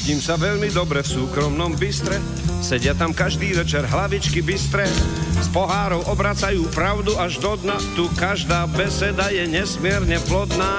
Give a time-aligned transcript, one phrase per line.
[0.00, 2.16] Cítim sa veľmi dobre v súkromnom bystre,
[2.64, 4.88] sedia tam každý večer hlavičky bystre,
[5.36, 10.72] z pohárov obracajú pravdu až do dna, tu každá beseda je nesmierne plodná.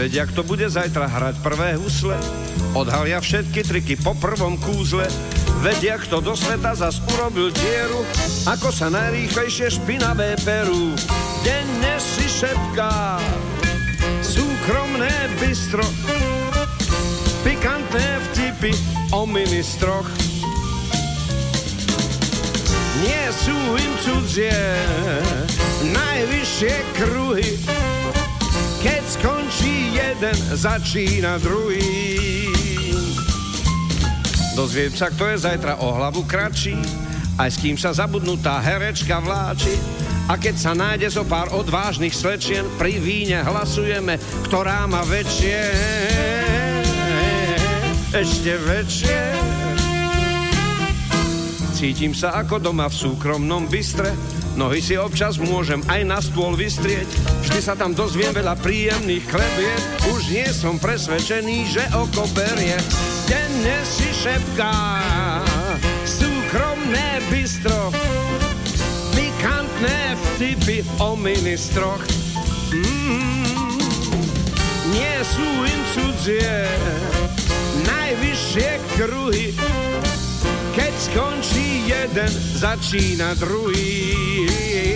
[0.00, 2.16] Veď jak to bude zajtra hrať prvé husle,
[2.72, 5.04] odhalia všetky triky po prvom kúzle,
[5.60, 8.00] veď jak to do sveta zas urobil dieru,
[8.48, 10.96] ako sa najrýchlejšie špinavé perú.
[11.46, 13.22] Denne si šepká,
[14.18, 15.86] súkromné bystro,
[17.46, 18.74] pikantné vtipy
[19.14, 20.10] o ministroch.
[22.98, 24.58] Nie sú im cudzie
[25.86, 27.62] najvyššie kruhy,
[28.82, 32.50] keď skončí jeden, začína druhý.
[34.58, 36.74] Dozviem sa, kto je zajtra o hlavu kratší,
[37.38, 40.05] aj s kým sa zabudnutá herečka vláči.
[40.26, 44.18] A keď sa nájde zo pár odvážnych slečien, pri víne hlasujeme,
[44.50, 45.60] ktorá má väčšie,
[48.10, 49.18] ešte väčšie.
[51.78, 54.10] Cítim sa ako doma v súkromnom bystre,
[54.56, 57.04] Nohy si občas môžem aj na stôl vystrieť,
[57.44, 59.82] vždy sa tam dozviem veľa príjemných klebiet,
[60.16, 62.80] už nie som presvedčený, že oko berie.
[63.28, 64.72] Denne si šepká
[66.08, 67.92] súkromné bystro,
[69.76, 72.00] pikantné vtipy o ministroch.
[72.72, 73.78] Mm,
[74.92, 76.64] nie sú im cudzie
[77.84, 79.52] najvyššie kruhy,
[80.72, 84.95] keď skončí jeden, začína druhý.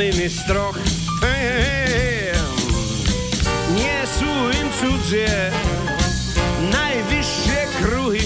[0.00, 0.78] znajomymi strach.
[3.74, 5.50] Nie są im cudzie
[6.72, 8.18] najwyższe kruhy.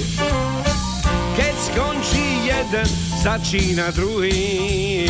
[1.37, 2.87] Kiedy skończy jeden,
[3.23, 5.05] zaczyna drugi.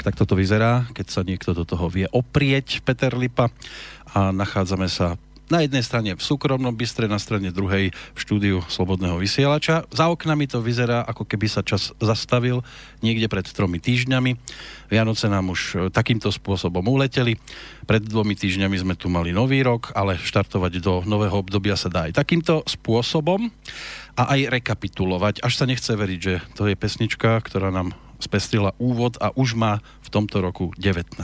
[0.00, 3.52] Tak takto to vyzerá, keď sa niekto do toho vie oprieť, Peter Lipa
[4.14, 5.18] a nachádzame sa
[5.50, 9.82] na jednej strane v súkromnom bystre, na strane druhej v štúdiu Slobodného vysielača.
[9.90, 12.62] Za oknami to vyzerá, ako keby sa čas zastavil
[13.02, 14.38] niekde pred tromi týždňami.
[14.86, 17.34] Vianoce nám už e, takýmto spôsobom uleteli.
[17.82, 22.06] Pred dvomi týždňami sme tu mali nový rok, ale štartovať do nového obdobia sa dá
[22.06, 23.50] aj takýmto spôsobom
[24.14, 25.42] a aj rekapitulovať.
[25.42, 29.80] Až sa nechce veriť, že to je pesnička, ktorá nám spestrila úvod a už má
[30.04, 31.18] v tomto roku 19.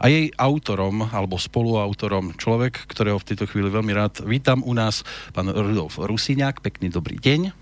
[0.00, 5.06] A jej autorom alebo spoluautorom človek, ktorého v tejto chvíli veľmi rád vítam u nás,
[5.36, 6.64] pán Rudolf Rusiňák.
[6.64, 7.52] Pekný dobrý deň.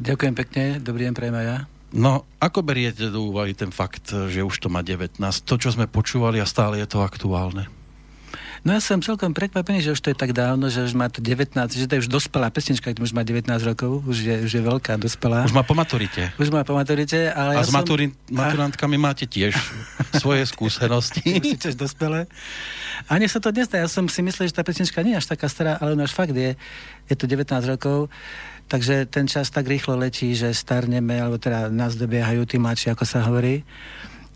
[0.00, 1.58] Ďakujem pekne, dobrý deň prejem ja.
[1.92, 5.20] No, ako beriete do úvahy ten fakt, že už to má 19?
[5.20, 7.68] To, čo sme počúvali a stále je to aktuálne?
[8.62, 11.18] No ja som celkom prekvapený, že už to je tak dávno, že už má to
[11.18, 14.52] 19, že to je už dospelá pesnička, keď už má 19 rokov, už je, už
[14.54, 15.42] je veľká, dospelá.
[15.42, 16.30] Už má po maturite.
[16.38, 17.82] Už má po maturite, ale A ja s som...
[17.82, 19.58] maturin, maturantkami máte tiež
[20.22, 21.26] svoje skúsenosti.
[21.42, 22.30] Už tiež dospelé.
[23.10, 25.34] A nech sa to nezdá, ja som si myslel, že tá pesnička nie je až
[25.34, 26.54] taká stará, ale ona fakt je,
[27.10, 28.14] je to 19 rokov.
[28.70, 33.02] Takže ten čas tak rýchlo letí, že starneme, alebo teda nás dobiehajú tí mladší, ako
[33.02, 33.66] sa hovorí.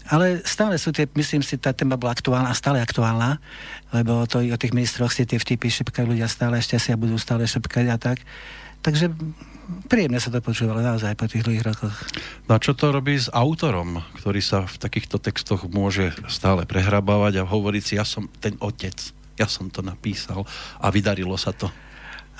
[0.06, 3.42] Ale stále sú tie, myslím si, tá téma bola aktuálna a stále aktuálna,
[3.90, 7.18] lebo to o tých ministroch si tie vtipy šepkajú ľudia stále, ešte si a budú
[7.18, 8.22] stále šepkať a tak.
[8.86, 9.10] Takže
[9.90, 11.96] príjemne sa to počúvalo naozaj po tých dlhých rokoch.
[12.46, 17.42] No a čo to robí s autorom, ktorý sa v takýchto textoch môže stále prehrabávať
[17.42, 18.94] a hovoriť si, ja som ten otec,
[19.34, 20.46] ja som to napísal
[20.78, 21.66] a vydarilo sa to?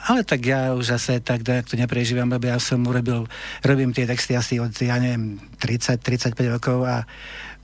[0.07, 3.27] Ale tak ja už zase tak to neprežívam, lebo ja som urobil,
[3.67, 7.03] robím tie texty asi od, ja neviem, 30-35 rokov a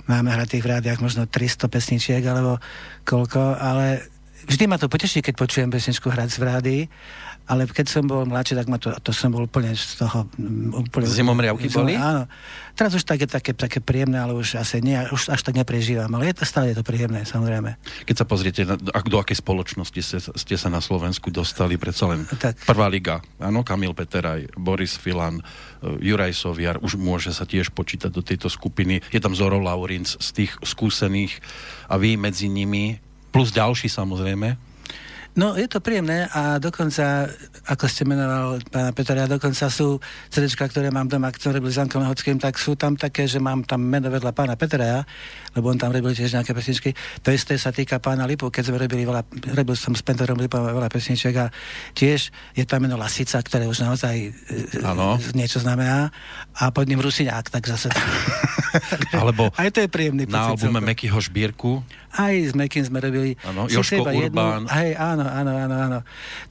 [0.07, 2.59] máme hratých v rádiách možno 300 pesničiek alebo
[3.07, 4.03] koľko, ale
[4.47, 6.83] vždy ma to poteší, keď počujem pesničku hrať v rádii
[7.47, 10.31] ale keď som bol mladší, tak ma to, to som bol úplne z toho...
[10.39, 11.99] Mm, úplne, Zimomriavky boli?
[11.99, 12.31] Áno.
[12.73, 16.33] Teraz už také, také, také príjemné, ale už asi nie, už až tak neprežívam, ale
[16.33, 17.77] je to stále je to príjemné, samozrejme.
[18.09, 22.25] Keď sa pozriete, na, do akej spoločnosti ste, ste sa na Slovensku dostali, predsa len
[22.41, 22.57] tak.
[22.65, 25.43] prvá liga, áno, Kamil Peteraj, Boris Filan, e,
[26.01, 29.05] Juraj Soviar, už môže sa tiež počítať do tejto skupiny.
[29.13, 31.45] Je tam Zoro Laurinc z tých skúsených
[31.93, 34.72] a vy medzi nimi, plus ďalší samozrejme.
[35.33, 37.25] No, je to príjemné a dokonca,
[37.65, 39.97] ako ste menoval pána Petra, dokonca sú
[40.29, 43.65] CD, ktoré mám doma, ktoré boli s Ankom Hockým, tak sú tam také, že mám
[43.65, 45.01] tam meno vedľa pána Petra,
[45.57, 46.93] lebo on tam robil tiež nejaké pesničky.
[47.25, 49.25] To isté sa týka pána Lipu, keď sme robili veľa,
[49.57, 51.49] robil som s Penterom Lipom veľa pesniček a
[51.97, 54.37] tiež je tam meno Lasica, ktoré už naozaj
[54.85, 55.17] ano.
[55.17, 56.13] E, niečo znamená
[56.61, 57.89] a pod ním Rusiňák, tak zase...
[59.21, 60.37] Alebo aj to je príjemný pocit.
[60.37, 63.41] Na albume Mekyho Šbírku aj s Mekin sme robili.
[63.41, 64.69] Áno, Joško Urbán.
[64.69, 65.99] Jednu, hej, áno, áno, áno, áno.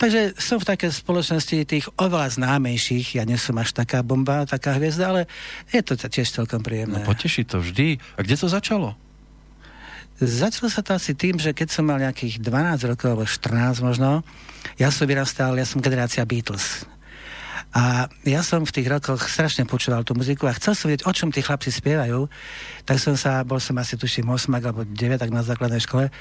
[0.01, 4.73] Takže som v takej spoločnosti tých oveľa známejších, ja nie som až taká bomba, taká
[4.81, 5.21] hviezda, ale
[5.69, 7.05] je to tiež celkom príjemné.
[7.05, 8.01] No poteší to vždy.
[8.17, 8.97] A kde to začalo?
[10.21, 14.21] Začalo sa to asi tým, že keď som mal nejakých 12 rokov, alebo 14 možno,
[14.77, 16.85] ja som vyrastal, ja som generácia Beatles.
[17.71, 21.11] A ja som v tých rokoch strašne počúval tú muziku a chcel som vedieť, o
[21.15, 22.27] čom tí chlapci spievajú.
[22.83, 26.11] Tak som sa, bol som asi tuším 8 alebo 9 tak na základnej škole,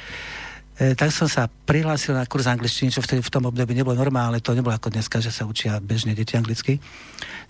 [0.79, 4.39] e, tak som sa prihlásil na kurz angličtiny, čo vtedy v tom období nebolo normálne,
[4.39, 6.79] to nebolo ako dneska, že sa učia bežne deti anglicky.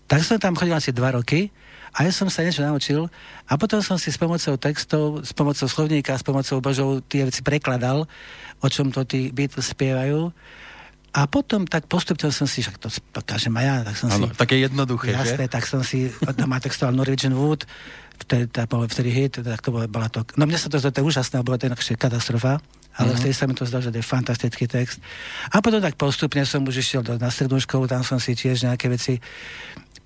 [0.09, 1.53] Tak som tam chodil asi 2 roky
[1.93, 3.13] a ja som sa niečo naučil
[3.45, 7.45] a potom som si s pomocou textov, s pomocou slovníka, s pomocou božov tie veci
[7.45, 8.09] prekladal,
[8.65, 10.33] o čom to tí Beatles spievajú.
[11.11, 12.89] A potom tak postupne som si, však to
[13.27, 14.39] kažem aj ja, tak som ano, si...
[14.39, 15.53] také jednoduché, jasné, že?
[15.53, 16.07] tak som si
[16.39, 17.67] doma textoval Norwegian Wood,
[18.23, 20.23] vtedy, tá, bol vtedy hit, tak to bola to...
[20.39, 22.63] No mne sa to zdá, to je úžasné, bola to inakšie katastrofa,
[22.95, 23.19] ale uh-huh.
[23.19, 25.03] vtedy sa mi to zdá, že to je fantastický text.
[25.51, 28.71] A potom tak postupne som už išiel do, na strednú školu, tam som si tiež
[28.71, 29.19] nejaké veci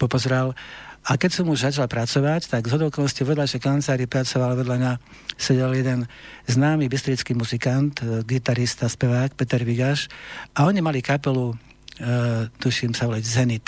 [0.00, 0.56] popozeral.
[1.04, 4.92] A keď som už začal pracovať, tak z okolností vedľa kancelárii pracoval vedľa mňa
[5.36, 6.08] sedel jeden
[6.48, 10.08] známy bystrický muzikant, e, gitarista, spevák Peter Vigaš
[10.56, 13.66] a oni mali kapelu, uh, tuším sa volať Zenit.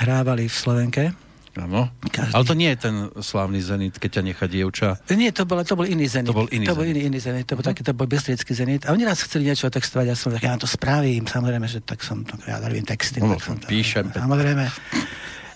[0.00, 1.04] Hrávali v Slovenke.
[1.52, 1.92] Áno.
[2.32, 4.96] Ale to nie je ten slávny Zenit, keď ťa nechá dievča.
[5.12, 6.32] Nie, to bol, to bol iný Zenit.
[6.32, 7.44] To bol iný to bol iný, iný Zenit.
[7.44, 7.76] To bol, uh-huh.
[7.76, 8.88] taký, to bol bystrický Zenit.
[8.88, 12.00] A oni raz chceli niečo textovať, ja som tak, ja to spravím, samozrejme, že tak
[12.00, 13.20] som, ja robím texty.
[13.20, 14.08] No, tak som to, píšem.
[14.16, 14.64] Samozrejme.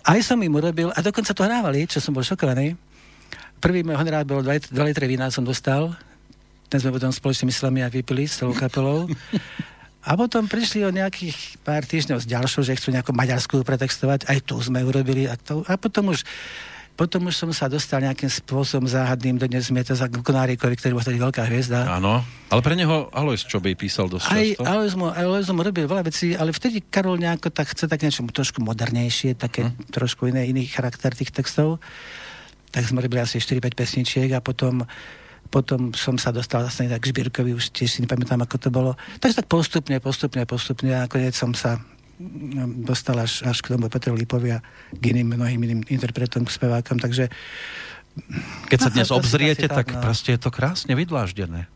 [0.06, 2.78] Aj som im urobil, a dokonca to hrávali, čo som bol šokovaný.
[3.58, 5.98] Prvý môj honorár bol 2 litre vína som dostal.
[6.70, 9.10] Ten sme potom spoločnými silami aj vypili s celou kapelou.
[10.06, 14.30] A potom prišli o nejakých pár týždňov s ďalšou, že chcú nejakú maďarskú pretextovať.
[14.30, 15.26] Aj tu sme urobili.
[15.26, 16.22] A, to, a potom už
[16.96, 21.04] potom už som sa dostal nejakým spôsobom záhadným, dnes sme to za Konárikovi, ktorý bol
[21.04, 21.92] vtedy veľká hviezda.
[21.92, 24.64] Áno, ale pre neho Alois Čobej písal dosť Aj často.
[24.64, 28.24] Alois mu, Alois mu robil veľa vecí, ale vtedy Karol nejako tak chce tak niečo
[28.24, 29.92] trošku modernejšie, také hm.
[29.92, 31.84] trošku iné, iný charakter tých textov.
[32.72, 34.88] Tak sme robili asi 4-5 pesničiek a potom
[35.46, 38.98] potom som sa dostal vlastne tak k Žbírkovi, už tiež si nepamätám, ako to bolo.
[39.22, 41.78] Takže tak postupne, postupne, postupne a nakoniec som sa
[42.86, 47.28] dostal až, až k tomu Petru Lipovi a k iným mnohým iným interpretom, spevákom, takže
[48.72, 50.00] keď sa no, dnes obzriete, tak, tak no.
[50.00, 51.68] proste je to krásne vydláždené.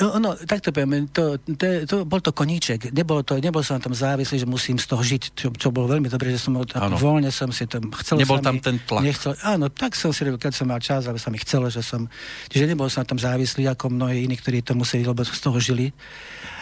[0.00, 2.94] No, tak to poviem, to, to, to, bol to koníček.
[2.94, 5.90] Nebolo to, nebol som na tom závislý, že musím z toho žiť, čo, čo bolo
[5.90, 8.16] veľmi dobré, že som ako voľne som si to chcel.
[8.16, 9.02] Nebol tam mi, ten tlak.
[9.02, 11.82] Nechcel, áno, tak som si robil, keď som mal čas, aby sa mi chcelo, že
[11.82, 12.06] som...
[12.48, 15.58] Čiže nebol som na tom závislý, ako mnohí iní, ktorí to museli, lebo z toho
[15.58, 15.90] žili.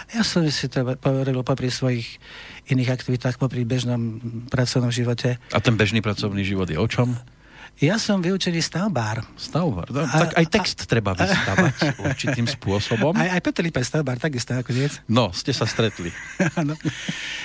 [0.08, 2.16] Ja som si to robil popri svojich
[2.72, 5.36] iných aktivitách, popri bežnom pracovnom živote.
[5.52, 7.12] A ten bežný pracovný život je o čom?
[7.78, 9.22] Ja som vyučený stavbár.
[9.38, 9.86] Stavbár.
[9.94, 13.14] No, a, tak aj text a, treba vystavať určitým spôsobom.
[13.14, 14.98] Aj, aj Petr Lipa je stavbár, takisto ako diec.
[15.06, 16.10] No, ste sa stretli.
[16.66, 16.74] no.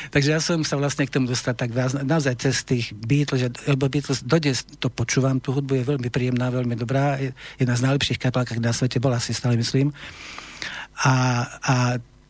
[0.10, 1.70] Takže ja som sa vlastne k tomu dostal tak
[2.02, 6.50] naozaj cez tých Beatles, že, lebo Beatles dodnes to počúvam, tú hudbu je veľmi príjemná,
[6.50, 7.22] veľmi dobrá,
[7.62, 9.94] jedna z najlepších kapelák, na svete bola, si stále myslím.
[11.06, 11.76] A, a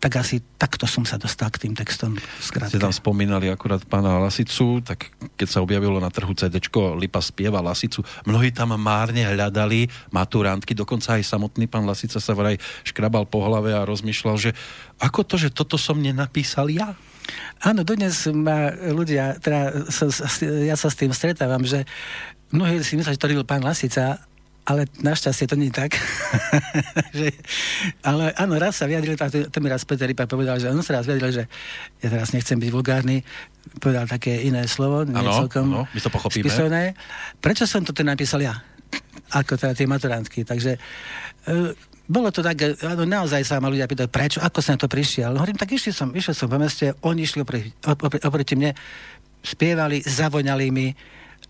[0.03, 2.19] tak asi takto som sa dostal k tým textom.
[2.43, 2.75] Skrátka.
[2.75, 6.60] Ste tam spomínali akurát pána Lasicu, tak keď sa objavilo na trhu CD
[7.00, 12.60] Lipa spieva Lasicu, mnohí tam márne hľadali maturantky, dokonca aj samotný pán Lasica sa vraj
[12.83, 14.51] škrabal po hlave a rozmýšľal, že
[15.00, 17.00] ako to, že toto som nenapísal ja?
[17.63, 20.12] Áno, dodnes ma ľudia, teda sa,
[20.43, 21.88] ja sa s tým stretávam, že
[22.51, 24.19] mnohí si myslia, že to robil pán Lasica,
[24.63, 26.00] ale našťastie to nie je tak.
[27.17, 27.36] že,
[28.00, 31.00] ale áno, raz sa vyjadril, to, to mi raz Peter Ripa povedal, že on sa
[31.00, 31.43] raz vyjadril, že
[32.00, 33.27] ja teraz nechcem byť vulgárny,
[33.84, 36.48] povedal také iné slovo, nie ano, celkom ano, my to pochopíme.
[36.48, 36.96] Spisovné.
[37.43, 38.55] Prečo som to teda napísal ja?
[39.39, 40.48] Ako teda tie maturantky.
[40.48, 40.79] Takže e,
[42.08, 45.39] bolo to tak, áno, naozaj sa ma ľudia pýtali, prečo, ako som na to prišiel.
[45.39, 47.72] Hovorím, tak išli som, išiel som po meste, oni išli opri,
[48.27, 48.75] oproti mne,
[49.39, 50.91] spievali, zavoňali mi,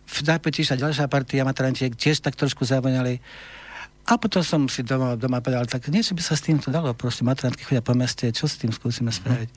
[0.04, 3.20] v zápäti išla ďalšia partia maturantiek, tiež tak trošku zavoňali.
[4.04, 7.24] A potom som si doma, doma povedal, tak niečo by sa s týmto dalo, proste
[7.24, 9.50] maturantky chodia po meste, čo s tým skúsime spraviť.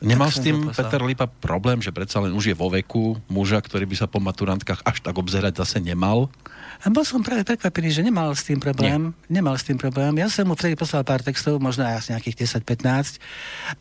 [0.00, 3.84] Nemal s tým Peter Lipa problém, že predsa len už je vo veku muža, ktorý
[3.84, 6.32] by sa po maturantkách až tak obzerať zase nemal?
[6.80, 9.12] A bol som práve prekvapený, že nemal s tým problém.
[9.28, 9.38] Nie.
[9.44, 10.16] Nemal s tým problém.
[10.16, 13.20] Ja som mu vtedy poslal pár textov, možno aj nejakých 10-15.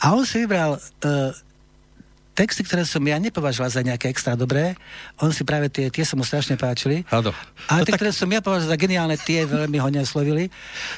[0.03, 1.31] A on si vybral uh,
[2.39, 4.79] texty, ktoré som ja nepovažoval za nejaké extra dobré,
[5.19, 7.03] on si práve tie, tie sa mu strašne páčili.
[7.11, 7.35] Áno.
[7.67, 7.99] A no tie, tak...
[7.99, 10.47] ktoré som ja považoval za geniálne, tie veľmi ho neslovili.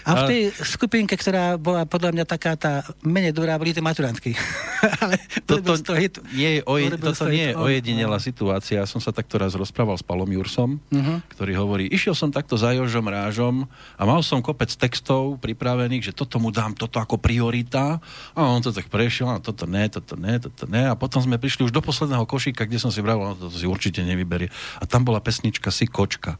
[0.05, 4.37] A v tej skupinke, ktorá bola podľa mňa taká tá menej dobrá, boli tie maturantky.
[5.01, 5.17] Ale
[5.49, 8.81] toto, to hit, nie je oje, toto nie je ojedinelá situácia.
[8.81, 11.21] Ja som sa takto raz rozprával s Palom Jursom, uh-huh.
[11.37, 16.17] ktorý hovorí, išiel som takto za Jožom Rážom a mal som kopec textov pripravených, že
[16.17, 18.01] toto mu dám, toto ako priorita.
[18.33, 20.89] A on to tak prešiel, a toto ne, toto ne, toto ne.
[20.89, 23.47] A potom sme sme prišli už do posledného košíka, kde som si vravil, no to
[23.47, 24.51] si určite nevyberie.
[24.51, 26.35] A tam bola pesnička Si kočka.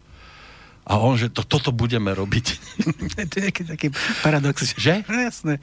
[0.84, 2.46] A on, že to, toto budeme robiť.
[3.32, 3.88] to je taký, taký
[4.20, 4.76] paradox.
[4.76, 5.08] Že?
[5.08, 5.54] No jasné.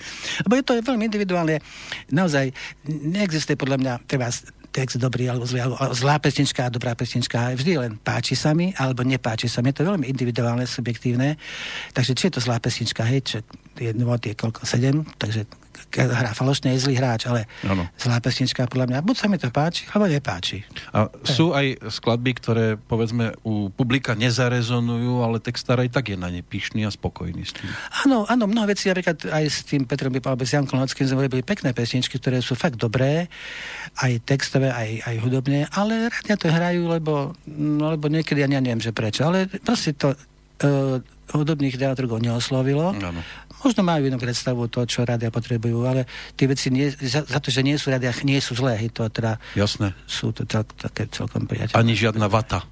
[0.47, 1.61] Lebo je to veľmi individuálne.
[2.08, 2.54] Naozaj
[2.88, 4.32] neexistuje podľa mňa treba
[4.70, 7.52] text dobrý alebo zlý, alebo zlá pesnička a dobrá pesnička.
[7.58, 9.75] Vždy len páči sa mi, alebo nepáči sa mi.
[9.75, 11.35] Je to veľmi individuálne, subjektívne.
[11.92, 13.37] Takže či je to zlá pesnička, hej, čo
[13.76, 15.50] je, je koľko, sedem, takže
[15.94, 17.88] hrá falošne, je zlý hráč, ale ano.
[17.97, 20.64] zlá pesnička podľa mňa, buď sa mi to páči, alebo nepáči.
[20.92, 26.28] A sú aj skladby, ktoré povedzme u publika nezarezonujú, ale textár aj tak je na
[26.28, 27.68] ne pyšný a spokojný s tým.
[28.06, 31.42] Áno, áno, mnoho vecí, napríklad aj s tým Petrom Bipal, s Jankom Nockým sme robili
[31.44, 33.28] pekné pesničky, ktoré sú fakt dobré,
[34.00, 38.78] aj textové, aj, aj hudobne, ale rád to hrajú, lebo, no, lebo niekedy ja neviem,
[38.78, 42.97] že prečo, ale proste to uh, hudobných dramaturgov neoslovilo.
[42.97, 43.20] Ano.
[43.61, 46.06] Možno majú inú predstavu to, čo rádia potrebujú, ale
[46.38, 48.80] tie veci nie, za, za to, že nie sú rádia, nie sú zlé.
[48.94, 49.92] To teda Jasné.
[50.06, 51.76] Sú to cel, také celkom priateľné.
[51.76, 52.64] Ani žiadna vata.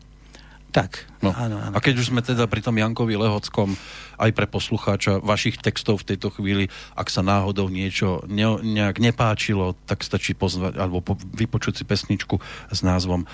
[0.76, 1.32] Tak, no.
[1.32, 1.72] áno, áno.
[1.72, 3.80] A keď už sme teda pri tom Jankovi Lehockom,
[4.20, 9.72] aj pre poslucháča vašich textov v tejto chvíli, ak sa náhodou niečo ne, nejak nepáčilo,
[9.88, 12.36] tak stačí pozvať, alebo po, vypočuť si pesničku
[12.68, 13.26] s názvom e,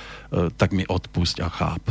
[0.55, 1.83] Tak mi odpusť a cháp.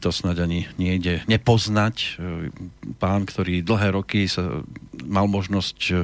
[0.00, 2.16] To snáď ani nejde nepoznať.
[2.96, 4.64] Pán, ktorý dlhé roky sa
[5.04, 5.94] mal možnosť e,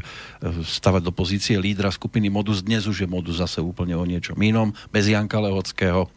[0.65, 2.65] stavať do pozície lídra skupiny Modus.
[2.65, 6.09] Dnes už je Modus zase úplne o niečom inom, bez Janka Lehockého.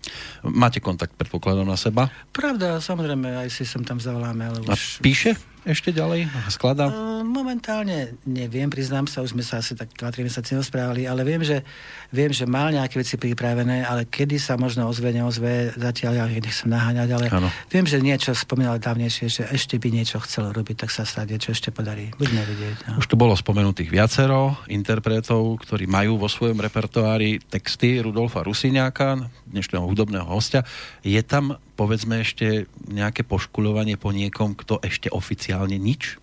[0.47, 2.07] Máte kontakt, predpokladom, na seba?
[2.31, 4.47] Pravda, samozrejme, aj si sem tam zavoláme.
[4.47, 4.71] Ale už...
[4.71, 5.35] A píše?
[5.67, 6.31] Ešte ďalej?
[6.47, 6.87] Skladá?
[6.87, 11.43] Uh, momentálne neviem, priznám sa, už sme sa asi tak 2-3 mesiace rozprávali, ale viem
[11.43, 11.63] že,
[12.11, 16.69] viem, že mal nejaké veci pripravené, ale kedy sa možno ozve, neozve, zatiaľ ja nechcem
[16.71, 17.49] naháňať, ale ano.
[17.67, 21.51] viem, že niečo spomínal dávnejšie, že ešte by niečo chcel robiť, tak sa snáď niečo
[21.51, 22.11] ešte podarí.
[22.15, 22.77] Budeme vidieť.
[22.89, 23.03] No.
[23.03, 29.85] Už tu bolo spomenutých viacero interpretov, ktorí majú vo svojom repertoári texty Rudolfa Rusiňáka, dnešného
[29.85, 30.63] hudobného hostia.
[31.01, 36.19] Je tam povedzme ešte nejaké poškuľovanie po niekom, kto ešte oficiálne nič?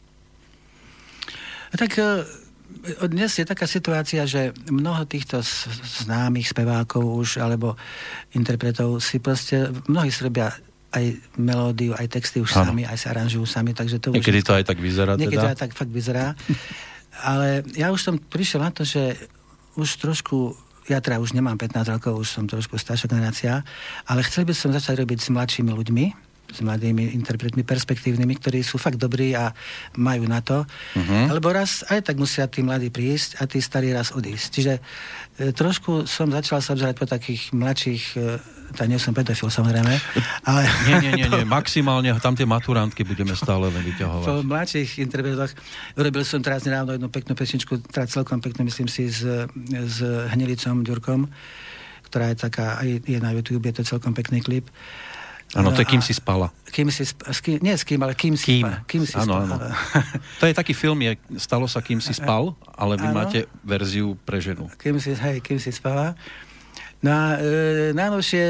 [1.72, 2.04] Tak e,
[3.08, 5.40] dnes je taká situácia, že mnoho týchto
[6.04, 7.80] známych spevákov už, alebo
[8.36, 10.52] interpretov si proste, mnohí si robia
[10.92, 12.72] aj melódiu, aj texty už ano.
[12.72, 14.46] sami, aj sa aranžujú sami, takže to niekedy už...
[14.48, 15.44] to aj tak vyzerá Niekedy teda?
[15.44, 16.36] to aj tak fakt vyzerá.
[17.24, 19.16] Ale ja už som prišiel na to, že
[19.76, 23.52] už trošku ja teda už nemám 15 rokov, už som trošku staršia generácia,
[24.06, 28.78] ale chcel by som začať robiť s mladšími ľuďmi, s mladými interpretmi perspektívnymi, ktorí sú
[28.78, 29.50] fakt dobrí a
[29.98, 30.62] majú na to.
[30.94, 31.32] Uh-huh.
[31.32, 34.46] Lebo raz aj tak musia tí mladí prísť a tí starí raz odísť.
[34.52, 34.80] Čiže e,
[35.50, 38.38] trošku som začal sa obzerať po takých mladších, e,
[38.74, 39.92] tá nie som pedofil samozrejme,
[40.50, 40.62] ale...
[40.86, 44.26] Nie, nie, nie, nie, maximálne tam tie maturantky budeme stále len vyťahovať.
[44.26, 45.52] Po mladších interpretoch
[45.98, 49.22] urobil som teraz nedávno jednu peknú pesničku, teda celkom peknú, myslím si, s,
[49.66, 49.96] s
[50.32, 51.26] Hnelicom Ďurkom,
[52.06, 54.70] ktorá je taká, je na YouTube, je to celkom pekný klip.
[55.56, 56.52] Áno, to je Kým si spala.
[56.68, 58.62] Kým si sp- s kým, nie s kým, ale Kým si kým.
[58.62, 58.78] spala.
[58.84, 59.56] Kým si áno, áno.
[60.40, 63.16] to je taký film, je, stalo sa Kým si spal, ale vy áno.
[63.16, 64.68] máte verziu pre ženu.
[64.76, 66.12] Kým si, hej, Kým si spala.
[67.04, 68.44] No a e, najnovšie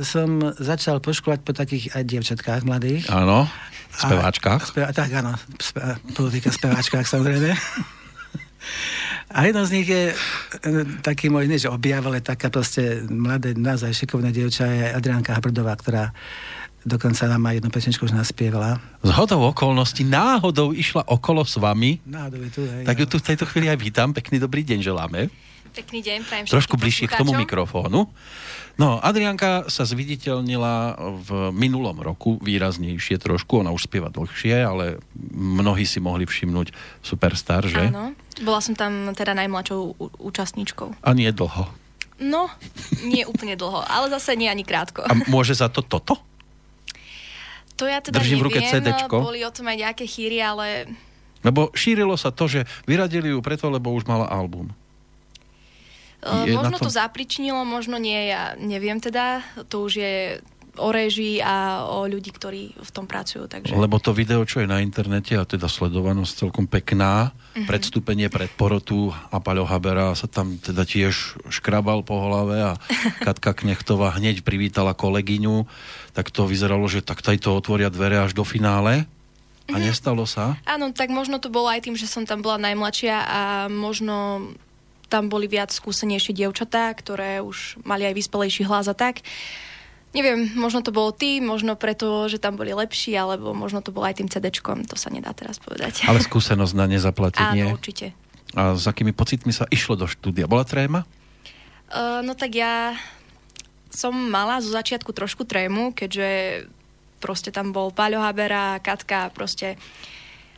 [0.00, 3.04] som začal poškovať po takých aj dievčatkách mladých.
[3.12, 3.44] Áno,
[3.92, 4.64] speváčkach.
[4.72, 7.52] Speva, tak áno, spe, politika speváčkach samozrejme.
[9.30, 10.14] A jedno z nich je e,
[11.00, 15.74] taký môj, nie že objav, ale taká proste mladé, naozaj šikovná dievča je Adrianka Habrdová,
[15.78, 16.10] ktorá
[16.84, 18.80] dokonca nám aj jednu pesničku už naspievala.
[19.04, 22.00] Z hodou okolností náhodou išla okolo s vami.
[22.08, 22.84] Náhodou je tu, hej.
[22.88, 24.16] Tak ju tu v tejto chvíli aj vítam.
[24.16, 25.28] Pekný dobrý deň želáme.
[25.70, 28.10] Pekný deň, prajem Trošku bližšie k tomu mikrofónu.
[28.80, 35.04] No, Adrianka sa zviditeľnila v minulom roku výraznejšie trošku, ona už spieva dlhšie, ale
[35.36, 36.72] mnohí si mohli všimnúť
[37.04, 37.92] Superstar, že?
[37.92, 40.96] Áno, bola som tam teda najmladšou účastníčkou.
[41.04, 41.68] A nie dlho.
[42.20, 42.48] No,
[43.04, 45.04] nie úplne dlho, ale zase nie ani krátko.
[45.04, 46.16] A môže za to toto?
[47.80, 49.16] To ja teda Držím neviem, v ruke CDčko.
[49.24, 50.88] boli o tom aj nejaké chýry, ale...
[51.40, 54.68] Lebo šírilo sa to, že vyradili ju preto, lebo už mala album.
[56.20, 56.88] Je možno to...
[56.88, 59.40] to zapričnilo, možno nie, ja neviem teda.
[59.72, 60.14] To už je
[60.78, 63.50] o režii a o ľudí, ktorí v tom pracujú.
[63.50, 63.74] Takže...
[63.74, 67.66] Lebo to video, čo je na internete a teda sledovanosť celkom pekná, mm-hmm.
[67.66, 72.72] predstúpenie pred porotu a Paľo Habera sa tam teda tiež škrabal po hlave a
[73.26, 75.66] Katka Knechtová hneď privítala kolegyňu,
[76.14, 79.08] tak to vyzeralo, že tak to otvoria dvere až do finále.
[79.70, 79.86] A mm-hmm.
[79.86, 80.58] nestalo sa?
[80.66, 84.50] Áno, tak možno to bolo aj tým, že som tam bola najmladšia a možno
[85.10, 89.26] tam boli viac skúsenejšie dievčatá, ktoré už mali aj vyspelejší hlas a tak.
[90.14, 94.06] Neviem, možno to bolo tým, možno preto, že tam boli lepší, alebo možno to bolo
[94.06, 96.06] aj tým CDčkom, to sa nedá teraz povedať.
[96.06, 97.66] Ale skúsenosť na nezaplatenie.
[97.66, 98.14] Áno, určite.
[98.54, 100.50] A s akými pocitmi sa išlo do štúdia?
[100.50, 101.06] Bola tréma?
[101.90, 102.98] Uh, no tak ja
[103.90, 106.62] som mala zo začiatku trošku trému, keďže
[107.22, 109.78] proste tam bol Paľo Habera, Katka, proste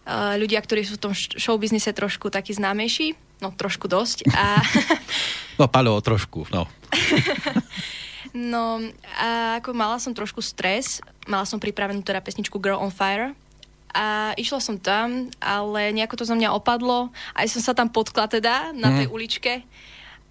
[0.08, 4.30] uh, ľudia, ktorí sú v tom showbiznise trošku takí známejší no trošku dosť.
[4.30, 4.62] A...
[5.58, 6.70] no Paľo, trošku, no.
[8.54, 8.78] no
[9.18, 13.34] a ako mala som trošku stres, mala som pripravenú teda pesničku Girl on Fire
[13.92, 17.12] a išla som tam, ale nejako to za mňa opadlo.
[17.36, 19.12] Aj som sa tam potkla teda na tej mm.
[19.12, 19.54] uličke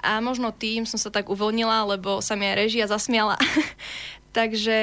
[0.02, 3.38] a možno tým som sa tak uvoľnila, lebo sa mi aj režia zasmiala.
[4.38, 4.80] Takže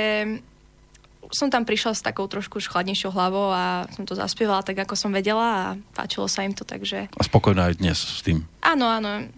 [1.33, 5.13] som tam prišla s takou trošku chladnejšou hlavou a som to zaspievala tak, ako som
[5.13, 7.13] vedela a páčilo sa im to, takže...
[7.13, 8.49] A spokojná aj dnes s tým?
[8.65, 9.29] Áno, áno,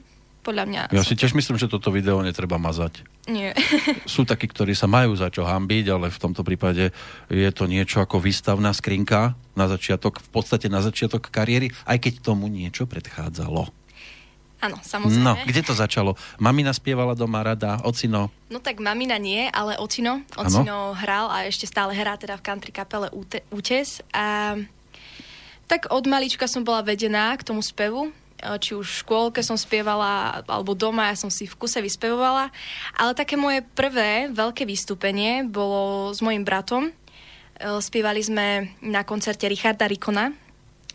[0.40, 0.83] podľa mňa.
[0.94, 3.05] Ja si tiež myslím, že toto video netreba mazať.
[3.29, 3.53] Nie.
[4.09, 6.90] Sú takí, ktorí sa majú za čo hambiť, ale v tomto prípade
[7.29, 12.24] je to niečo ako výstavná skrinka na začiatok, v podstate na začiatok kariéry, aj keď
[12.24, 13.79] tomu niečo predchádzalo.
[14.60, 15.24] Áno, samozrejme.
[15.24, 16.20] No, kde to začalo?
[16.36, 18.28] Mamina spievala doma rada, ocino?
[18.52, 20.20] No tak mamina nie, ale ocino.
[20.36, 21.00] Ocino ano?
[21.00, 23.08] hral a ešte stále hrá teda v country kapele
[23.48, 24.04] Útes.
[24.12, 24.60] A
[25.64, 28.12] tak od malička som bola vedená k tomu spevu.
[28.40, 32.52] či už v škôlke som spievala, alebo doma, ja som si v kuse vyspevovala.
[32.96, 36.88] Ale také moje prvé veľké vystúpenie bolo s mojim bratom.
[36.88, 36.92] E,
[37.84, 40.32] spievali sme na koncerte Richarda Rikona.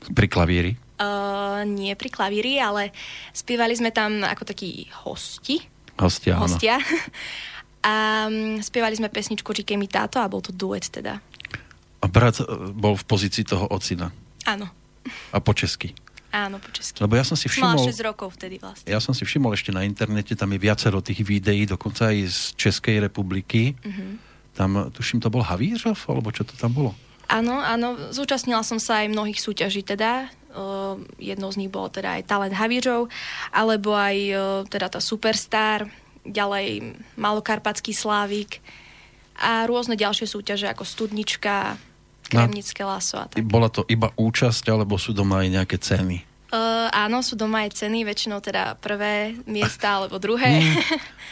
[0.10, 0.85] Pri klavíri?
[0.96, 2.96] Uh, nie pri klavíri, ale
[3.36, 5.60] spievali sme tam ako takí hosti.
[6.00, 6.80] Hostia, Hostia.
[7.86, 11.22] A um, spievali sme pesničku Říkej mi táto a bol to duet teda.
[12.02, 12.42] A brat
[12.74, 14.10] bol v pozícii toho ocina?
[14.50, 14.66] Áno.
[15.30, 15.94] A po česky?
[16.34, 17.00] Áno, po česky.
[17.00, 17.78] Lebo ja som si všimol...
[17.78, 18.90] Mala 6 rokov vtedy vlastne.
[18.90, 22.40] Ja som si všimol ešte na internete, tam je viacero tých videí, dokonca aj z
[22.58, 23.78] Českej republiky.
[23.78, 24.12] Mm-hmm.
[24.58, 26.92] Tam, tuším, to bol Havířov, alebo čo to tam bolo?
[27.32, 30.28] Áno, áno, zúčastnila som sa aj mnohých súťaží teda.
[30.56, 33.12] Uh, jednou z nich bolo teda aj Talent Havířov,
[33.52, 34.40] alebo aj uh,
[34.72, 35.92] teda tá Superstar,
[36.26, 38.64] ďalej Malokarpatský Slávik
[39.36, 41.78] a rôzne ďalšie súťaže ako Studnička,
[42.26, 43.46] Kremnické laso a tak.
[43.46, 46.26] Bola to iba účasť, alebo sú doma aj nejaké ceny?
[46.50, 50.62] Uh, áno, sú doma aj ceny, väčšinou teda prvé miesta alebo druhé.
[50.64, 50.74] Mm,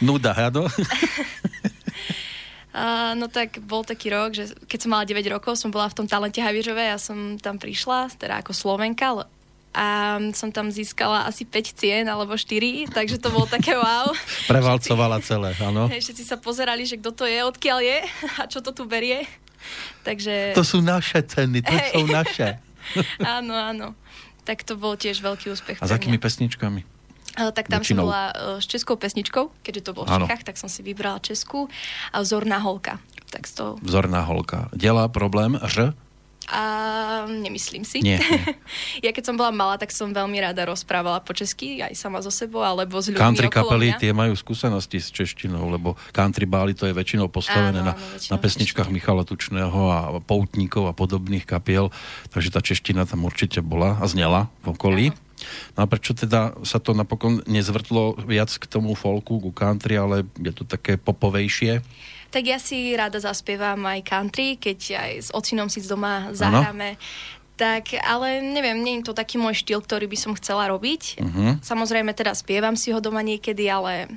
[0.06, 0.70] nuda, áno.
[2.74, 5.94] Uh, no tak bol taký rok, že keď som mala 9 rokov, som bola v
[5.94, 9.14] tom talente Havířove, ja som tam prišla, teda ako Slovenka,
[9.74, 14.10] a som tam získala asi 5 cien alebo 4, takže to bolo také wow.
[14.50, 15.90] Prevalcovala celé, áno.
[15.90, 17.98] Všetci sa pozerali, že kto to je, odkiaľ je
[18.38, 19.26] a čo to tu berie.
[20.06, 20.54] Takže...
[20.54, 21.90] To sú naše ceny, to hey.
[21.90, 22.62] sú naše.
[23.38, 23.86] áno, áno.
[24.46, 25.78] Tak to bol tiež veľký úspech.
[25.82, 26.93] A za akými pesničkami?
[27.34, 28.06] Tak tam Väčšinou.
[28.06, 31.18] som bola uh, s českou pesničkou, keďže to bolo v Čechách, tak som si vybrala
[31.18, 31.66] českú.
[32.14, 33.02] A Zorná holka.
[33.34, 33.74] Tak to...
[33.82, 34.70] Zorná holka.
[34.70, 35.90] Dela problém, že?
[36.52, 38.04] A nemyslím si.
[38.04, 38.40] Nie, nie.
[39.08, 42.28] ja keď som bola malá, tak som veľmi rada rozprávala po česky, aj sama so
[42.28, 44.00] sebou, alebo s ľuďmi Country kapely, mňa.
[44.00, 48.12] tie majú skúsenosti s češtinou, lebo country báli to je väčšinou postavené Áno, na, áno,
[48.12, 51.88] väčšinou na pesničkách Michala Tučného a Poutníkov a podobných kapiel,
[52.28, 55.04] takže tá čeština tam určite bola a znela v okolí.
[55.16, 55.23] Áno.
[55.74, 60.28] No a prečo teda sa to napokon nezvrtlo viac k tomu folku, ku country, ale
[60.38, 61.82] je to také popovejšie?
[62.34, 66.98] Tak ja si rada zaspievam aj country, keď aj s ocinom si z doma zahráme.
[67.54, 71.22] Tak, ale neviem, nie je to taký môj štýl, ktorý by som chcela robiť.
[71.22, 71.54] Uh-huh.
[71.62, 74.10] Samozrejme, teda spievam si ho doma niekedy, ale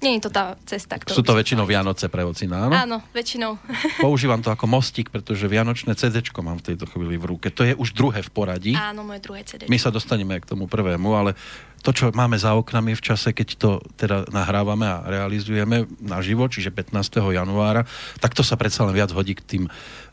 [0.00, 1.72] nie je to tá cesta, ktorú Sú to väčšinou ísť.
[1.76, 2.72] Vianoce pre ocina, áno?
[2.72, 3.60] Áno, väčšinou.
[4.06, 7.52] Používam to ako mostík, pretože Vianočné CD mám v tejto chvíli v ruke.
[7.52, 8.72] To je už druhé v poradí.
[8.72, 9.68] Áno, moje druhé CD.
[9.68, 11.36] My sa dostaneme k tomu prvému, ale
[11.84, 16.72] to, čo máme za oknami v čase, keď to teda nahrávame a realizujeme naživo, čiže
[16.72, 17.20] 15.
[17.32, 17.84] januára,
[18.20, 19.64] tak to sa predsa len viac hodí k tým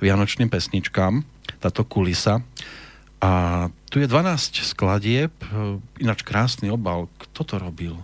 [0.04, 1.24] vianočným pesničkám,
[1.60, 2.44] táto kulisa.
[3.24, 5.34] A tu je 12 skladieb,
[5.98, 7.10] ináč krásny obal.
[7.18, 7.98] Kto to robil?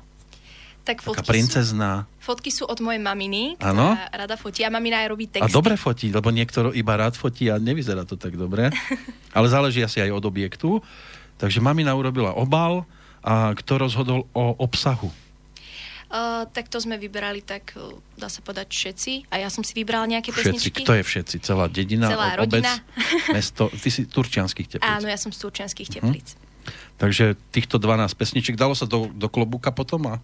[0.83, 2.03] Tak fotky sú, princezná.
[2.19, 4.67] fotky sú od mojej maminy, ktorá rada fotí.
[4.67, 5.55] A mamina aj robí A texty.
[5.55, 8.67] dobre fotí, lebo niekto iba rád fotí a nevyzerá to tak dobre.
[9.37, 10.83] Ale záleží asi aj od objektu.
[11.39, 12.83] Takže mamina urobila obal
[13.23, 15.07] a kto rozhodol o obsahu?
[16.13, 17.73] Uh, tak to sme vyberali tak,
[18.19, 19.33] dá sa povedať, všetci.
[19.33, 20.45] A ja som si vybrala nejaké Všetci.
[20.69, 20.81] pesničky.
[20.85, 21.35] Kto je všetci?
[21.41, 22.73] Celá dedina, Celá obec, rodina.
[23.33, 23.73] mesto?
[23.73, 24.85] Ty si turčianských teplíc.
[24.85, 26.37] Áno, ja som z Turčianských teplíc.
[27.01, 30.21] Takže týchto 12 pesničiek dalo sa do, do klobúka potom a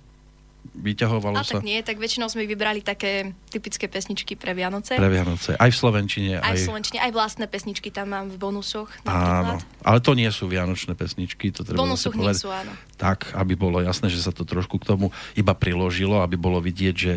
[0.80, 4.96] vyťahovalo A sa tak nie, tak väčšinou sme vybrali také typické pesničky pre Vianoce.
[4.96, 5.56] pre Vianoce.
[5.60, 6.40] Aj v Slovenčine.
[6.40, 9.60] aj Aj, v Slovenčine, aj vlastné pesničky tam mám v bonusoch Áno, napríklad.
[9.84, 12.72] ale to nie sú vianočné pesničky, to treba bonusoch nie sú, áno.
[12.96, 16.96] Tak, aby bolo jasné, že sa to trošku k tomu iba priložilo, aby bolo vidieť,
[16.96, 17.14] že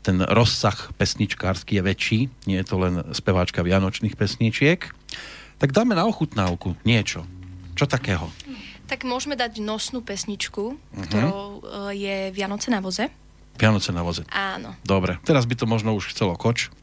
[0.00, 4.88] ten rozsah pesničkársky je väčší, nie je to len speváčka vianočných pesničiek.
[5.60, 7.28] Tak dáme na ochutnávku niečo.
[7.76, 8.32] Čo takého?
[8.90, 11.02] Tak môžeme dať nosnú pesničku, Mhm.
[11.06, 13.06] ktorou uh, je Vianoce na voze.
[13.54, 14.26] Vianoce na voze.
[14.26, 14.74] Áno.
[14.82, 16.74] Dobre, teraz by to možno už chcelo koč.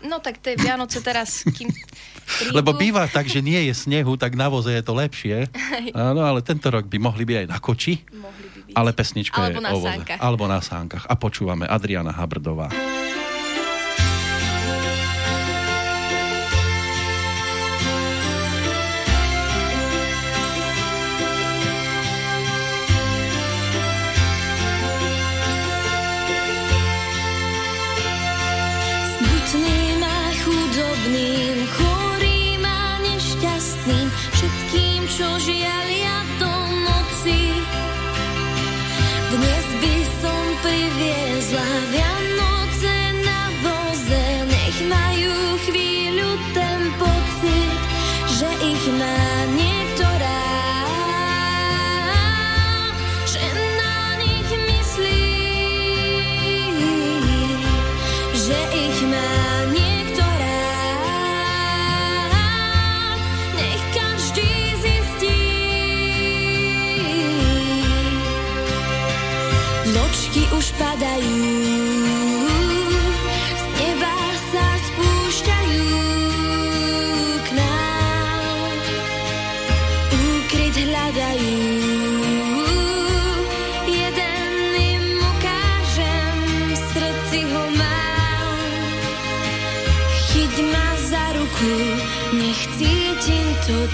[0.00, 1.68] No tak tie Vianoce teraz, kým
[2.30, 5.48] prídu, Lebo býva tak, že nie je snehu, tak na voze je to lepšie.
[5.96, 8.74] Áno, ale tento rok by mohli byť aj na koči, mohli by byť.
[8.74, 9.88] ale pesnička Alebo je na o voze.
[9.88, 10.18] sánkach.
[10.18, 11.04] Alebo na sánkach.
[11.04, 12.68] A počúvame Adriana Habrdová.
[12.68, 13.19] Smutným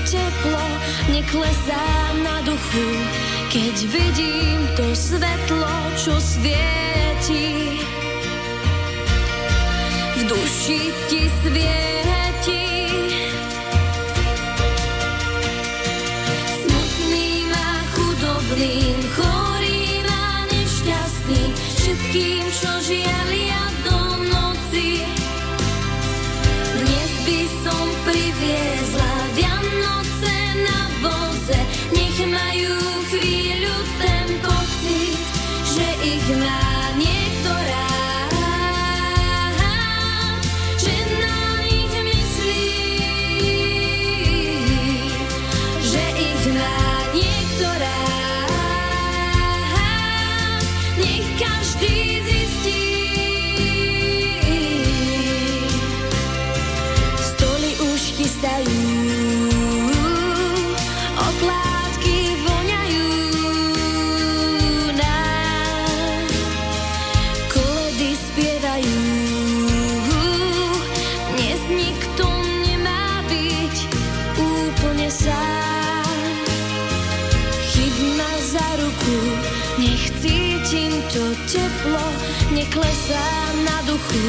[0.04, 0.66] teplo,
[1.09, 2.88] neklesám na duchu,
[3.48, 7.80] keď vidím to svetlo, čo svieti.
[10.16, 12.15] V duši ti svieti.
[81.87, 82.07] Teplo,
[82.51, 84.27] neklesám na duchu,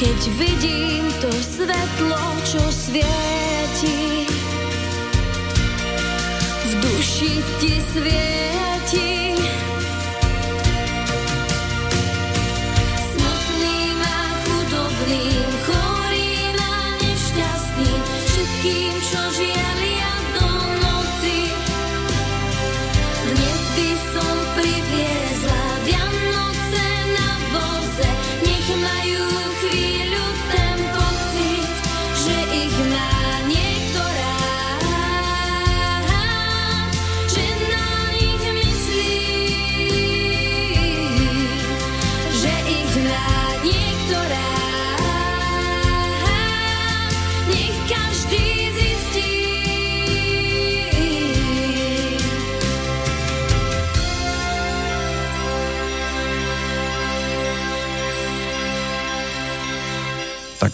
[0.00, 4.24] keď vidím to svetlo, čo svieti.
[6.66, 8.55] V duši ti svieti.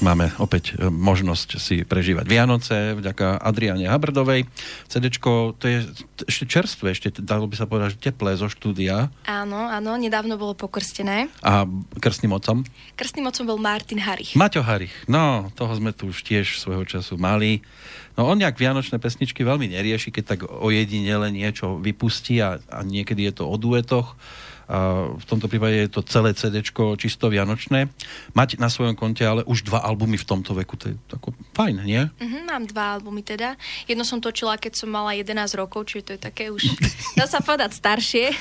[0.02, 4.44] Máme opäť e, možnosť si prežívať Vianoce vďaka Adriane Habrdovej.
[4.90, 5.86] CDčko, to je
[6.26, 9.08] ešte čerstvé, ešte dalo by sa povedať, že teplé zo štúdia.
[9.24, 11.30] Áno, áno, nedávno bolo pokrstené.
[11.46, 11.64] A
[12.02, 12.66] krstným otcom?
[12.98, 14.34] Krstným otcom bol Martin Harich.
[14.34, 17.62] Maťo Harich, no, toho sme tu už tiež svojho času mali.
[18.18, 23.24] No on nejak vianočné pesničky veľmi nerieši, keď tak ojedinele niečo vypustí a, a niekedy
[23.30, 24.18] je to o duetoch.
[25.18, 26.62] V tomto prípade je to celé CD
[26.96, 27.90] čisto vianočné.
[28.32, 31.82] Mať na svojom konte ale už dva albumy v tomto veku, to je tako fajn,
[31.84, 32.02] nie?
[32.18, 33.58] Mhm, mám dva albumy teda.
[33.90, 36.62] Jedno som točila, keď som mala 11 rokov, čiže to je také už,
[37.18, 38.32] dá sa povedať, staršie.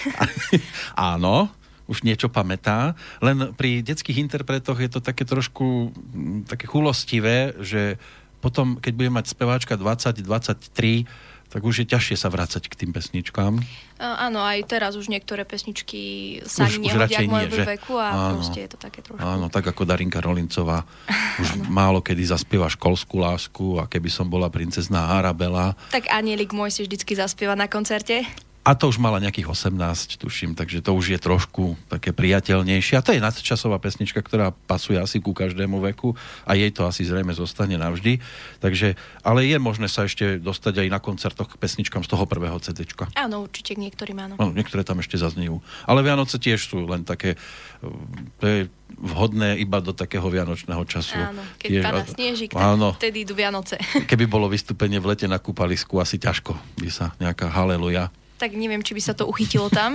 [1.13, 1.49] Áno,
[1.91, 7.99] už niečo pamätá, len pri detských interpretoch je to také trošku mm, také chulostivé, že
[8.41, 11.05] potom, keď bude mať speváčka 20-23,
[11.51, 13.59] tak už je ťažšie sa vrácať k tým pesničkám.
[13.99, 15.99] A, áno, aj teraz už niektoré pesničky
[16.47, 17.67] sa Už- už radšej nie, že?
[17.67, 18.39] veku a Áno.
[18.39, 19.19] proste je to také trošku.
[19.19, 20.87] Áno, tak ako Darinka Rolincová.
[21.43, 25.75] Už málo kedy zaspieva školskú lásku a keby som bola princezná Arabela.
[25.91, 28.23] Tak Anielik môj si vždycky zaspieva na koncerte.
[28.61, 32.93] A to už mala nejakých 18, tuším, takže to už je trošku také priateľnejšie.
[32.93, 36.13] A to je nadčasová pesnička, ktorá pasuje asi ku každému veku
[36.45, 38.21] a jej to asi zrejme zostane navždy.
[38.61, 38.93] Takže,
[39.25, 43.09] ale je možné sa ešte dostať aj na koncertoch k pesničkám z toho prvého CDčka.
[43.17, 44.33] Áno, určite k niektorým áno.
[44.37, 45.57] No, niektoré tam ešte zaznejú.
[45.89, 47.89] Ale Vianoce tiež sú len také, eh,
[48.37, 48.59] to je
[49.01, 51.17] vhodné iba do takého vianočného času.
[51.17, 53.81] Áno, keď Tiež- padá snežik, Áno, vtedy idú Vianoce.
[54.05, 58.13] keby bolo vystúpenie v lete na kúpalisku, asi ťažko by sa nejaká haleluja.
[58.41, 59.93] Tak neviem, či by sa to uchytilo tam.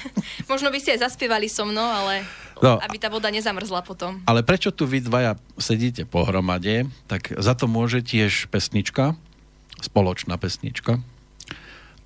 [0.52, 2.80] Možno by si aj zaspievali so mnou, ale No.
[2.80, 4.24] aby tá voda nezamrzla potom.
[4.24, 9.12] Ale prečo tu vy dvaja sedíte pohromade, tak za to môže tiež pesnička,
[9.84, 10.96] spoločná pesnička.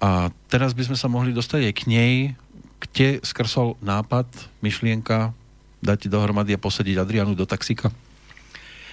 [0.02, 2.14] A teraz by sme sa mohli dostať aj k nej,
[2.82, 4.26] kde skrsol nápad,
[4.58, 5.30] myšlienka,
[5.86, 7.94] dať dohromady a posediť Adrianu do taxíka.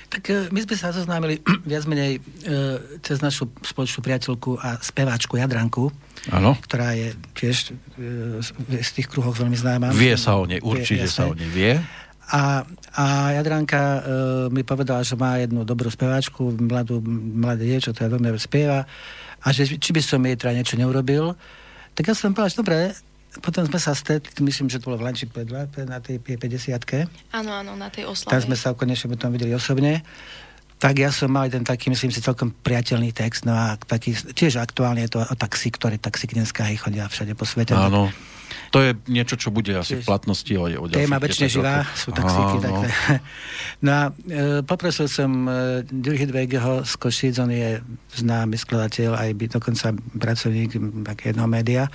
[0.08, 2.20] Tak e, my sme sa zoznámili viac menej e,
[3.00, 5.92] cez našu spoločnú priateľku a speváčku Jadranku,
[6.30, 6.56] Áno.
[6.60, 9.92] ktorá je tiež e, z- tých kruhoch veľmi známa.
[9.92, 11.32] Vie sa o nej, Vie, určite sa jasné.
[11.32, 11.74] o nej vie.
[12.28, 14.00] A, a Jadranka e,
[14.50, 17.00] mi povedala, že má jednu dobrú speváčku, mladú,
[17.34, 18.84] mladé dievča, ktorá veľmi spieva
[19.38, 21.36] a že či by som jej teda niečo neurobil.
[21.96, 22.78] Tak ja som povedal, že dobre,
[23.40, 26.78] potom sme sa stretli, myslím, že to bolo v Lanči Pedla, na tej 50
[27.34, 28.44] Áno, áno, na tej tam oslave.
[28.44, 30.02] sme sa konečne potom videli osobne.
[30.78, 34.62] tak ja som mal jeden taký, myslím si, celkom priateľný text, no a taký, tiež
[34.62, 37.74] aktuálne je to o taxi, ktorý taxík dneska aj chodia všade po svete.
[37.74, 38.14] Áno.
[38.72, 42.12] To je niečo, čo bude asi v platnosti o, o Téma väčšine 10 živá, sú
[42.12, 42.56] taxíky.
[42.60, 42.84] Áno.
[42.84, 42.84] Tak,
[43.86, 44.12] no a e,
[44.64, 47.80] poprosil som e, Ďurhy Dvejgeho z Košic, on je
[48.20, 50.76] známy skladateľ, aj by dokonca pracovník
[51.24, 51.88] jedného média.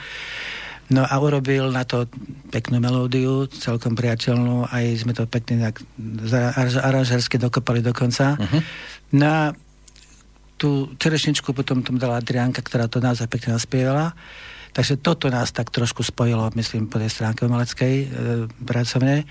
[0.91, 2.11] No a urobil na to
[2.51, 5.81] peknú melódiu, celkom priateľnú, aj sme to pekne tak
[6.83, 8.37] aranžersky dokopali dokonca.
[8.37, 8.43] Mhm.
[8.43, 8.63] Uh-huh.
[9.13, 9.43] No a
[10.57, 14.15] tú čerešničku potom tom dala Adrianka, ktorá to naozaj pekne naspievala.
[14.73, 18.07] Takže toto nás tak trošku spojilo, myslím, po tej stránke umeleckej e,
[18.65, 19.29] pracovne.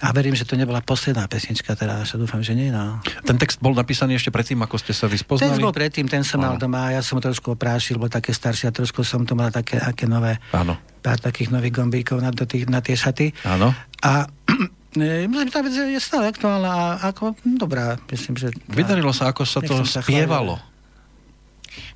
[0.00, 2.72] A verím, že to nebola posledná pesnička, teda že dúfam, že nie.
[2.72, 3.04] No.
[3.20, 5.60] Ten text bol napísaný ešte predtým, ako ste sa Ten vyspoznali?
[5.60, 6.60] bol predtým, ten som mal Áno.
[6.60, 9.76] doma, ja som ho trošku oprášil, bol také starší a trošku som to mal také,
[9.76, 13.36] také nové, Áno, pár takých nových gombíkov na, do tých, na tie šaty.
[13.44, 13.76] áno.
[14.00, 14.24] A
[14.96, 18.56] e, myslím, že tá vec je stále aktuálna a ako, hm, dobrá, myslím, že...
[18.72, 20.00] Vydarilo sa, ako sa to sa.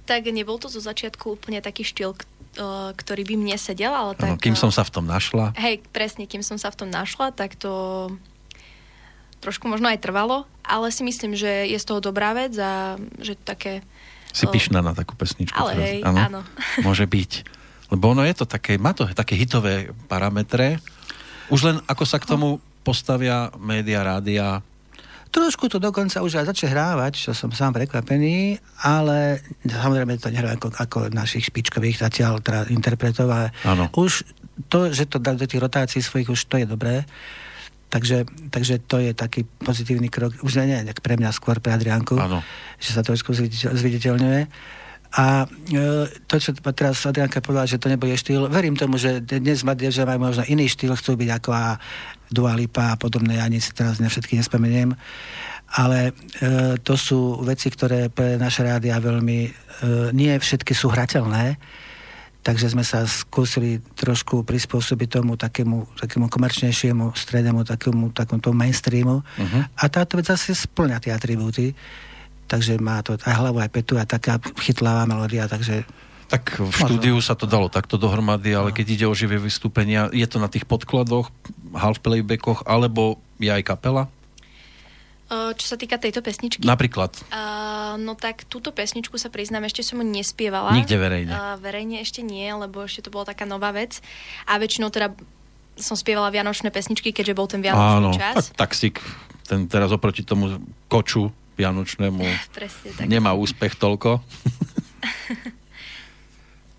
[0.04, 2.12] Tak nebol to zo začiatku úplne taký štýl,
[2.94, 4.38] ktorý by mne sedel, ale tak...
[4.38, 5.54] kým eh, som sa v tom našla.
[5.58, 8.08] Hej, presne, kým som sa v tom našla, tak to
[9.44, 13.36] trošku možno aj trvalo, ale si myslím, že je z toho dobrá vec a že
[13.36, 13.84] také...
[14.32, 15.54] Si o, pyšná na takú pesničku.
[15.54, 15.84] Ale teraz.
[15.84, 16.40] hej, áno.
[16.86, 17.32] Môže byť.
[17.92, 20.80] Lebo ono je to také, má to také hitové parametre.
[21.52, 24.64] Už len ako sa k tomu postavia média, rádia.
[25.34, 30.54] Trošku to dokonca už aj začne hrávať, čo som sám prekvapený, ale samozrejme to nehrajú
[30.62, 33.90] ako, ako našich špičkových zatiaľ teda interpretov, ale Áno.
[33.98, 34.22] už
[34.70, 37.02] to, že to dá do tých rotácií svojich, už to je dobré.
[37.90, 42.14] Takže, takže to je taký pozitívny krok, už nie, nie pre mňa, skôr pre Adrianku,
[42.14, 42.42] Áno.
[42.78, 44.40] že sa trošku zviditeľ, zviditeľňuje.
[45.14, 49.62] A e, to, čo teraz Adrianka povedala, že to nebude štýl, verím tomu, že dnes
[49.62, 51.78] mladí, že majú možno iný štýl, chcú byť ako a
[52.34, 54.98] Dua Lipa a podobné, ani si teraz na všetky nespomeniem.
[55.74, 56.12] Ale e,
[56.82, 59.50] to sú veci, ktoré pre naše rádia veľmi, e,
[60.10, 61.56] nie všetky sú hrateľné,
[62.44, 69.22] takže sme sa skúsili trošku prispôsobiť tomu takému, takému komerčnejšiemu, strednému, takému, takému tomu mainstreamu.
[69.38, 69.58] Mhm.
[69.78, 71.72] A táto vec zase splňa tie atribúty.
[72.44, 75.88] Takže má to aj hlavu, aj petu a taká chytlavá melódia, takže
[76.34, 80.26] Tak v štúdiu sa to dalo takto dohromady, ale keď ide o živé vystúpenia, je
[80.26, 81.30] to na tých podkladoch,
[81.78, 84.10] half playbackoch, alebo je aj kapela?
[85.34, 86.62] Čo sa týka tejto pesničky?
[86.62, 87.16] Napríklad.
[87.32, 90.76] Uh, no tak túto pesničku sa priznám, ešte som ju nespievala.
[90.76, 91.32] Nikde verejne.
[91.32, 93.98] Uh, verejne ešte nie, lebo ešte to bola taká nová vec.
[94.46, 95.16] A väčšinou teda
[95.74, 98.54] som spievala vianočné pesničky, keďže bol ten vianočný Áno, čas.
[98.54, 99.02] tak taxík,
[99.48, 102.22] ten teraz oproti tomu koču vianočnému
[102.58, 103.06] Presne tak.
[103.10, 104.20] nemá úspech toľko.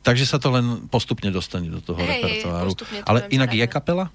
[0.06, 2.72] Takže sa to len postupne dostane do toho Hej, repertoáru.
[3.10, 4.14] Ale inak je kapela?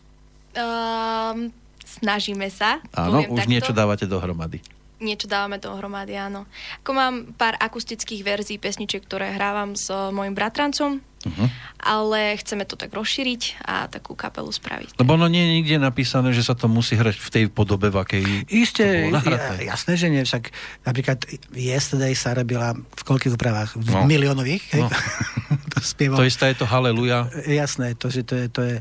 [0.55, 1.51] Um,
[1.83, 2.79] snažíme sa.
[2.95, 3.51] Áno, už takto.
[3.51, 4.63] niečo dávate dohromady.
[5.01, 6.45] Niečo dávame dohromady, áno.
[6.81, 11.53] Ako mám pár akustických verzií pesničiek, ktoré hrávam s mojim bratrancom, Uh-huh.
[11.77, 14.97] ale chceme to tak rozšíriť a takú kapelu spraviť.
[14.97, 18.01] Lebo ono nie je nikde napísané, že sa to musí hrať v tej podobe, v
[18.01, 20.25] akej Isté, ja, jasné, že nie.
[20.25, 20.49] Však
[20.81, 21.21] napríklad
[21.53, 23.77] Yesterday sa robila v koľkých úpravách?
[23.77, 24.09] V No.
[24.09, 24.65] miliónových.
[24.81, 24.89] No.
[25.77, 26.17] to spieval.
[26.17, 27.29] To isté je to Haleluja.
[27.45, 28.47] Jasné, to, že to je...
[28.49, 28.77] To je,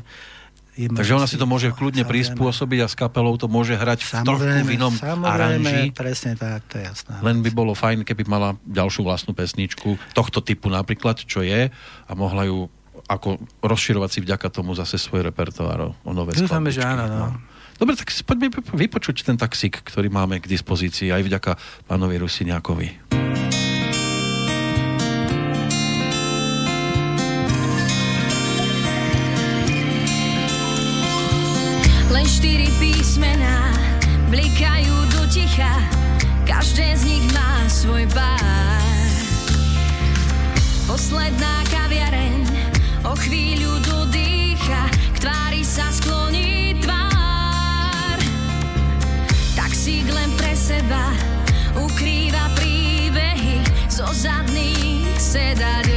[0.76, 2.36] Takže ona si to môže kľudne Samozrejme.
[2.36, 4.94] prispôsobiť a s kapelou to môže hrať v Samozrejme, v inom
[5.26, 5.90] aranži.
[5.92, 7.18] presne tak, to je jasné.
[7.20, 11.68] Len by bolo fajn, keby mala ďalšiu vlastnú pesničku tohto typu napríklad, čo je,
[12.06, 12.70] a mohla ju
[13.10, 17.26] ako rozširovať si vďaka tomu zase svoj repertoár o nové Dúfame, že áno, no.
[17.80, 21.52] Dobre, tak si poďme vypočuť ten taxík, ktorý máme k dispozícii aj vďaka
[21.88, 22.88] pánovi Rusiniakovi.
[33.20, 33.76] Písmená
[34.32, 35.76] blikajú do ticha,
[36.48, 38.80] každé z nich má svoj pár.
[40.88, 42.48] Posledná kaviareň
[43.04, 48.16] o chvíľu dodýcha, k tvári sa skloní tvár.
[49.52, 51.12] Taxík len pre seba
[51.76, 53.60] ukrýva príbehy
[53.92, 55.89] zo zadných sedadiel.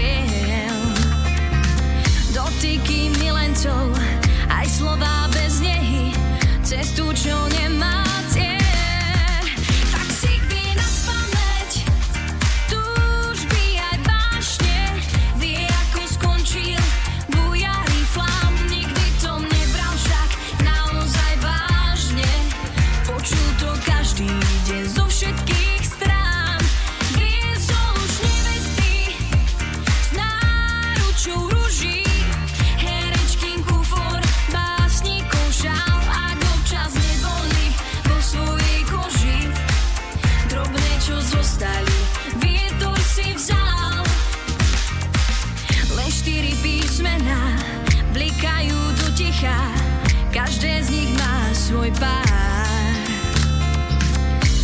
[50.64, 52.24] Každé z nich má svoj pár.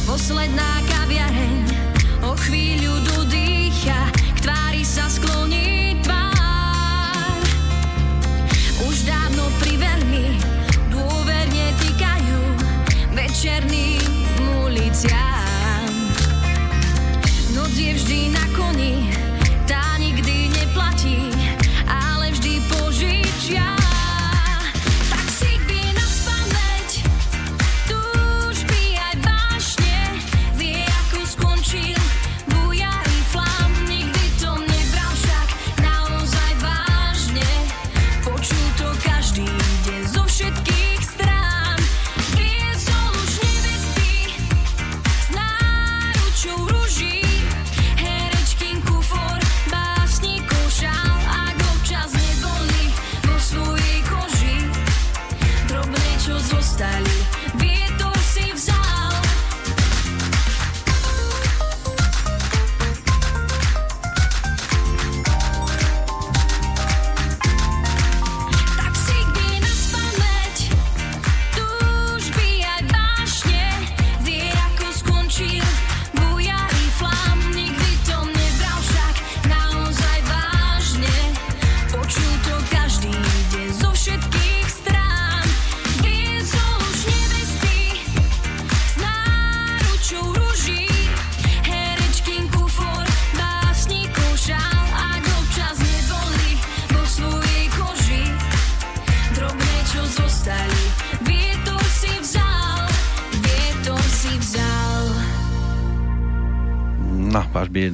[0.08, 0.80] Posledná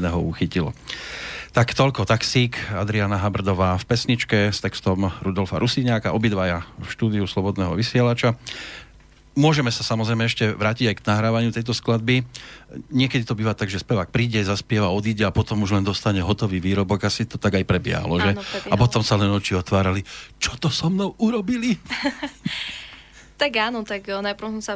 [0.06, 0.70] jedného uchytilo.
[1.58, 7.74] Tak toľko taxík, Adriana Habrdová v pesničke s textom Rudolfa Rusíňáka, obidvaja v štúdiu Slobodného
[7.74, 8.38] vysielača.
[9.36, 12.24] Môžeme sa samozrejme ešte vrátiť aj k nahrávaniu tejto skladby.
[12.94, 16.62] Niekedy to býva tak, že spevák príde, zaspieva, odíde a potom už len dostane hotový
[16.62, 17.08] výrobok.
[17.08, 18.32] Asi to tak aj prebiehalo, že?
[18.36, 18.72] Áno, prebiehalo.
[18.72, 20.08] A potom sa len oči otvárali.
[20.40, 21.76] Čo to so mnou urobili?
[23.36, 24.74] Tak áno, tak eh, najprv som sa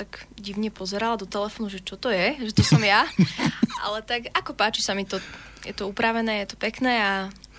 [0.00, 3.04] tak divne pozerala do telefónu, že čo to je, že to som ja.
[3.84, 5.20] Ale tak ako páči sa mi to,
[5.70, 7.12] je to upravené, je to pekné a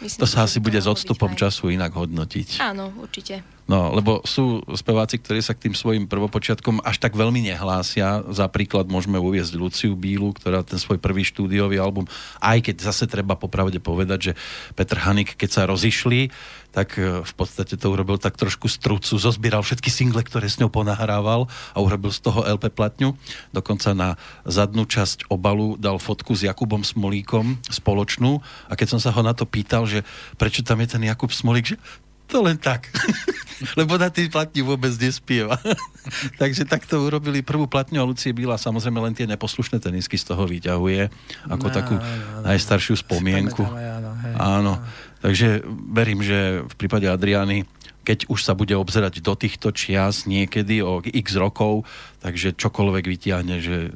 [0.03, 2.59] myslím, To sa asi bude s odstupom času inak hodnotiť.
[2.59, 3.41] Áno, určite.
[3.71, 8.19] No, lebo sú speváci, ktorí sa k tým svojim prvopočiatkom až tak veľmi nehlásia.
[8.27, 12.03] Za príklad môžeme uviezť Luciu Bílu, ktorá ten svoj prvý štúdiový album,
[12.43, 14.33] aj keď zase treba popravde povedať, že
[14.75, 16.27] Petr Hanik, keď sa rozišli,
[16.75, 20.71] tak e, v podstate to urobil tak trošku strucu, zozbieral všetky single, ktoré s ňou
[20.71, 23.15] ponahrával a urobil z toho LP platňu.
[23.51, 27.59] Dokonca na zadnú časť obalu dal fotku s Jakubom Smolíkom
[28.01, 30.01] spoločnú a keď som sa ho na to pýtal, že
[30.41, 31.77] prečo tam je ten Jakub Smolík, že
[32.25, 32.89] to len tak.
[33.79, 35.59] Lebo na tej platni vôbec nespieva.
[36.41, 40.49] Takže takto urobili prvú platňu a Lucie Bíla samozrejme len tie neposlušné tenisky z toho
[40.49, 41.11] vyťahuje
[41.45, 43.61] ako No, takú no, no, najstaršiu spomienku.
[43.61, 44.33] Pamätáme, áno, hej.
[44.33, 44.73] Áno.
[45.21, 47.65] Takže verím, že v prípade Adriany
[48.01, 51.85] keď už sa bude obzerať do týchto čias niekedy o x rokov,
[52.17, 53.93] takže čokoľvek vytiahne, že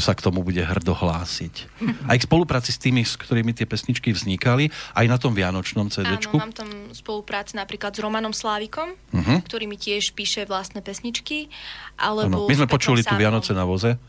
[0.00, 1.68] sa k tomu bude hrdo hlásiť.
[2.08, 5.92] Aj k spolupráci s tými, s ktorými tie pesničky vznikali, aj na tom Vianočnom Áno,
[5.92, 6.40] CD-čku.
[6.40, 9.44] mám tam spolupráci napríklad s Romanom Slávikom, Mhm.
[9.44, 11.52] ktorý mi tiež píše vlastné pesničky.
[12.00, 12.24] Áno.
[12.24, 13.20] Alebo My sme počuli tu Sánom.
[13.20, 14.00] Vianoce na voze,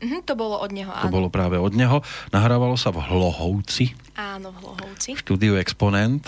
[0.00, 1.12] Mhm, to bolo od neho, to áno.
[1.12, 2.00] bolo práve od neho.
[2.28, 5.12] Nahrávalo sa v Hlohovci, Áno, v Hlohovci.
[5.12, 6.24] v štúdiu Exponent.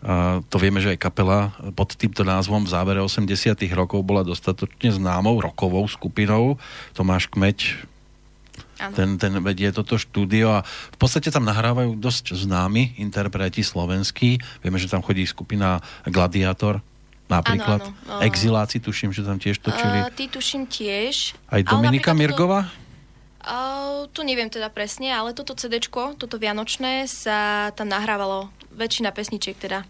[0.00, 1.40] A to vieme, že aj kapela
[1.72, 3.26] pod týmto názvom v závere 80
[3.72, 6.60] rokov bola dostatočne známou rokovou skupinou.
[6.92, 7.80] Tomáš Kmeď
[8.78, 8.92] Áno.
[8.92, 14.36] ten, ten vedie toto štúdio a v podstate tam nahrávajú dosť známi interpreti slovenskí.
[14.60, 16.84] Vieme, že tam chodí skupina Gladiator
[17.26, 17.82] napríklad.
[17.82, 18.20] Áno, áno.
[18.22, 19.98] Exiláci, tuším, že tam tiež točili.
[19.98, 21.34] Uh, ty tuším tiež.
[21.46, 22.60] Aj Dominika napríklad toto- Mirgová?
[23.46, 25.78] Uh, tu neviem teda presne, ale toto CD,
[26.18, 29.86] toto Vianočné, sa tam nahrávalo väčšina pesničiek teda.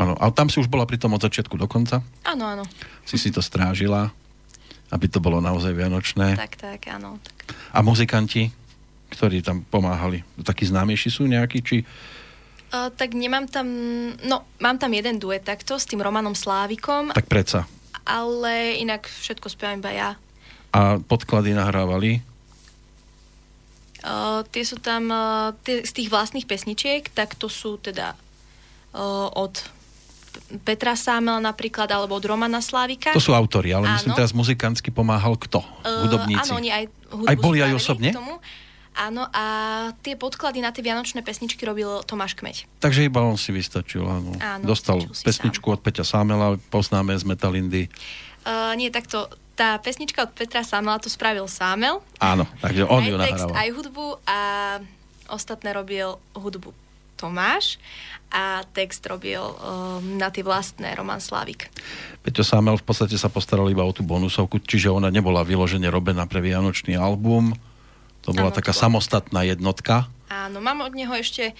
[0.00, 2.00] Áno, a tam si už bola pri tom od začiatku do konca.
[2.24, 2.64] Áno, áno.
[3.04, 4.08] Si si to strážila,
[4.88, 6.40] aby to bolo naozaj vianočné.
[6.40, 7.20] Tak, tak, áno.
[7.20, 7.52] Tak.
[7.76, 8.48] A muzikanti,
[9.12, 11.84] ktorí tam pomáhali, takí známejší sú nejakí, či...
[12.72, 13.66] Uh, tak nemám tam,
[14.24, 17.68] no, mám tam jeden duet takto s tým Romanom Slávikom, Tak predsa.
[18.08, 20.10] ale inak všetko spievam iba ja.
[20.72, 22.24] A podklady nahrávali.
[24.00, 28.16] Uh, tie sú tam, uh, tie, z tých vlastných pesničiek, tak to sú teda
[28.96, 29.60] uh, od
[30.64, 33.12] Petra Sámela napríklad, alebo od Romana Slávika.
[33.12, 34.18] To sú autori, ale myslím Áno.
[34.18, 35.62] teraz muzikantsky pomáhal kto?
[35.84, 36.50] Hudobníci.
[36.50, 36.84] Áno, oni aj
[37.26, 38.14] Aj boli aj osobne?
[38.14, 38.38] K tomu.
[39.00, 39.44] Áno, a
[40.02, 42.66] tie podklady na tie vianočné pesničky robil Tomáš Kmeď.
[42.82, 44.34] Takže iba on si vystačil, áno.
[44.42, 47.86] Áno, Dostal pesničku od Peťa Sámela, poznáme z Metalindy.
[48.42, 49.30] Uh, nie, takto,
[49.60, 52.00] tá pesnička od Petra Sámela to spravil Sámel.
[52.16, 53.60] Áno, takže on aj ju text, nahrával.
[53.60, 54.38] aj hudbu a
[55.28, 56.72] ostatné robil hudbu
[57.20, 57.76] Tomáš
[58.32, 61.68] a text robil um, na tie vlastné Roman Slavik.
[62.24, 66.24] Peťo Sámel v podstate sa postaral iba o tú bonusovku, čiže ona nebola vyložene robená
[66.24, 67.52] pre Vianočný album.
[68.24, 68.84] To bola Áno, taká to bola.
[68.88, 70.08] samostatná jednotka.
[70.32, 71.52] Áno, mám od neho ešte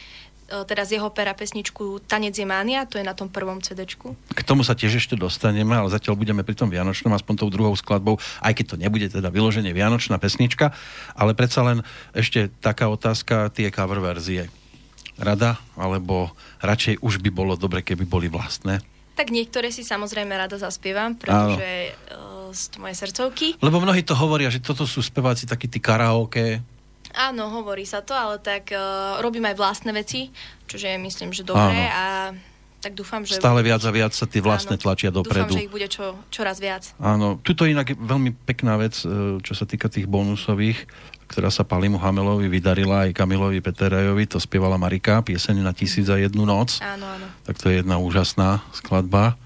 [0.66, 4.18] teraz jeho pera pesničku Tanec je mánia, to je na tom prvom CDčku.
[4.34, 7.72] K tomu sa tiež ešte dostaneme, ale zatiaľ budeme pri tom Vianočnom, aspoň tou druhou
[7.78, 10.74] skladbou, aj keď to nebude teda vyloženie Vianočná pesnička,
[11.14, 11.78] ale predsa len
[12.12, 14.51] ešte taká otázka, tie cover verzie.
[15.20, 16.32] Rada, alebo
[16.64, 18.80] radšej už by bolo dobre, keby boli vlastné?
[19.20, 23.61] Tak niektoré si samozrejme rada zaspievam, pretože uh, sú to moje srdcovky.
[23.61, 26.64] Lebo mnohí to hovoria, že toto sú speváci takí tí karaoke.
[27.14, 30.30] Áno, hovorí sa to, ale tak uh, robím aj vlastné veci,
[30.70, 31.94] čože myslím, že dobré Áno.
[31.94, 32.04] a
[32.80, 33.36] tak dúfam, že...
[33.36, 35.52] Stále viac a viac sa tie vlastné Áno, tlačia dopredu.
[35.52, 36.96] Dúfam, že ich bude čo, čoraz viac.
[36.96, 40.88] Áno, tuto inak je veľmi pekná vec, e, čo sa týka tých bonusových,
[41.28, 46.16] ktorá sa Palimu Hamelovi vydarila aj Kamilovi Peterajovi, to spievala Marika, pieseň na tisíc a
[46.16, 46.80] jednu noc.
[46.80, 47.28] Áno, áno.
[47.44, 49.36] Tak to je jedna úžasná skladba,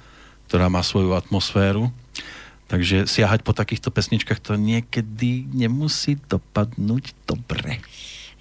[0.46, 1.90] ktorá má svoju atmosféru.
[2.74, 7.78] Takže siahať po takýchto pesničkách to niekedy nemusí dopadnúť dobre.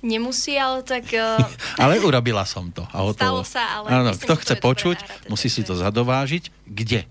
[0.02, 1.06] Nemusí, ale tak...
[1.14, 1.38] Uh,
[1.84, 2.82] Ale urobila som to.
[2.90, 3.14] A hotovo.
[3.14, 6.50] Stalo sa, ale Áno, myslím, kto chce počuť, nahraté, musí si to zadovážiť.
[6.66, 7.06] Kde?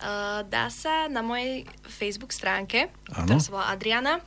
[0.00, 3.36] uh, dá sa na mojej Facebook stránke, Áno.
[3.36, 4.22] ktorá sa volá Adriana,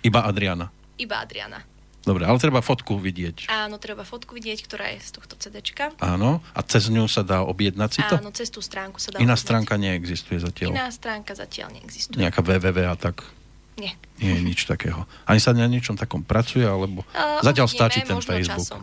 [0.00, 0.70] Iba Adriana.
[0.94, 1.60] iba Adriana.
[2.04, 3.48] Dobre, ale treba fotku vidieť.
[3.48, 5.96] Áno, treba fotku vidieť, ktorá je z tohto CDčka.
[6.04, 8.20] Áno, a cez ňu sa dá objednať si to?
[8.20, 9.40] Áno, cez tú stránku sa dá Iná objednať.
[9.40, 10.70] stránka neexistuje zatiaľ.
[10.76, 12.20] Iná stránka zatiaľ neexistuje.
[12.20, 13.24] Nejaká www a tak.
[13.80, 13.96] Nie.
[14.22, 15.08] Nie je nič takého.
[15.26, 17.02] Ani sa na niečom takom pracuje, alebo...
[17.10, 18.68] Uh, Zatiaľ uvidíme, stačí ten Facebook.
[18.70, 18.82] Časom.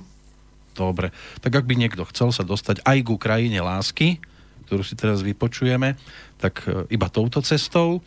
[0.76, 1.14] Dobre.
[1.40, 4.20] Tak ak by niekto chcel sa dostať aj k Ukrajine lásky,
[4.68, 6.00] ktorú si teraz vypočujeme,
[6.40, 8.00] tak e, iba touto cestou.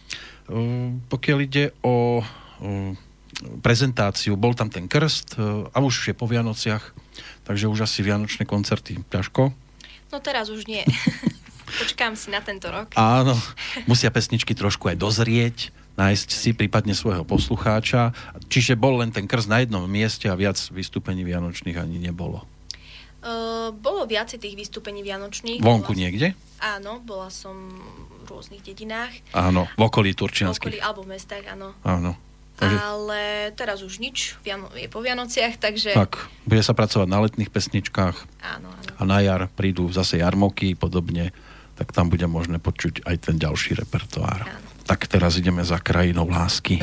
[0.48, 2.96] E, Pokiaľ ide o e,
[3.60, 6.94] prezentáciu, bol tam ten krst e, a už je po Vianociach,
[7.44, 9.52] takže už asi vianočné koncerty ťažko.
[10.12, 10.84] No teraz už nie.
[11.80, 12.94] Počkám si na tento rok.
[12.94, 13.34] Áno,
[13.90, 18.14] musia pesničky trošku aj dozrieť, nájsť si prípadne svojho poslucháča.
[18.50, 22.46] Čiže bol len ten krst na jednom mieste a viac vystúpení vianočných ani nebolo.
[23.24, 25.64] Uh, bolo viacej tých vystúpení vianočných.
[25.64, 26.36] Vonku bola, niekde?
[26.60, 27.56] Áno, bola som
[28.20, 29.16] v rôznych dedinách.
[29.32, 30.84] Áno, v okolí v okolí, Turčianských.
[30.84, 31.72] alebo v mestách, áno.
[31.88, 32.20] Áno.
[32.54, 33.20] Takže, Ale
[33.58, 34.38] teraz už nič,
[34.78, 38.94] je po Vianociach, takže tak, bude sa pracovať na letných pesničkách áno, áno.
[38.94, 41.34] a na jar prídu zase jarmoky podobne,
[41.74, 44.46] tak tam bude možné počuť aj ten ďalší repertoár.
[44.46, 44.68] Áno.
[44.86, 46.78] Tak teraz ideme za krajinou lásky.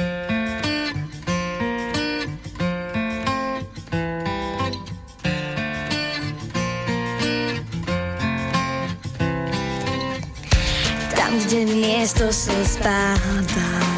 [11.15, 13.91] Tam, kde miesto slz padá dážď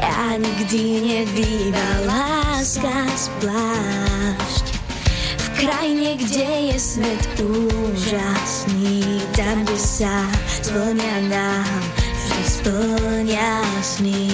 [0.00, 4.66] A nikdy nebýva láska zvlášť.
[5.36, 10.24] V krajine, kde je svet úžasný Tam, kde sa
[10.60, 11.82] splňa nám
[12.16, 13.52] Vždy splňa
[13.84, 14.28] sny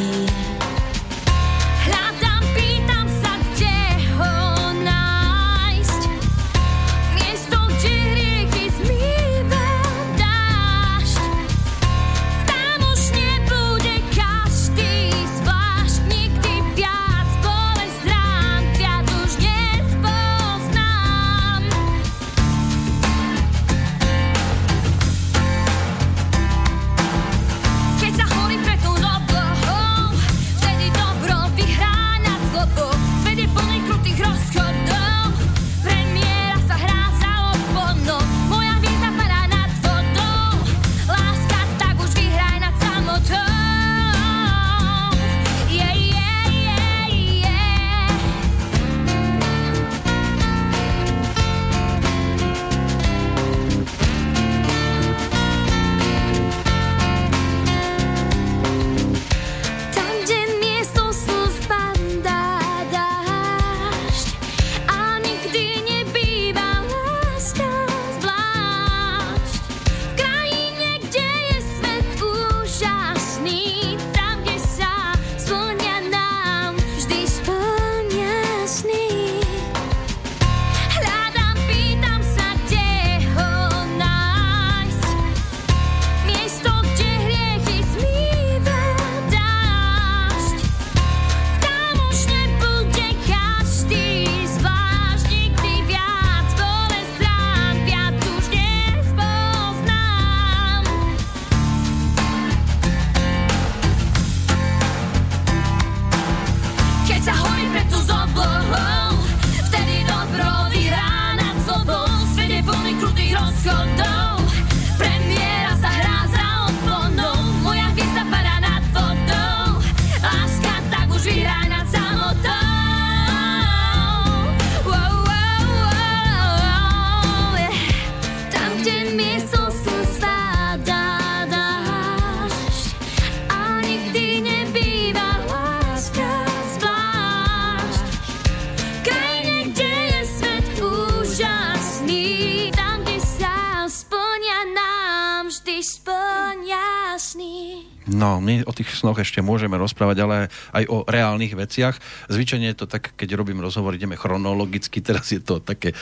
[149.16, 150.36] snoch ešte môžeme rozprávať, ale
[150.76, 151.96] aj o reálnych veciach.
[152.28, 155.96] Zvyčajne je to tak, keď robím rozhovor, ideme chronologicky, teraz je to také,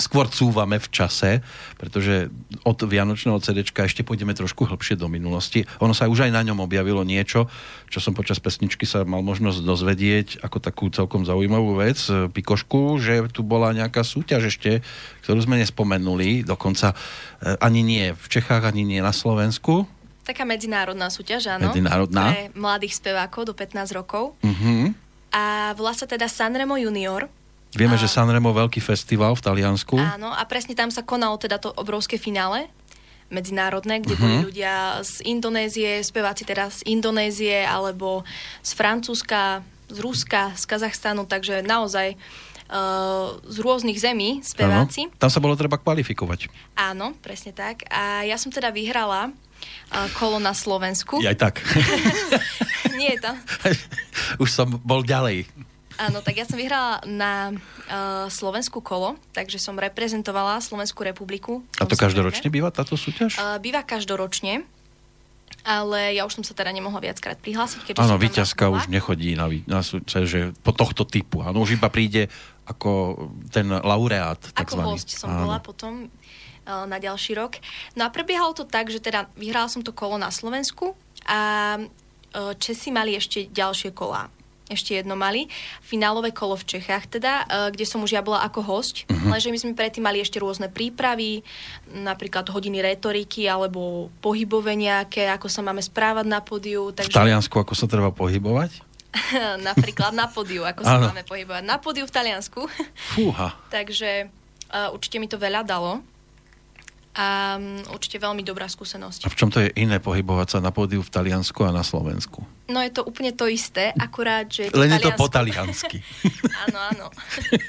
[0.00, 1.44] skôr cúvame v čase,
[1.76, 2.32] pretože
[2.64, 5.68] od Vianočného CD ešte pôjdeme trošku hlbšie do minulosti.
[5.84, 7.52] Ono sa už aj na ňom objavilo niečo,
[7.92, 13.20] čo som počas pesničky sa mal možnosť dozvedieť ako takú celkom zaujímavú vec, Pikošku, že
[13.28, 14.80] tu bola nejaká súťaž ešte,
[15.28, 16.96] ktorú sme nespomenuli, dokonca e,
[17.60, 19.84] ani nie v Čechách, ani nie na Slovensku,
[20.22, 21.68] Taká medzinárodná súťaž, áno.
[21.68, 22.30] Medzinárodná.
[22.30, 24.36] Pre mladých spevákov do 15 rokov.
[24.40, 24.94] Mhm.
[25.30, 27.30] A volá sa teda Sanremo Junior.
[27.70, 29.94] Vieme, A- že Sanremo veľký festival v Taliansku.
[29.94, 32.66] Áno, a presne tam sa konalo teda to obrovské finále
[33.28, 34.20] medzinárodné, kde Mhm.
[34.20, 38.26] boli ľudia z Indonézie, speváci teda z Indonézie, alebo
[38.60, 42.18] z Francúzska, z Ruska, z Kazachstanu, takže naozaj
[42.70, 45.06] uh, z rôznych zemí speváci.
[45.06, 45.18] Áno.
[45.18, 46.46] Tam sa bolo treba kvalifikovať.
[46.76, 47.82] Áno, presne tak.
[47.86, 49.34] A ja som teda vyhrala
[50.14, 51.18] kolo na Slovensku.
[51.22, 51.60] Aj tak.
[53.00, 53.36] Nie je tam.
[54.42, 55.48] Už som bol ďalej.
[56.00, 61.60] Áno, tak ja som vyhrala na uh, Slovensku kolo, takže som reprezentovala Slovenskú republiku.
[61.76, 63.36] A to každoročne býva táto súťaž?
[63.36, 64.64] Uh, býva každoročne,
[65.60, 68.80] ale ja už som sa teda nemohla viackrát prihlásiť, Áno, bola.
[68.80, 71.44] už nechodí na, na súťaž, že po tohto typu.
[71.44, 72.32] Áno, už iba príde
[72.64, 72.90] ako
[73.50, 74.40] ten laureát.
[74.40, 74.88] Ako takzvaný.
[74.96, 75.44] host som Áno.
[75.44, 76.08] bola potom
[76.86, 77.58] na ďalší rok.
[77.98, 80.94] No a prebiehalo to tak, že teda vyhrala som to kolo na Slovensku
[81.26, 81.40] a
[81.80, 84.30] uh, Česi mali ešte ďalšie kolá.
[84.70, 85.50] Ešte jedno mali.
[85.82, 89.02] Finálové kolo v Čechách teda, uh, kde som už ja bola ako host.
[89.06, 89.10] Mhm.
[89.10, 89.30] Uh-huh.
[89.34, 91.42] Lenže my sme predtým mali ešte rôzne prípravy,
[91.90, 96.94] napríklad hodiny retoriky alebo pohybové nejaké, ako sa máme správať na pódiu.
[96.94, 97.10] V Takže...
[97.10, 98.90] Taliansku ako sa treba pohybovať?
[99.68, 101.62] napríklad na pódiu, ako sa máme pohybovať.
[101.66, 102.70] Na pódiu v Taliansku.
[103.18, 103.58] Fúha.
[103.74, 104.30] Takže
[104.70, 106.02] uh, určite mi to veľa dalo.
[107.20, 109.28] A um, určite veľmi dobrá skúsenosť.
[109.28, 112.40] A v čom to je iné pohybovať sa na pódiu v Taliansku a na Slovensku?
[112.72, 114.72] No je to úplne to isté, akurát, že...
[114.72, 116.00] Len je to po taliansky.
[116.64, 117.06] áno, áno.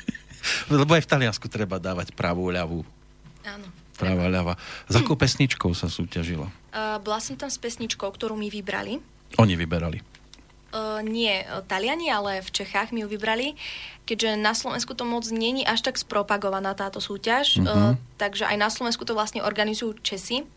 [0.72, 2.88] Lebo aj v Taliansku treba dávať pravú, ľavú.
[3.44, 3.68] áno.
[4.00, 4.54] Pravá, ľava.
[4.90, 6.50] Za akou pesničkou sa súťažilo?
[6.74, 8.98] Uh, bola som tam s pesničkou, ktorú mi vybrali.
[9.38, 10.02] Oni vyberali.
[10.72, 13.60] Uh, nie uh, Taliani, ale v Čechách mi ju vybrali,
[14.04, 17.68] keďže na Slovensku to moc není až tak spropagovaná táto súťaž, Mhm.
[17.68, 20.48] uh, takže aj na Slovensku to vlastne organizujú Česi.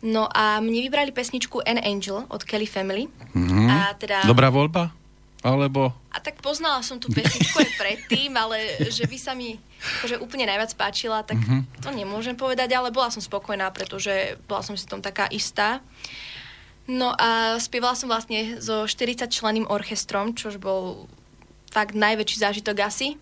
[0.00, 3.10] No a mne vybrali pesničku An Angel od Kelly Family.
[3.34, 3.66] Mhm.
[3.66, 4.22] A teda...
[4.22, 4.94] Dobrá voľba?
[5.42, 5.92] Alebo...
[6.08, 9.58] A tak poznala som tú pesničku aj predtým, ale že by sa mi
[9.98, 11.82] akože úplne najviac páčila, tak Mhm.
[11.82, 15.82] to nemôžem povedať, ale bola som spokojná, pretože bola som si tom taká istá.
[16.84, 21.08] No a spievala som vlastne so 40 členým orchestrom, čož bol
[21.72, 23.16] fakt najväčší zážitok asi.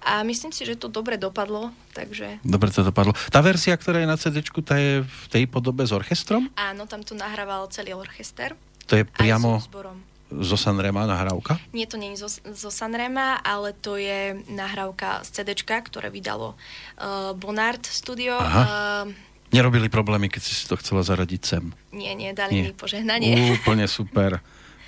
[0.00, 3.12] A myslím si, že to dobre dopadlo, takže Dobre to dopadlo.
[3.28, 6.48] Tá verzia, ktorá je na CD, tá je v tej podobe s orchestrom?
[6.56, 8.56] áno, tam to nahrával celý orchester.
[8.88, 10.00] To je Aj priamo so zborom.
[10.32, 11.60] zo Sanrema nahrávka?
[11.76, 16.56] Nie, to nie je zo, zo Sanrema, ale to je nahrávka z CD, ktoré vydalo
[16.96, 18.40] uh, Bonard Studio.
[18.40, 19.04] Aha.
[19.04, 21.64] Uh, Nerobili problémy, keď si to chcela zaradiť sem.
[21.90, 22.62] nie, nie, dali Nie.
[22.70, 23.58] mi požehnanie.
[23.58, 24.38] Úplne super.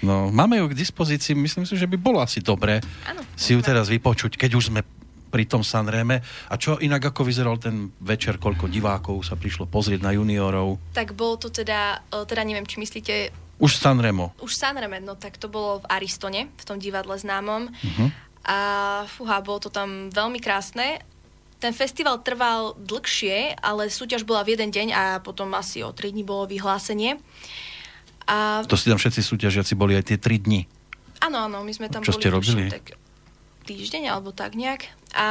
[0.02, 3.62] No, máme ju k dispozícii, myslím si, že by bolo asi dobré Áno, si ju
[3.62, 3.68] môžeme.
[3.70, 4.82] teraz vypočuť, keď už sme
[5.32, 6.20] pri tom Sanreme.
[6.50, 10.76] A čo inak, ako vyzeral ten večer, koľko divákov sa prišlo pozrieť na juniorov?
[10.92, 13.14] Tak bolo to teda, uh, teda neviem, či myslíte
[13.62, 14.34] Už Sanremo.
[14.42, 17.70] už Sanreme, no tak to bolo v Aristone, v tom divadle známom.
[17.70, 18.08] Uh-huh.
[18.42, 18.56] A
[19.06, 20.98] fúha, bolo to tam veľmi krásne.
[21.62, 26.10] Ten festival trval dlhšie, ale súťaž bola v jeden deň a potom asi o 3
[26.10, 27.22] dní bolo vyhlásenie.
[28.26, 30.66] A To si tam všetci súťažiaci boli aj tie 3 dni.
[31.22, 32.62] Áno, áno, my sme tam Čo boli ste robili?
[32.66, 32.98] Tak
[33.62, 34.90] týždeň alebo tak nejak.
[35.14, 35.26] A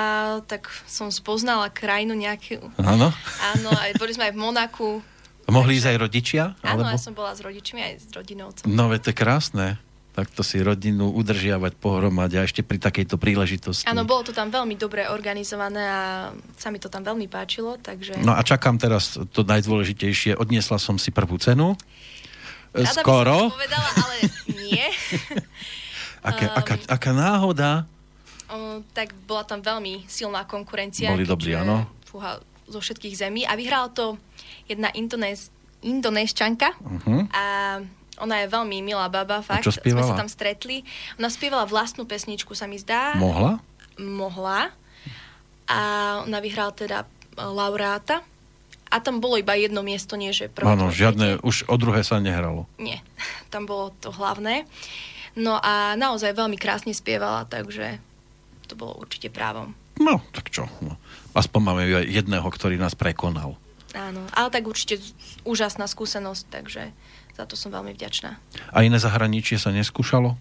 [0.47, 2.63] tak som spoznala krajinu nejakú.
[2.79, 3.11] Áno.
[3.51, 4.89] Áno, aj boli sme aj v Monaku.
[5.51, 6.43] Mohli ísť aj rodičia?
[6.63, 6.95] Áno, Alebo...
[6.95, 8.55] ja som bola s rodičmi aj s rodinou.
[8.63, 9.67] No, veď to je krásne.
[10.12, 13.88] Takto si rodinu udržiavať pohromade a ešte pri takejto príležitosti.
[13.88, 16.01] Áno, bolo to tam veľmi dobre organizované a
[16.59, 18.20] sa mi to tam veľmi páčilo, takže...
[18.20, 20.36] No a čakám teraz to najdôležitejšie.
[20.36, 21.80] Odniesla som si prvú cenu.
[22.76, 23.38] Rada by som Skoro.
[23.55, 24.16] povedala, ale
[24.51, 24.86] nie.
[26.22, 27.89] Aké, Um, aká, aká náhoda.
[28.45, 31.09] O, tak bola tam veľmi silná konkurencia.
[31.09, 31.89] Boli dobrí, áno.
[32.05, 32.38] Fúha,
[32.70, 33.41] zo všetkých zemí.
[33.41, 34.22] A vyhrala to
[34.70, 35.49] jedna Indonéz,
[35.82, 36.78] Indonéščanka.
[36.78, 37.26] Uh-huh.
[37.34, 37.43] A
[38.22, 39.65] ona je veľmi milá baba, fakt.
[39.65, 40.13] čo Sme spievala?
[40.13, 40.86] sa tam stretli.
[41.17, 43.17] Ona spievala vlastnú pesničku, sa mi zdá.
[43.17, 43.57] Mohla?
[43.97, 44.69] Mohla.
[45.65, 45.80] A
[46.24, 47.07] ona vyhrala teda e,
[47.41, 48.22] laureáta.
[48.91, 50.67] A tam bolo iba jedno miesto, nie že prvé.
[50.67, 52.67] Áno, žiadne, už o druhé sa nehralo.
[52.76, 53.01] Nie,
[53.53, 54.67] tam bolo to hlavné.
[55.34, 58.03] No a naozaj veľmi krásne spievala, takže
[58.67, 59.72] to bolo určite právom.
[59.95, 60.67] No, tak čo.
[60.84, 60.99] No.
[61.32, 63.55] Aspoň máme jedného, ktorý nás prekonal.
[63.95, 64.99] Áno, ale tak určite
[65.43, 66.91] úžasná skúsenosť, takže
[67.36, 68.38] Za to som veľmi vďačná.
[68.75, 70.36] A iné zahraničie sa neskúšalo?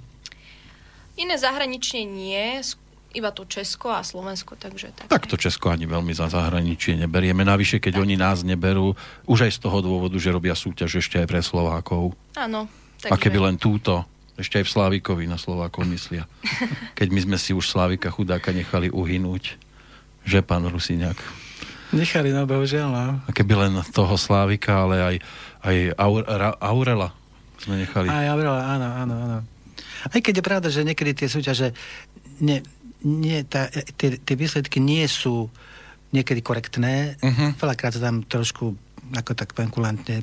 [1.20, 2.64] Iné zahraničie nie,
[3.11, 5.11] iba tu Česko a Slovensko, takže tak.
[5.11, 7.43] Tak to Česko ani veľmi za zahraničie neberieme.
[7.43, 8.95] Navyše, keď oni nás neberú,
[9.26, 12.14] už aj z toho dôvodu, že robia súťaž ešte aj pre Slovákov.
[12.38, 12.70] Áno.
[13.11, 14.07] A keby len túto,
[14.38, 16.30] ešte aj v Slávikovi na Slovákov myslia.
[16.99, 19.59] Keď my sme si už Slávika chudáka nechali uhynúť.
[20.22, 21.18] Že, pán Rusiňák?
[21.91, 23.05] Nechali, no bohužiaľ, no.
[23.26, 25.16] A keby len toho Slávika, ale aj,
[25.66, 27.11] aj Aur, Ra, Aurela
[27.61, 28.07] sme nechali.
[28.07, 29.38] Aj Aurela, áno, áno, áno.
[30.07, 31.76] Aj keď je pravda, že niekedy tie súťaže,
[32.41, 32.64] nie,
[33.05, 33.68] nie, tá,
[33.99, 35.51] tie, tie výsledky nie sú
[36.14, 37.20] niekedy korektné.
[37.20, 37.59] Mhm.
[37.59, 38.74] Veľakrát sa tam trošku
[39.11, 40.22] ako tak penkulantne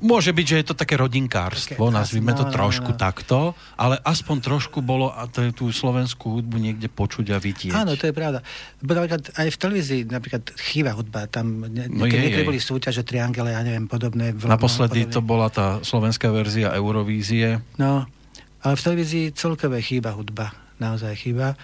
[0.00, 2.98] Môže byť, že je to také rodinkárstvo, Také, nazvime to no, no, trošku no.
[2.98, 3.38] takto,
[3.76, 7.72] ale aspoň trošku bolo a to je tú slovenskú hudbu niekde počuť a vidieť.
[7.72, 8.40] Áno, to je pravda.
[8.78, 12.58] Bo napríklad aj v televízii, napríklad chýba hudba, tam ne, No no je, niekedy boli
[12.58, 14.32] súťaže, triangele, ja neviem, podobné.
[14.32, 15.28] v- Naposledy to podobne.
[15.28, 17.60] bola tá slovenská verzia Eurovízie.
[17.76, 18.08] No,
[18.60, 21.54] ale v televízii celkové chýba hudba, naozaj chýba.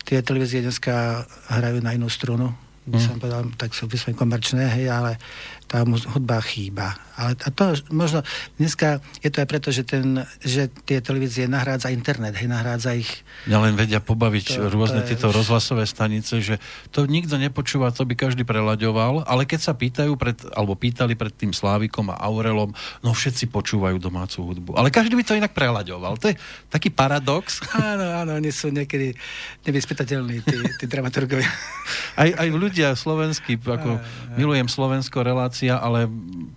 [0.00, 2.50] Tie televízie dneska hrajú na inú strunu,
[2.82, 3.04] by Hm.
[3.04, 5.20] som povedal, tak sú vyslovene komerčné, hej, ale
[5.70, 6.98] tá mu- hudba chýba.
[7.14, 8.26] Ale a to možno,
[8.58, 13.22] dneska je to aj preto, že, ten, že tie televízie nahrádza internet, hej, nahrádza ich
[13.46, 16.58] Mňa len vedia pobaviť To- rôzne to je tieto rozhlasové stanice, že
[16.90, 21.30] to nikto nepočúva, to by každý prelaďoval, ale keď sa pýtajú, pred, alebo pýtali pred
[21.30, 24.74] tým Slávikom a Aurelom, no všetci počúvajú domácu hudbu.
[24.74, 26.18] Ale každý by to inak prelaďoval.
[26.18, 27.62] To je taký paradox.
[27.78, 29.14] Áno, áno, oni sú niekedy
[29.66, 31.48] nevyspytateľní, tí, tí dramaturgovia.
[32.16, 34.00] Aj, aj ľudia slovenskí, ako
[34.34, 35.20] milujem Slovensko
[35.60, 36.08] relácia, ale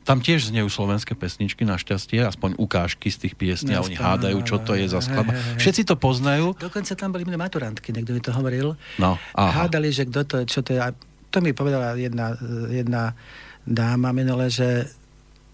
[0.04, 4.58] tam tiež znejú slovenské pesničky, našťastie, aspoň ukážky z tých piesní a oni hádajú, čo
[4.58, 5.36] to je za skladba.
[5.60, 6.56] Všetci to poznajú.
[6.56, 8.80] Dokonca tam boli maturantky, niekto mi to hovoril.
[8.98, 9.68] No, aha.
[9.68, 10.80] Hádali, že kto to čo to je.
[10.80, 10.96] A
[11.28, 12.38] to mi povedala jedna,
[12.70, 13.18] jedna
[13.64, 14.88] dáma minule, že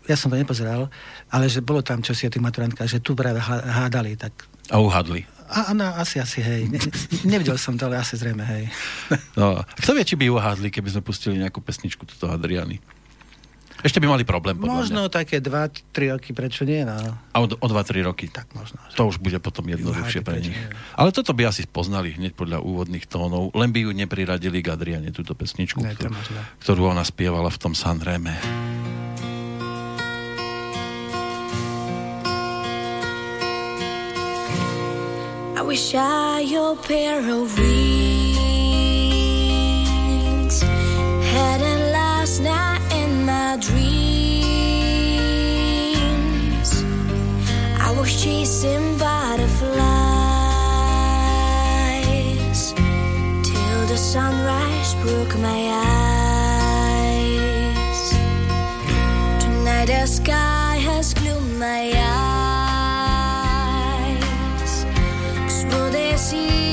[0.05, 0.89] ja som to nepozeral,
[1.29, 4.33] ale že bolo tam čosi o tých maturantkách, že tu práve há- hádali, tak
[4.73, 5.21] A uhadli.
[5.47, 6.65] a, no, asi, asi, hej.
[6.67, 6.81] Ne-
[7.27, 8.73] nevidel som to, ale asi zrejme, hej.
[9.33, 12.81] No, kto vie, či by uhádli, keby sme pustili nejakú pesničku tuto Adriany.
[13.79, 15.11] Ešte by mali problém, podľa Možno mňa.
[15.13, 15.71] také 2-3
[16.11, 16.95] roky, prečo nie, no.
[17.31, 18.27] A o, o 2-3 roky.
[18.27, 18.75] Tak možno.
[18.85, 20.51] že- To už bude potom jednoduchšie pre nich.
[20.51, 20.69] nie.
[20.93, 25.09] Ale toto by asi poznali hneď podľa úvodných tónov, len by ju nepriradili k Adriane,
[25.09, 26.39] túto pesničku, Ne, to ktorú, možno.
[26.59, 28.35] ktorú ona spievala v tom Sanreme.
[35.55, 38.61] I wish I your pair of wings
[41.25, 41.78] had a
[48.23, 49.79] chasing butterflies
[53.43, 55.61] till the sunrise broke my
[57.07, 58.11] eyes.
[59.41, 61.93] Tonight the sky has gloomed my
[64.57, 64.85] eyes.
[65.71, 66.68] Will they seize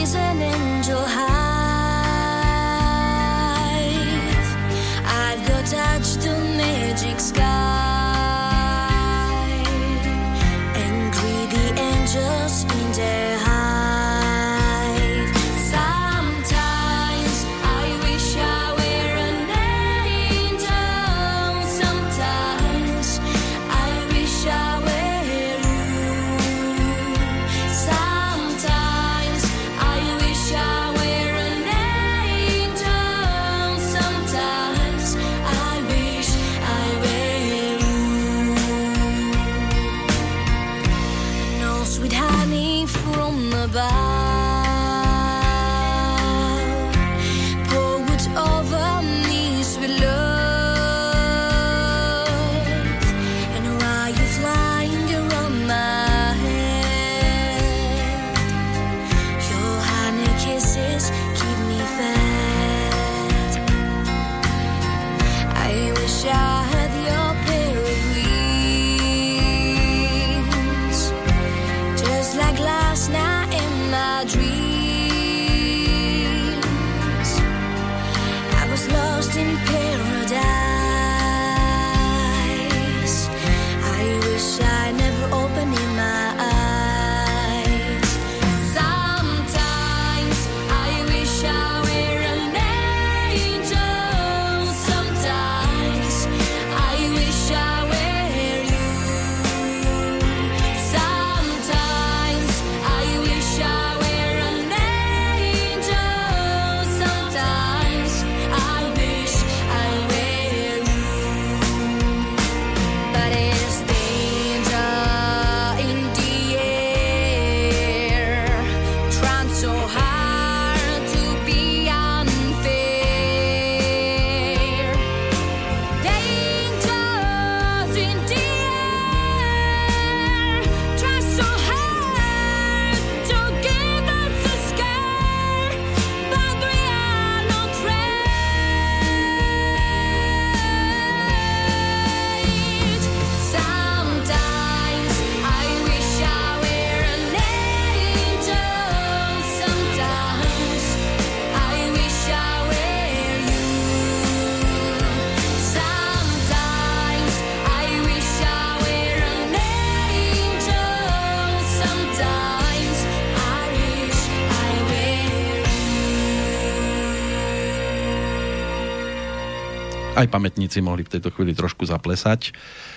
[170.17, 172.57] Aj pamätníci mohli v tejto chvíli trošku zaplesať.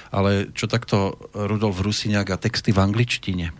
[0.10, 3.52] Ale čo takto Rudolf Rusiňák a texty v angličtine?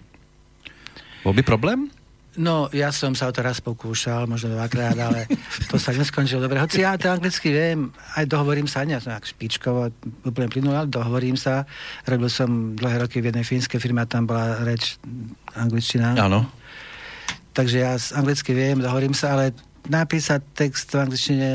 [1.22, 1.92] Bol by problém?
[2.40, 5.28] No, ja som sa o to raz pokúšal, možno dvakrát, ale
[5.68, 6.62] to sa neskončilo dobre.
[6.62, 9.92] Hoci ja to anglicky viem, aj dohovorím sa, nie som špičkovo,
[10.24, 11.68] úplne plynul, ale dohovorím sa.
[12.08, 14.96] Robil som dlhé roky v jednej fínskej firme a tam bola reč
[15.58, 16.16] angličtina.
[16.16, 16.48] Áno.
[17.52, 19.52] Takže ja anglicky viem, dohovorím sa, ale
[19.92, 21.50] napísať text v angličtine...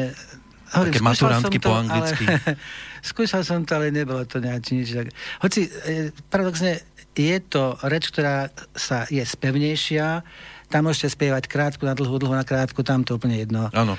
[0.75, 2.25] Také skúšal maturantky to, po anglicky.
[2.27, 2.59] Ale,
[3.15, 4.89] skúšal som to, ale nebolo to nejak nič.
[4.91, 5.07] Tak.
[5.47, 6.83] Hoci, e, paradoxne,
[7.15, 10.27] je to reč, ktorá sa, je spevnejšia,
[10.75, 13.71] tam môžete spievať krátku na dlhú, dlhú na krátku, tam to úplne jedno.
[13.71, 13.95] Áno.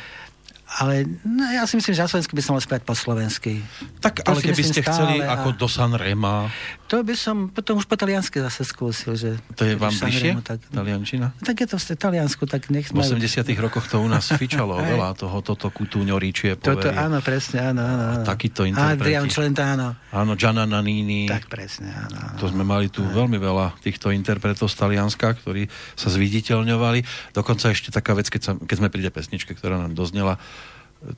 [0.65, 3.61] Ale no, ja si myslím, že na Slovensku by som mal spievať po slovensky.
[4.01, 6.49] Tak, To ale keby ste chceli a- ako do Sanrema,
[6.89, 9.41] To by som potom už po taliansky zase skúsil, že...
[9.57, 10.37] to je vám bližšie?
[10.41, 11.33] Tak, Taliančina?
[11.41, 15.17] tak je to v Taliansku, tak nech V 80 rokoch to u nás fičalo veľa
[15.17, 18.03] toho, toto kutúňoričie Toto, áno, presne, áno, áno.
[18.21, 18.25] áno.
[18.25, 19.01] takíto interpreti.
[19.01, 19.97] Adrian Celentano.
[20.13, 21.25] Áno, Gianna Nannini.
[21.25, 22.17] Tak presne, áno.
[22.21, 22.37] áno.
[22.37, 25.65] To sme mali tu veľmi veľa týchto interpretov z Talianska, ktorí
[25.97, 27.33] sa zviditeľňovali.
[27.33, 30.37] Dokonca ešte taká vec, keď, sa, keď sme pri tej pesničke, ktorá nám doznela,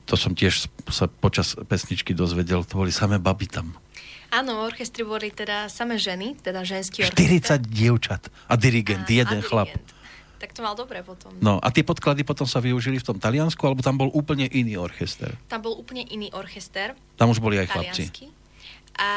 [0.02, 3.72] to som tiež sa počas pesničky dozvedel, to boli samé baby tam.
[4.28, 7.58] Áno, v orchestri boli teda samé ženy, teda ženský 40 orchester.
[7.58, 9.68] dievčat a dirigent, A- jeden a chlap.
[9.68, 9.96] dirigent.
[10.38, 11.34] Tak to mal dobre potom.
[11.38, 14.76] No a tie podklady potom sa využili v tom Taliansku, alebo tam bol úplne iný
[14.76, 15.34] orchester?
[15.46, 18.06] Tam bol úplne iný orchester, Tam už boli aj chlapci.
[18.94, 19.08] A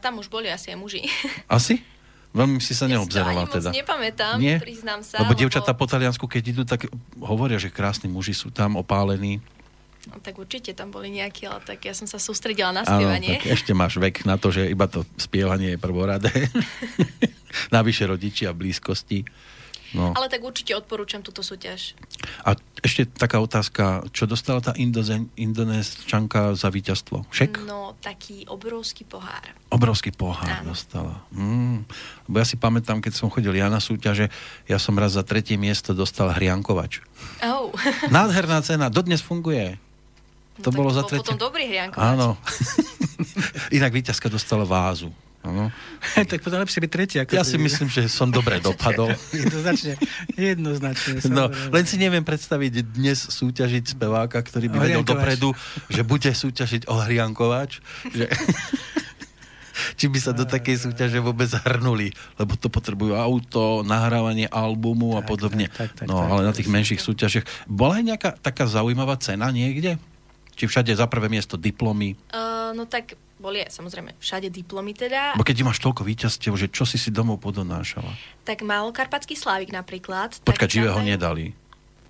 [0.00, 1.04] tam už boli asi aj muži.
[1.48, 1.80] Asi?
[2.28, 3.72] Veľmi si sa Ja neobzerala teda.
[3.72, 4.60] nepamätám, Nie?
[4.60, 5.16] priznám sa.
[5.18, 6.84] Lebo dievčatá po Taliansku, keď idú, tak
[7.18, 9.40] hovoria, že krásni muži sú tam opálení.
[10.08, 13.36] No, tak určite tam boli nejakí, ale tak ja som sa sústredila na Áno, spievanie.
[13.36, 16.32] tak ešte máš vek na to, že iba to spievanie je prvoradé.
[17.76, 19.28] Navyše rodičia v blízkosti.
[19.96, 20.12] No.
[20.12, 21.96] Ale tak určite odporúčam túto súťaž.
[22.44, 22.52] A
[22.84, 27.24] ešte taká otázka, čo dostala tá Indozen, Indonésčanka za víťazstvo?
[27.32, 27.64] Šek?
[27.64, 29.48] No, taký obrovský pohár.
[29.72, 30.76] Obrovský pohár Áno.
[30.76, 31.24] dostala.
[31.32, 31.88] Mm.
[32.28, 34.28] Lebo ja si pamätám, keď som chodil ja na súťaže,
[34.68, 37.00] ja som raz za tretie miesto dostal hriankovač.
[37.40, 37.72] Oh.
[38.12, 39.80] Nádherná cena, dodnes funguje.
[40.62, 41.22] To tak bolo za bol tretie.
[41.24, 42.02] potom dobrý hriankovač.
[42.02, 42.34] Áno.
[43.76, 45.10] Inak víťazka dostala vázu.
[45.46, 45.70] Áno.
[46.30, 47.16] tak potom lepšie byť tretí.
[47.22, 49.14] Ako Ja si myslím, že som dobre dopadol.
[49.30, 49.94] Jednoznačne.
[50.34, 51.22] Jednoznačne.
[51.30, 55.48] No, len si neviem predstaviť dnes súťažiť speváka, ktorý by O vedel dopredu,
[55.88, 57.78] že bude súťažiť o hriankovač.
[58.10, 58.26] Že...
[59.94, 65.22] Či by sa do takej súťaže vôbec hrnuli, lebo to potrebujú auto, nahrávanie albumu a
[65.22, 65.70] Tak, podobne.
[65.70, 67.46] tak, tak, tak, no, tak, ale na tých menších súťažiach.
[67.70, 70.02] Bola aj nejaká taká zaujímavá cena niekde?
[70.58, 72.18] Či všade za prvé miesto diplomy?
[72.34, 75.38] Uh, no tak boli aj samozrejme všade diplomy teda.
[75.38, 78.10] Bo keď máš toľko víťazstiev, že čo si si domov podonášala?
[78.42, 80.34] Tak Malokarpatský Slávik napríklad.
[80.42, 81.44] Počkať, tak živého dajú- nedali.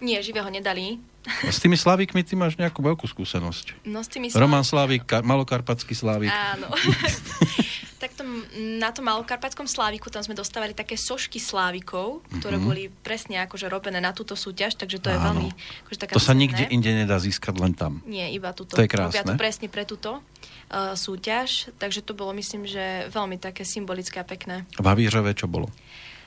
[0.01, 0.97] Nie, živého nedali.
[1.29, 3.85] A s tými Slavikmi ty máš nejakú veľkú skúsenosť.
[3.85, 6.33] No s tými Roman Slávik, Ka- Malokarpatský Slávik.
[6.33, 6.73] Áno.
[7.99, 8.47] tak tom,
[8.79, 12.65] na tom Malokarpatskom Sláviku tam sme dostávali také sošky Slávikov, ktoré Mhm.
[12.65, 15.27] boli presne akože robené na túto súťaž, takže to je Áno.
[15.29, 15.49] veľmi
[15.83, 17.99] akože taká To sa nikde inde nedá získať, len tam.
[18.05, 18.73] Nie, iba túto.
[18.73, 19.37] To je Robia to krásne.
[19.37, 20.23] presne pre túto
[20.71, 24.63] uh, súťaž, takže to bolo myslím, že veľmi také symbolické a pekné.
[24.73, 25.67] V Havířove čo bolo?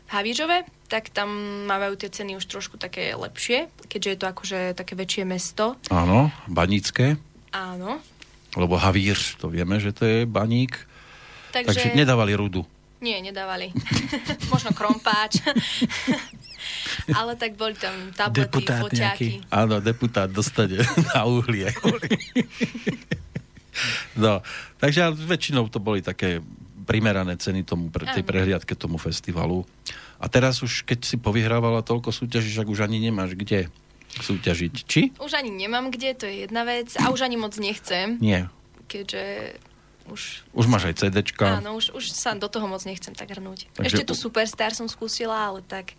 [0.05, 1.31] V Havířove, tak tam
[1.65, 5.79] mávajú tie ceny už trošku také lepšie, keďže je to akože také väčšie mesto.
[5.87, 7.15] Áno, Banícké,
[7.49, 8.03] Áno.
[8.51, 10.83] lebo Havíř, to vieme, že to je baník.
[11.51, 12.63] Takže, Takže nedávali rudu.
[13.01, 13.73] Nie, nedávali.
[14.53, 15.41] Možno krompáč.
[17.17, 19.27] Ale tak boli tam tablety, Deputát foťáky.
[19.49, 21.73] Áno, deputát dostane na uhlie.
[24.13, 24.45] no,
[24.77, 26.39] takže väčšinou to boli také
[26.85, 29.65] primerané ceny tomu, pre, tej prehliadke tomu festivalu.
[30.21, 33.73] A teraz už, keď si povyhrávala toľko súťaží, však už ani nemáš kde
[34.21, 34.73] súťažiť.
[34.85, 35.01] Či?
[35.17, 36.93] Už ani nemám kde, to je jedna vec.
[37.01, 38.51] A už ani moc nechcem, Nie.
[38.91, 39.55] keďže
[40.11, 40.43] už...
[40.51, 41.57] Už máš aj CDčka.
[41.63, 43.71] Áno, už, už sa do toho moc nechcem tak hrnúť.
[43.73, 45.95] Takže- Ešte tu Superstar som skúsila, ale tak...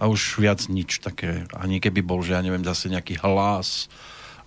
[0.00, 1.44] A už viac nič také.
[1.54, 3.86] Ani keby bol, že ja neviem, zase nejaký hlas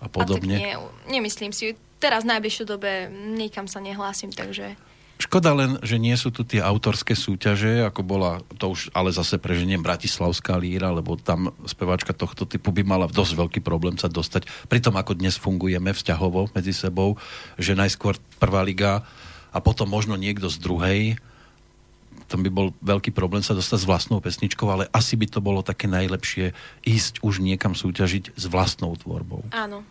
[0.02, 0.56] a A tak podobne.
[0.58, 0.74] nie,
[1.08, 1.78] nemyslím si.
[2.02, 4.76] Teraz v najbližšej dobe nikam sa nehlásim, takže...
[5.24, 9.40] Škoda len, že nie sú tu tie autorské súťaže, ako bola, to už ale zase
[9.40, 14.44] preženiem Bratislavská líra, lebo tam speváčka tohto typu by mala dosť veľký problém sa dostať.
[14.68, 17.16] Pri tom, ako dnes fungujeme vzťahovo medzi sebou,
[17.56, 19.00] že najskôr prvá liga
[19.48, 21.00] a potom možno niekto z druhej,
[22.28, 25.60] tam by bol veľký problém sa dostať s vlastnou pesničkou, ale asi by to bolo
[25.60, 29.44] také najlepšie ísť už niekam súťažiť s vlastnou tvorbou.
[29.52, 29.84] Áno.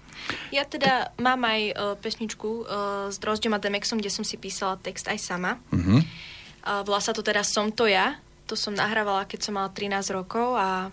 [0.55, 2.65] Ja teda mám aj uh, pesničku uh,
[3.11, 5.59] s Drozdom a Demexom, kde som si písala text aj sama.
[5.73, 6.03] Mhm.
[6.63, 8.17] Uh, volá sa to teda Som to ja.
[8.47, 10.91] To som nahrávala, keď som mala 13 rokov a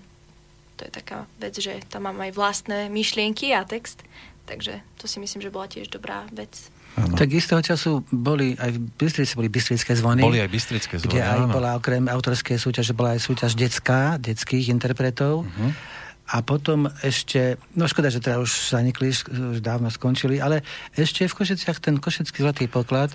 [0.79, 4.01] to je taká vec, že tam mám aj vlastné myšlienky a text.
[4.49, 6.73] takže to si myslím, že bola tiež dobrá vec.
[7.01, 7.17] Áno.
[7.17, 10.21] Tak istého času boli aj v Bystrici boli Bystrické zvony.
[10.21, 11.53] Boli aj Bystrické zvony, Kde aj áno.
[11.53, 15.49] bola okrem autorskej súťaže, bola aj súťaž detská, detských interpretov.
[15.49, 15.99] Mhm.
[16.31, 20.63] A potom ešte, no škoda, že teda už zanikli, už dávno skončili, ale
[20.95, 23.11] ešte v Košiciach ten Košický zlatý poklad.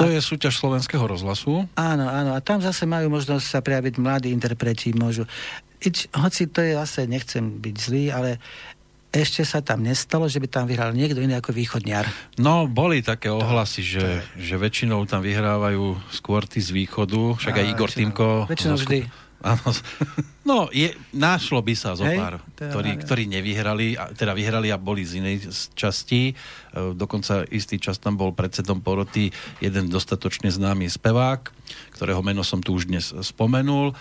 [0.00, 1.68] To je súťaž slovenského rozhlasu.
[1.76, 2.36] Áno, áno.
[2.36, 5.28] A tam zase majú možnosť sa prejaviť mladí interpreti, môžu.
[5.80, 8.30] Ič, hoci to je zase, nechcem byť zlý, ale
[9.08, 12.04] ešte sa tam nestalo, že by tam vyhral niekto iný ako východniar.
[12.36, 14.04] No, boli také ohlasy, že,
[14.36, 18.00] že väčšinou tam vyhrávajú skôr tí z východu, však aj Igor väčšinou.
[18.12, 18.26] Týmko.
[18.52, 19.00] Väčšinou zo vždy.
[19.38, 19.70] Áno,
[20.42, 24.82] no, je, našlo by sa zo pár, je- ktorí, ktorí nevyhrali, a- teda vyhrali a
[24.82, 25.46] boli z inej
[25.78, 26.34] časti.
[26.34, 26.34] E,
[26.90, 29.30] Dokonca istý čas tam bol predsedom poroty
[29.62, 31.54] jeden dostatočne známy spevák,
[31.94, 33.94] ktorého meno som tu už dnes spomenul.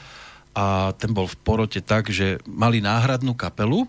[0.58, 3.86] A ten bol v porote tak, že mali náhradnú kapelu,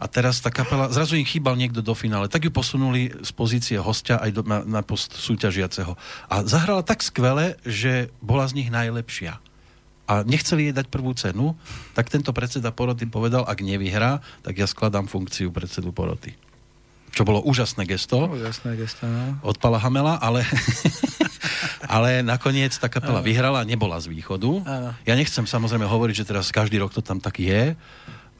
[0.00, 3.76] a teraz tá kapela, zrazu im chýbal niekto do finále, tak ju posunuli z pozície
[3.78, 5.94] hostia aj do, na, na post súťažiaceho.
[6.26, 9.38] A zahrala tak skvele, že bola z nich najlepšia.
[10.10, 11.54] A nechceli jej dať prvú cenu,
[11.94, 16.34] tak tento predseda poroty povedal, ak nevyhrá, tak ja skladám funkciu predsedu poroty.
[17.12, 19.36] Čo bolo úžasné gesto Jasné gesto, no.
[19.44, 20.48] od Pala Hamela, ale,
[21.94, 24.64] ale nakoniec tá kapela vyhrala, nebola z východu.
[24.64, 24.90] Áno.
[25.04, 27.76] Ja nechcem samozrejme hovoriť, že teraz každý rok to tam tak je.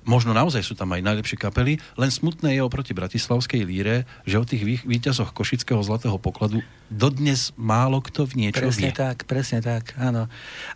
[0.03, 4.45] Možno naozaj sú tam aj najlepšie kapely, len smutné je oproti Bratislavskej líre, že o
[4.45, 6.59] tých vý- víťazoch Košického zlatého pokladu
[6.91, 8.99] dodnes málo kto v niečo Presne vie.
[8.99, 10.27] tak, presne tak, áno.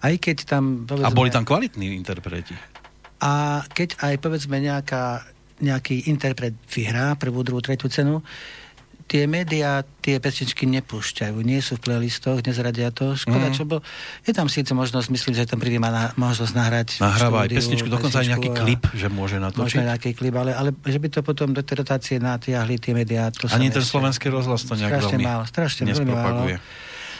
[0.01, 0.87] Aj keď tam...
[1.03, 2.55] A boli tam kvalitní interpreti.
[3.19, 5.27] A keď aj povedzme nejaká,
[5.59, 8.23] nejaký interpret vyhrá prvú, druhú, tretiu cenu,
[9.07, 13.15] tie médiá tie pesničky nepúšťajú, nie sú v playlistoch, nezradia to.
[13.15, 13.55] Škoda, Mhm.
[13.55, 13.79] čo bol...
[14.23, 17.87] Je tam síce možnosť, myslím, že ten prvý má na, možnosť nahrať Nahráva aj pesničku,
[17.87, 19.79] dokonca aj nejaký klip, že môže Možno natočiť.
[19.81, 23.47] nejaký klip, ale, ale že by to potom do tej rotácie natiahli tie médiá, to
[23.49, 26.43] Ani ten slovenský rozhlas to nejak strašne veľmi málo, strašne veľmi málo.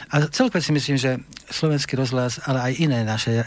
[0.07, 3.43] A celkovo si myslím, že slovenský rozhlas, ale aj iné naše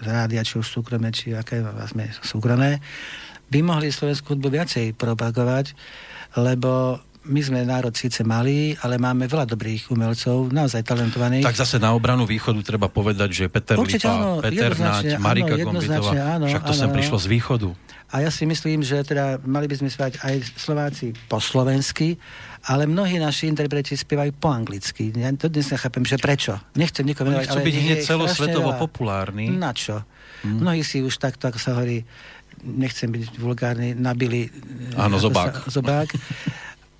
[0.00, 2.78] rádia, či už súkromné, či aké vlastne súkromné,
[3.44, 5.74] by mohli slovenskú hudbu viacej propagovať,
[6.36, 11.44] lebo my sme národ síce malý, ale máme veľa dobrých umelcov, naozaj talentovaných.
[11.44, 15.54] Tak zase na obranu východu treba povedať, že Peter Určite Lipa, áno, Peter Naď, Marika
[15.56, 17.68] áno, Gombitová, áno, však to áno, sem prišlo z východu.
[18.14, 22.20] A ja si myslím, že teda mali by sme spievať aj Slováci po slovensky,
[22.68, 25.10] ale mnohí naši interpreti spievajú po anglicky.
[25.16, 26.60] Ja to dnes nechápem, že prečo.
[26.76, 28.80] Nechcem nikomu venovať, ale byť hneď celosvetovo veľa.
[28.80, 29.48] populárni.
[29.50, 30.04] Na čo?
[30.44, 32.04] Mnohí si už takto, ako sa hovorí,
[32.62, 34.52] nechcem byť vulgárny, nabili
[34.94, 35.66] Áno, zobák.
[35.66, 36.08] Sa, zobák.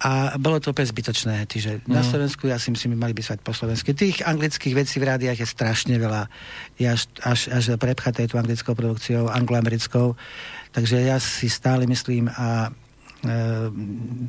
[0.04, 1.48] A bolo to úplne zbytočné.
[1.48, 2.08] Čiže na Mhm.
[2.12, 3.96] Slovensku ja si myslím, mali by sa po slovensky.
[3.96, 6.28] Tých anglických vecí v rádiách je strašne veľa.
[6.76, 10.12] Je až, až, až prepchaté tú anglickou produkciou, angloamerickou.
[10.76, 12.68] Takže ja si stále myslím a
[13.24, 13.30] e,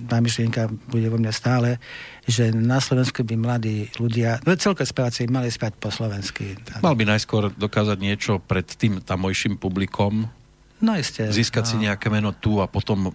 [0.07, 1.75] tá myšlienka bude vo mne stále,
[2.23, 6.55] že na Slovensku by mladí ľudia, no celko speváci mali spiať po slovensky.
[6.79, 10.31] Mal by najskôr dokázať niečo pred tým tamojším publikom,
[10.85, 11.25] No isté.
[11.25, 11.89] získať si no.
[11.89, 13.09] nejaké meno tu a potom...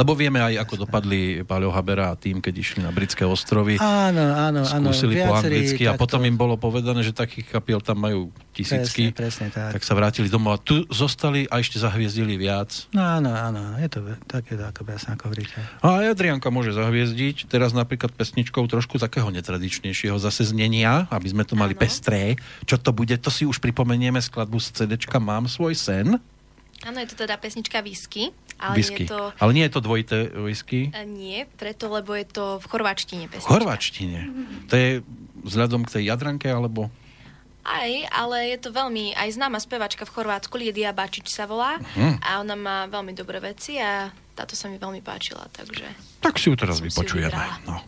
[0.00, 3.76] Lebo vieme aj, ako dopadli Paľo Habera a tým, keď išli na britské ostrovy.
[3.76, 4.88] Áno, áno, áno.
[4.88, 9.12] skúsili po anglicky a takto- potom im bolo povedané, že takých kapiel tam majú tisícky.
[9.12, 9.76] Presne, presne tak.
[9.76, 12.88] tak sa vrátili domov a tu zostali a ešte zahviezdili viac.
[12.96, 15.60] No áno, áno, je to také, ako presne ako hovoríte.
[15.84, 21.44] A aj Adrianka môže zahviezdiť, teraz napríklad pesničkou trošku takého netradičnejšieho zase znenia, aby sme
[21.44, 21.82] to mali Áno.
[21.84, 22.40] pestré.
[22.64, 26.16] Čo to bude, to si už pripomenieme skladbu z CDčka Mám svoj sen.
[26.82, 29.04] Áno, je to teda pesnička Whisky, ale Whisky.
[29.04, 29.32] je to...
[29.34, 30.88] Ale nie je to dvojité whisky.
[30.88, 33.50] E, Nie, preto, lebo je to v chorváčtine V pesnička.
[33.50, 34.20] chorvačtine.
[34.66, 34.88] To je
[35.42, 36.88] vzhľadom k tej Jadranke, alebo...
[37.60, 42.18] Aj, ale je to veľmi aj známa spevačka v Chorvátsku, Liedia Bačič sa volá Mhm.
[42.18, 45.84] a ona má veľmi dobré veci a táto sa mi veľmi páčila, takže...
[46.18, 47.36] Tak si ju teraz vypočujeme.
[47.64, 47.84] No.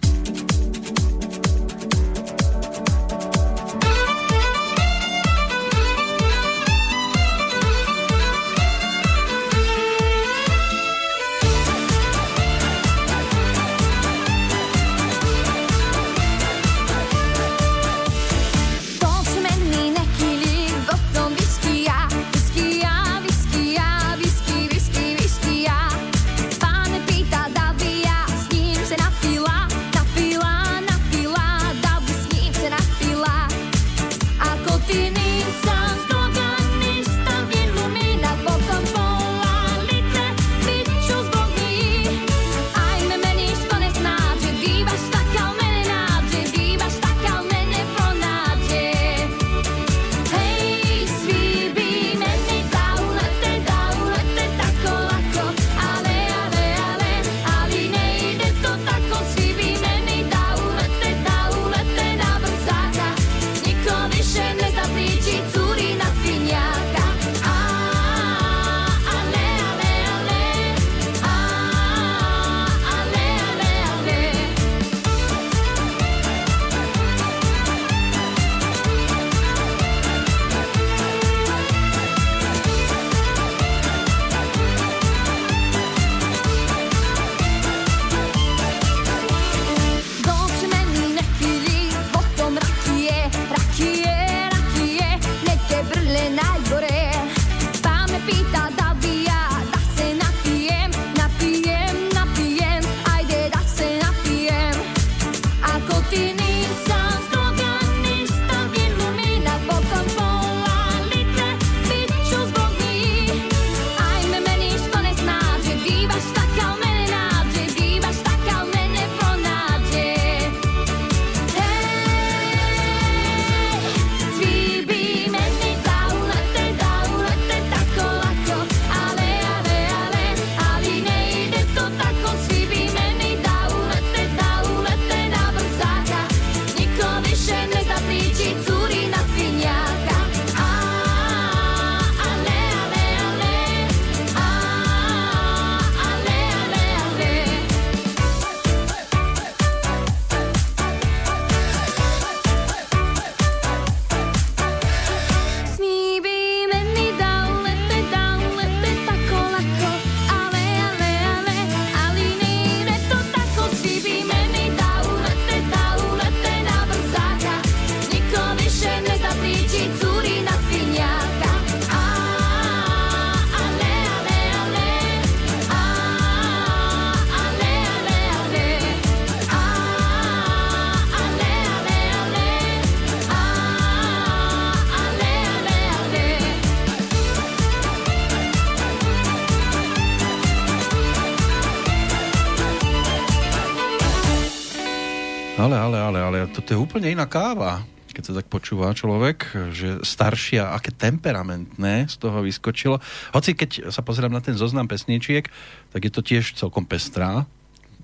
[196.73, 197.85] Toto je úplne iná káva
[198.17, 203.01] keď sa tak počúva človek, že staršia, aké temperamentné z toho vyskočilo.
[203.33, 205.49] Hoci keď sa pozerám na ten zoznam pesničiek,
[205.97, 207.49] tak je to tiež celkom pestrá.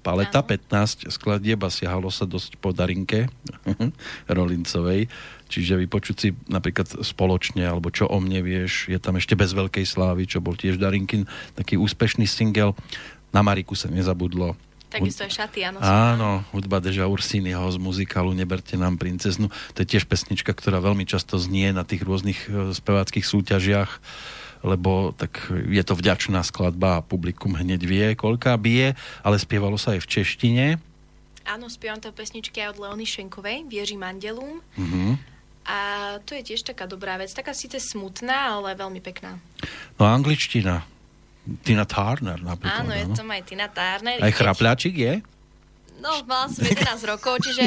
[0.00, 0.48] Paleta, ano.
[0.48, 3.28] 15 skladieb a siahalo sa dosť po Darinke
[4.32, 5.12] Rolincovej.
[5.52, 9.84] Čiže vypočuť si napríklad spoločne, alebo čo o mne vieš, je tam ešte bez veľkej
[9.84, 12.72] slávy, čo bol tiež Darinkin, taký úspešný single.
[13.28, 14.56] Na Mariku sa nezabudlo
[14.88, 15.78] Takisto aj šaty, áno.
[15.84, 19.52] Áno, hudba Deža Ursínyho z muzikálu Neberte nám princeznu.
[19.76, 24.00] To je tiež pesnička, ktorá veľmi často znie na tých rôznych e, speváckých súťažiach,
[24.64, 29.92] lebo tak je to vďačná skladba a publikum hneď vie, koľká bije, ale spievalo sa
[29.92, 30.66] aj v češtine.
[31.44, 34.60] Áno, spievam to pesničky aj od Leony Šenkovej, Vieži Mandelum.
[34.76, 35.16] Uh-huh.
[35.68, 35.78] A
[36.24, 37.28] to je tiež taká dobrá vec.
[37.32, 39.36] Taká síce smutná, ale veľmi pekná.
[40.00, 40.84] No a angličtina,
[41.64, 42.84] Tina Turner napríklad.
[42.84, 44.18] Áno, je to aj Tina Turner.
[44.20, 45.14] Aj chrapľačik je?
[45.98, 47.64] No, mala som 11 rokov, čiže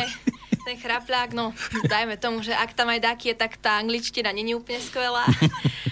[0.61, 1.57] ten chrapľák, no,
[1.89, 5.25] dajme tomu, že ak tam aj taký je, tak tá angličtina není úplne skvelá.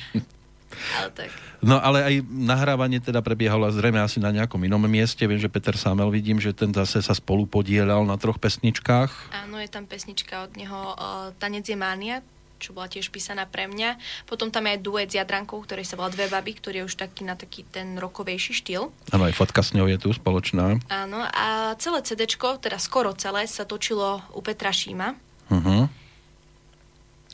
[0.97, 1.29] ale tak.
[1.59, 5.27] No ale aj nahrávanie teda prebiehalo zrejme asi na nejakom inom mieste.
[5.27, 9.35] Viem, že Peter Samel vidím, že ten zase sa spolu podielal na troch pesničkách.
[9.35, 12.23] Áno, je tam pesnička od neho uh, Tanec je mánia,
[12.59, 13.95] čo bola tiež písaná pre mňa.
[14.27, 16.95] Potom tam je aj duet s Jadrankou, ktorý sa volá Dve baby, ktorý je už
[16.99, 18.91] taký na taký ten rokovejší štýl.
[19.15, 20.77] Áno, aj fotka s ňou je tu spoločná.
[20.91, 25.15] Áno, a celé CD, teda skoro celé, sa točilo u Petra Šíma.
[25.49, 25.87] Uh-huh.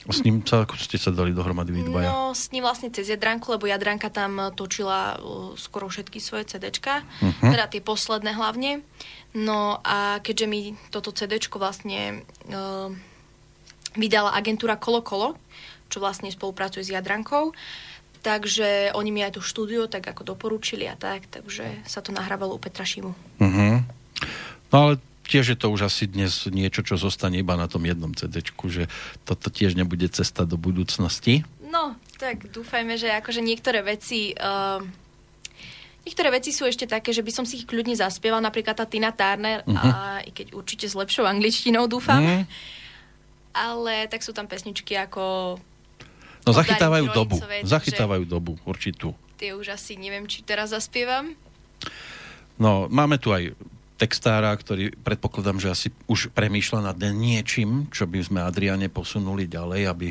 [0.05, 2.13] S ním sa, ako ste sa dali dohromady vy dvaja?
[2.13, 7.01] No, s ním vlastne cez Jadranku, lebo Jadranka tam točila uh, skoro všetky svoje CDčka,
[7.01, 7.49] uh-huh.
[7.49, 8.85] teda tie posledné hlavne.
[9.33, 12.21] No a keďže mi toto CDčko vlastne
[12.53, 12.93] uh,
[13.95, 15.39] vydala agentúra Kolo Kolo,
[15.89, 17.55] čo vlastne spolupracuje s Jadrankou.
[18.25, 22.57] Takže oni mi aj to štúdio tak ako doporučili a tak, takže sa to nahrávalo
[22.57, 23.13] u Petra Šimu.
[23.37, 23.85] Uh-huh.
[24.73, 24.97] No ale
[25.29, 28.89] tiež je to už asi dnes niečo, čo zostane iba na tom jednom cd že
[29.29, 31.45] toto tiež nebude cesta do budúcnosti.
[31.69, 34.33] No, tak dúfajme, že akože niektoré veci...
[34.37, 34.81] Uh,
[36.05, 39.09] Niektoré veci sú ešte také, že by som si ich kľudne zaspieval, napríklad tá Tina
[39.09, 39.73] Turner, uh-huh.
[39.73, 42.21] a i keď určite s lepšou angličtinou, dúfam.
[42.21, 42.45] Uh-huh
[43.55, 45.55] ale tak sú tam pesničky ako...
[46.45, 49.17] No zachytávajú dobu, zachytávajú dobu určitú.
[49.41, 51.33] Tie už asi neviem, či teraz zaspievam.
[52.61, 53.57] No, máme tu aj
[53.95, 59.81] textára, ktorý predpokladám, že asi už premýšľa nad niečím, čo by sme Adriane posunuli ďalej,
[59.87, 60.07] aby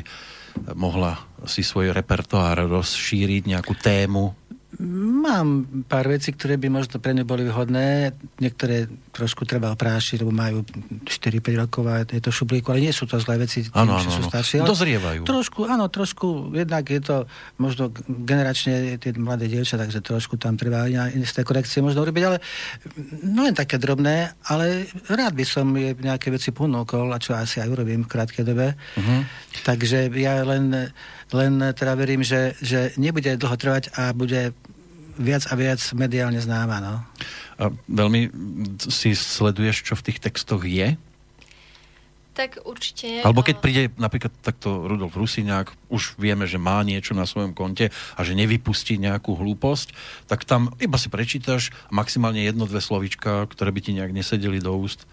[0.73, 4.33] mohla si svoj repertoár rozšíriť, nejakú tému.
[4.79, 5.47] Mám
[5.87, 8.11] pár vecí, ktoré by možno pre ne boli vhodné.
[8.43, 10.67] Niektoré trošku treba oprášiť, lebo majú
[11.07, 14.11] 4-5 rokov a je to šublíku, ale nie sú to zlé veci, tým, ano, ano,
[14.11, 14.67] sú staršie.
[14.67, 15.23] Dozrievajú.
[15.23, 17.15] Trošku, áno, trošku, jednak je to
[17.55, 22.37] možno generačne tie mladé dievča, takže trošku tam treba isté korekcie možno urobiť, ale
[23.23, 27.63] no len také drobné, ale rád by som je nejaké veci ponúkol, a čo asi
[27.63, 28.75] aj urobím v krátkej dobe.
[28.75, 29.21] Uh-huh.
[29.63, 30.91] Takže ja len,
[31.33, 34.53] len teda verím, že, že nebude dlho trvať a bude
[35.15, 36.77] viac a viac mediálne známa.
[36.83, 36.95] No.
[37.55, 38.29] A veľmi
[38.91, 40.99] si sleduješ, čo v tých textoch je?
[42.35, 43.23] Tak určite.
[43.23, 47.95] Alebo keď príde napríklad takto Rudolf Rusiňák, už vieme, že má niečo na svojom konte
[47.95, 49.95] a že nevypustí nejakú hlúposť,
[50.27, 54.75] tak tam iba si prečítaš maximálne jedno, dve slovička, ktoré by ti nejak nesedeli do
[54.75, 55.07] úst.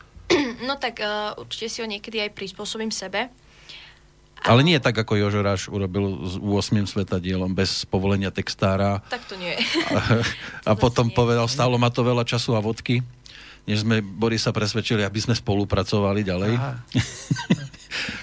[0.67, 3.31] No tak uh, určite si ho niekedy aj prispôsobím sebe.
[4.43, 6.83] Ale nie tak, ako Jožo Ráš urobil s 8.
[6.87, 8.99] svetadielom bez povolenia textára.
[9.07, 9.55] Tak to nie.
[9.93, 10.23] A,
[10.67, 11.15] a potom nie.
[11.15, 13.03] povedal, stálo ma to veľa času a vodky,
[13.67, 16.53] než sme Borisa presvedčili, aby sme spolupracovali ďalej.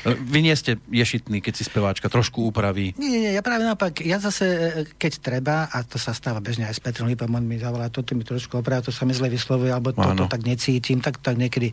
[0.03, 2.97] Vy nie ste ješitní, keď si speváčka trošku upraví.
[2.97, 6.65] Nie, nie, ja práve naopak, ja zase, e, keď treba, a to sa stáva bežne
[6.65, 9.29] aj s Petrom Lipom, on mi zavolá, toto mi trošku opraví, to sa mi zle
[9.29, 11.71] vyslovuje, alebo toto tak necítim, tak, tak niekedy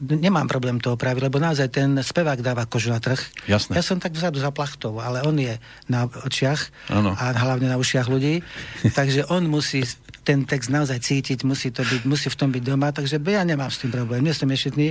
[0.00, 3.20] nemám problém to opraviť, lebo naozaj ten spevák dáva kožu na trh.
[3.44, 3.76] Jasne.
[3.76, 7.12] Ja som tak vzadu za plachtou, ale on je na očiach ano.
[7.14, 8.40] a hlavne na ušiach ľudí,
[8.98, 9.84] takže on musí
[10.26, 13.70] ten text naozaj cítiť, musí, to byť, musí v tom byť doma, takže ja nemám
[13.70, 14.90] s tým problém, nie som ješitný.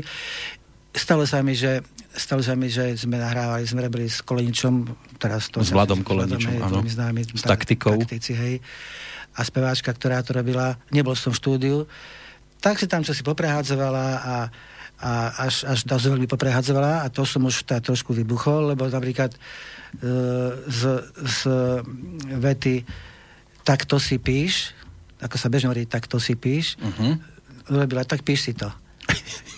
[0.96, 1.84] Stalo sa mi, že,
[2.16, 4.88] stalo sa mi, že sme nahrávali, sme robili s Koleničom,
[5.20, 5.60] teraz to...
[5.60, 6.80] S Vladom Koleničom, áno.
[6.88, 8.00] Známy, s taktikou.
[8.00, 8.64] Taktici, hej.
[9.36, 11.78] A speváčka, ktorá to robila, nebol som v štúdiu,
[12.64, 14.36] tak si tam čo si poprehádzovala a
[15.02, 19.36] a až, až dosť veľmi poprehadzovala a to som už tá trošku vybuchol, lebo napríklad
[19.36, 19.40] e,
[20.72, 20.82] z,
[21.12, 21.40] z
[22.40, 22.88] vety
[23.66, 24.78] tak to si píš,
[25.18, 27.18] ako sa bežne hovorí, tak to si píš, uh-huh.
[27.66, 28.70] robila, tak píš si to.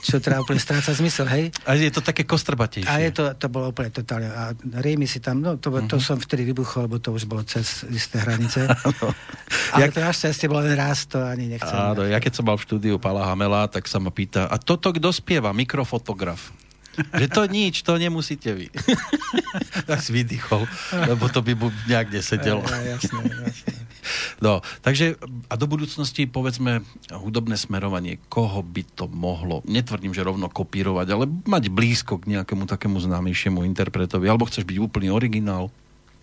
[0.07, 1.51] Čo teda úplne stráca zmysel, hej?
[1.67, 2.87] A je to také kostrbatejšie.
[2.87, 4.31] A je to, to bolo úplne totálne.
[4.31, 5.83] A rejmy si tam, no to, uh-huh.
[5.83, 6.03] to mhm.
[6.03, 8.71] som vtedy vybuchol, lebo to už bolo cez isté hranice.
[9.75, 11.75] Ale Jak- to našťastie bolo len raz, to ani nechcem.
[11.75, 14.95] Áno, ja keď som mal v štúdiu Pala Hamela, tak sa ma pýta, a toto
[14.95, 15.51] kto spieva?
[15.51, 16.55] Mikrofotograf.
[16.97, 18.73] Že to nič, to nemusíte vy.
[19.89, 20.65] tak si vydýchol,
[21.05, 21.53] lebo to by
[21.85, 22.65] nejak nesedelo.
[22.65, 23.86] Ja, jasné, jasné.
[24.39, 25.15] No, takže
[25.47, 31.25] a do budúcnosti povedzme hudobné smerovanie, koho by to mohlo, netvrdím, že rovno kopírovať, ale
[31.27, 35.69] mať blízko k nejakému takému známejšiemu interpretovi, alebo chceš byť úplný originál?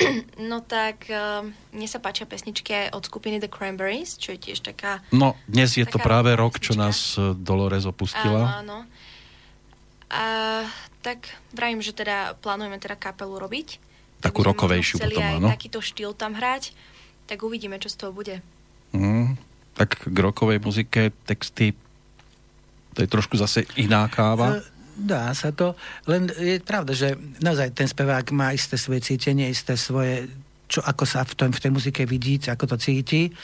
[0.35, 4.67] No tak, uh, mne sa páčia pesničky aj od skupiny The Cranberries, čo je tiež
[4.67, 4.99] taká...
[5.15, 8.59] No, dnes je to práve rok, čo nás eh, Dolores opustila.
[8.61, 8.91] Áno, áno.
[10.11, 10.25] A
[11.03, 13.79] tak vravím, že teda plánujeme teda kapelu robiť.
[14.23, 15.49] Tak Takú rokovejšiu potom, áno?
[15.53, 16.73] takýto štýl tam hrať.
[17.25, 18.45] Tak uvidíme, čo z toho bude.
[18.93, 19.35] Mm,
[19.75, 21.75] tak k rokovej muzike texty,
[22.95, 24.63] to je trošku zase iná káva.
[24.95, 25.75] Dá sa to,
[26.07, 30.31] len je pravda, že naozaj ten spevák má isté svoje cítenie, isté svoje,
[30.71, 33.35] čo, ako sa v, tom, v tej muzike vidí, ako to cíti.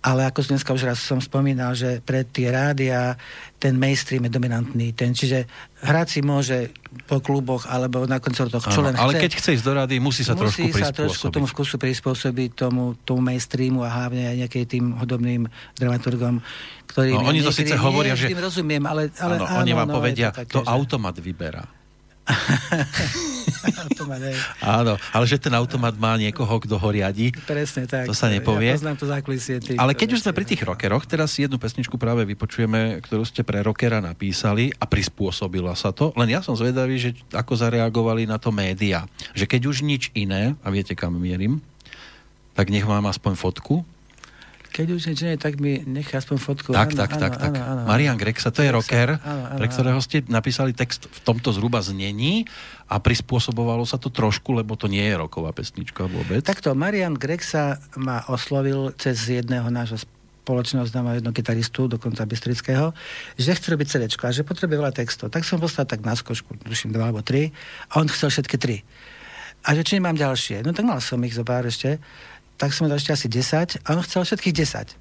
[0.00, 3.20] Ale ako dneska už raz som spomínal, že pre tie rádia
[3.60, 4.96] ten mainstream je dominantný.
[4.96, 5.44] Ten, čiže
[5.84, 6.72] hrať si môže
[7.04, 9.20] po kluboch alebo na koncertoch, čo Áno, len ale chce.
[9.20, 12.96] keď chce ísť do rady, musí sa trošku musí sa trošku tomu vkusu prispôsobiť, tomu,
[13.04, 15.42] tomu mainstreamu a hlavne aj nejakým tým hudobným
[15.76, 16.40] dramaturgom,
[16.88, 19.72] ktorým No, oni to síce nie hovoria, že- vždy rozumiem, ale, ale Áno, áno, oni
[19.76, 21.64] vám no, povedia, to, také, to že- automat vyberá.
[23.80, 24.36] automat, hej.
[24.60, 27.32] Áno, ale že ten automat má niekoho, kto ho riadi.
[27.44, 28.06] Presne tak.
[28.06, 28.72] To sa nepovie.
[28.72, 29.54] Ja poznám to zákulisie.
[29.58, 33.22] tých- Ale keď už sme pri tých rockeroch, teraz si jednu pesničku práve vypočujeme, ktorú
[33.22, 36.12] ste pre rockera napísali a prispôsobila sa to.
[36.14, 39.04] Len ja som zvedavý, že ako zareagovali na to média.
[39.32, 41.60] Že keď už nič iné, a viete kam mierim,
[42.54, 43.82] tak nech mám aspoň fotku.
[44.70, 46.70] Keď už nič nie, tak mi nechá aspoň fotku.
[46.70, 47.52] Tak, Áno, tak, áno, tak, tak.
[47.52, 47.82] áno, áno.
[47.90, 51.82] Marian Grexa, to je rocker, áno, áno, pre ktorého ste napísali text v tomto zhruba
[51.82, 52.46] znení
[52.86, 56.46] a prispôsobovalo sa to trošku, lebo to nie je roková pesnička vôbec.
[56.46, 59.98] Takto, Marian Grexa ma oslovil cez jedného nášho
[60.50, 62.90] spoločného známeho jedného gitaristu, dokonca Bystrického,
[63.38, 65.30] že chce robiť CD a že potrebuje veľa textov.
[65.30, 67.54] Tak som poslal tak na skočku, tuším dva alebo tri,
[67.92, 68.82] a on chcel všetky tri.
[69.60, 70.64] A že či nemám ďalšie.
[70.64, 72.00] No tak mal som ich zo pár ešte.
[72.60, 74.92] Tak som mu dal ešte asi 10 a on chcel všetkých 10.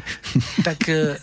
[0.66, 1.20] tak e,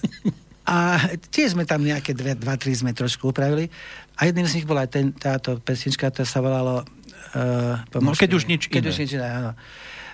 [0.64, 1.02] a
[1.34, 3.74] tiež sme tam nejaké dve, dva, tri sme trošku upravili.
[4.16, 6.86] A jedným z nich bola aj ten, táto pesnička, to sa volalo
[7.34, 8.90] uh, No, keď už nič keď iné.
[8.92, 9.52] už nič iné, áno.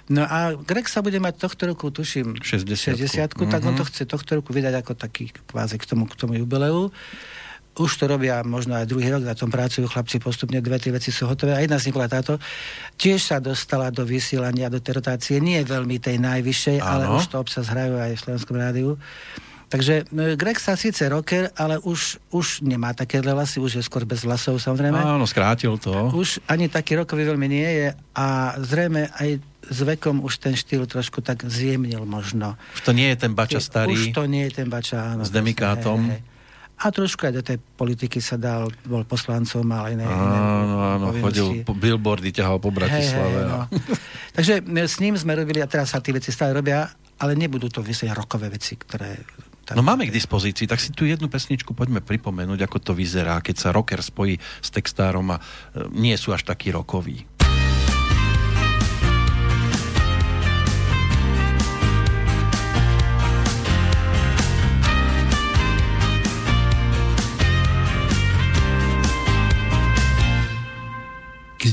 [0.06, 2.94] No a Greg sa bude mať tohto roku, tuším, 60-ku.
[3.42, 3.90] 60 tak on to Mhm.
[3.90, 6.94] chce tohto roku vydať ako taký kvázi k tomu, k tomu jubileu.
[7.76, 11.12] Už to robia možno aj druhý rok, na tom pracujú chlapci postupne, dve, tri veci
[11.12, 11.56] sú hotové.
[11.56, 12.40] A jedna z nich bola táto.
[12.96, 17.20] Tiež sa dostala do vysielania, do tej rotácie, nie veľmi tej najvyššej, ale Áno.
[17.20, 18.96] už to občas hrajú aj v Slovenskom rádiu.
[19.66, 24.06] Takže e, Greg sa síce rocker, ale už, už nemá také vlasy, už je skôr
[24.06, 24.96] bez vlasov samozrejme.
[24.96, 26.16] Áno, skrátil to.
[26.16, 30.86] Už ani taký rokový veľmi nie je a zrejme aj s vekom už ten štýl
[30.86, 32.54] trošku tak zjemnil možno.
[32.78, 33.98] Už to nie je ten bača starý.
[33.98, 35.26] Už to nie je ten bača, áno.
[35.26, 36.06] S demikátom.
[36.06, 36.35] hej, hej.
[36.76, 41.64] A trošku aj do tej politiky sa dal, bol poslancom, mal iné, Áno, áno, chodil
[41.64, 43.48] po billboardy, ťahal po Bratislave.
[43.48, 43.60] A- no.
[44.36, 46.92] Takže s ním sme robili, a teraz sa tie veci stále robia,
[47.24, 49.24] ale nebudú to vysieť rokové veci, ktoré...
[49.74, 53.56] No máme k dispozícii, tak si tu jednu pesničku poďme pripomenúť, ako to vyzerá, keď
[53.58, 57.26] sa rocker spojí s textárom a e, nie sú až takí rokoví.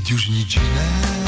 [0.03, 1.22] Keď už nič iné,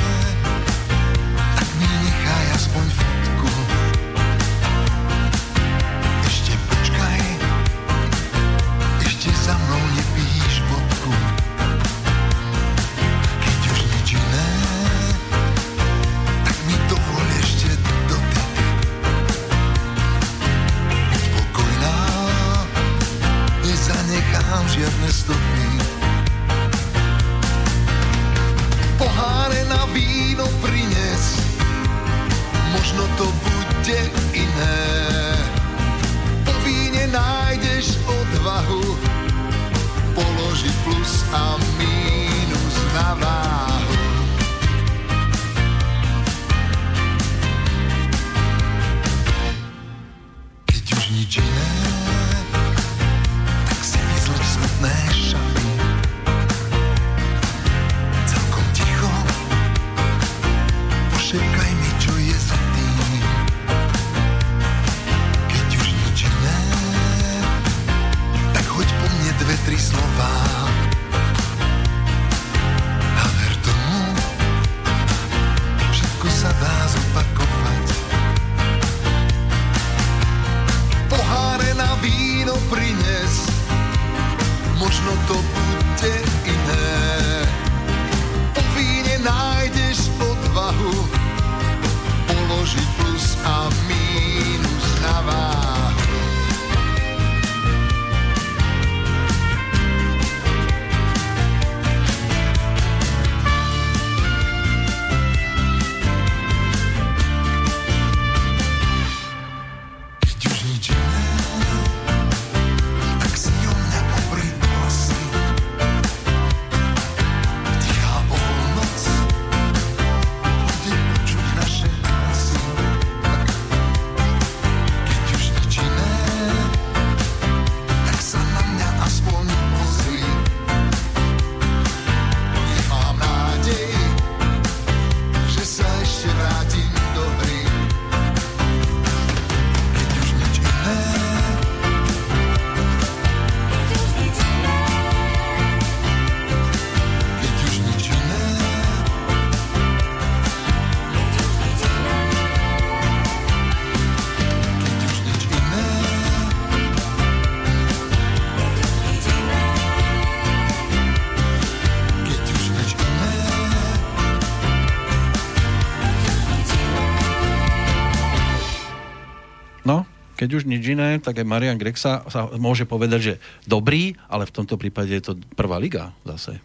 [170.45, 173.35] keď už nič iné, tak aj Marian Grexa sa môže povedať, že
[173.65, 176.61] dobrý, ale v tomto prípade je to prvá liga zase.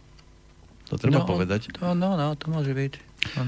[0.91, 1.71] To treba no, povedať.
[1.79, 2.93] To, no, no, to môže byť.
[3.39, 3.47] On...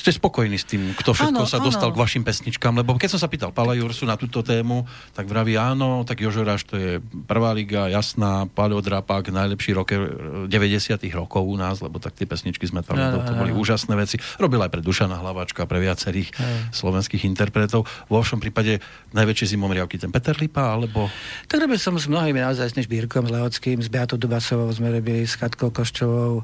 [0.00, 2.72] Ste spokojní s tým, kto všetko Áno, sa dostal k vašim pesničkám?
[2.72, 6.64] Lebo keď som sa pýtal Pala Jursu na túto tému, tak vraví áno, tak Jožoráš
[6.64, 10.00] to je prvá liga, jasná, Paľo Drapák, najlepší roker
[10.48, 13.92] eh, 90 rokov u nás, lebo tak tie pesničky sme tam, to, to boli úžasné
[13.92, 14.16] veci.
[14.40, 16.32] Robil aj pre Dušana Hlavačka, pre viacerých
[16.72, 17.84] slovenských interpretov.
[18.08, 18.80] Vo všom prípade
[19.12, 21.12] najväčšie zimomriavky ten Peter Lipa, alebo...
[21.44, 25.28] Tak robil som s mnohými naozaj s Bírkom, s Lehockým, s Beatou Dubasovou sme robili,
[25.28, 26.40] s Katkou Koščovou.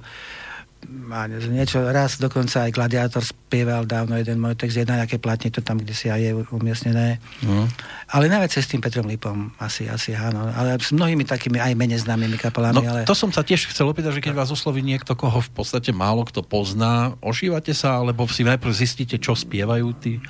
[0.86, 5.58] Ne- niečo, raz dokonca aj Gladiátor spieval dávno jeden môj text, jedna nejaké platne, to
[5.58, 7.18] tam, kde si aj je umiestnené.
[7.42, 7.66] No.
[8.14, 10.46] Ale najviac s tým Petrom Lipom, asi, asi áno.
[10.46, 13.00] Ale s mnohými takými aj menej známymi No, kapelami, ale...
[13.02, 16.22] to som sa tiež chcel opýtať, že keď vás osloví niekto, koho v podstate málo
[16.22, 20.22] kto pozná, ošívate sa, alebo si najprv zistíte, čo spievajú tí?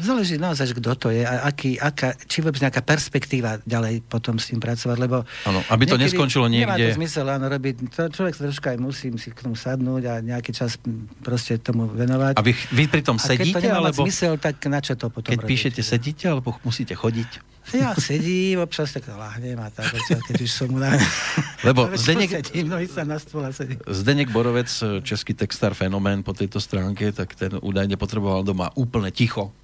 [0.00, 4.48] Záleží naozaj, kto to je a aký, aká, či vôbec nejaká perspektíva ďalej potom s
[4.48, 5.26] tým pracovať, lebo...
[5.44, 7.74] Áno, aby to neskončilo Nemá niekde- to zmysel, áno, robiť...
[7.92, 10.80] To, človek sa troška aj musí si k tomu sadnúť a nejaký čas
[11.20, 12.38] proste tomu venovať.
[12.38, 14.94] A vy, vy pri tom a keď to sedíte, nemá alebo zmysel, tak na čo
[14.96, 15.50] to potom keď robiť?
[15.50, 17.52] píšete, sedíte, alebo musíte chodiť?
[17.70, 20.98] Ja sedím, občas tak lahnem a tak, občas, keď už som na...
[21.68, 23.78] Lebo Zdeněk- sedím, no sa na stôl a sedím.
[23.86, 24.66] Zdenek Borovec,
[25.06, 29.54] český textár fenomén po tejto stránke, tak ten údajne potreboval doma úplne ticho.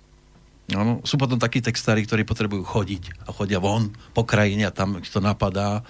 [0.69, 5.01] Áno, sú potom takí textári, ktorí potrebujú chodiť a chodia von po krajine a tam
[5.01, 5.81] ich to napadá.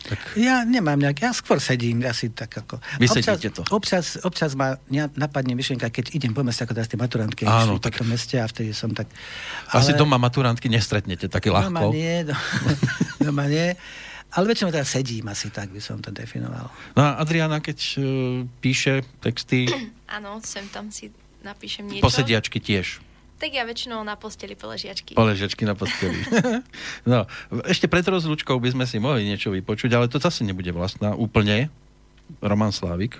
[0.00, 2.80] Tak Ja nemám nejak, ja skôr sedím, asi tak ako...
[2.96, 3.62] Vy občas, to.
[3.68, 7.76] Občas, občas ma ne- napadne myšlienka, keď idem po meste, ako teraz tie maturantky, Áno,
[7.76, 9.10] tak- po meste a vtedy som tak...
[9.68, 11.92] Asi doma maturantky nestretnete také Doma ľahko.
[11.92, 12.32] nie, do,
[13.28, 13.76] doma nie.
[14.30, 16.70] Ale väčšinou teda sedím asi tak, by som to definoval.
[16.94, 18.00] No a Adriana, keď e,
[18.56, 19.66] píše texty,
[20.16, 21.10] Áno, sem tam si
[21.42, 22.06] napíšem niečo.
[22.06, 23.02] posediačky tiež.
[23.40, 25.16] Tak ja väčšinou na posteli poležiačky.
[25.16, 26.20] Poležečky na posteli.
[27.10, 27.24] no,
[27.64, 31.72] ešte pred rozlúčkou by sme si mohli niečo vypočuť, ale to zase nebude vlastná úplne.
[32.44, 33.16] Roman Slávik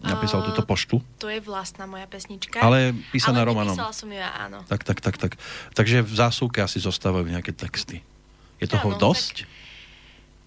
[0.00, 2.58] napísal A- túto poštu, To je vlastná moja pesnička.
[2.58, 3.76] ale písaná ale Romanom.
[3.76, 4.64] nepísala som ju ja, áno.
[4.66, 5.32] Tak, tak, tak, tak.
[5.76, 8.00] Takže v zásuvke asi zostávajú nejaké texty.
[8.58, 9.44] Je toho Áno, dosť?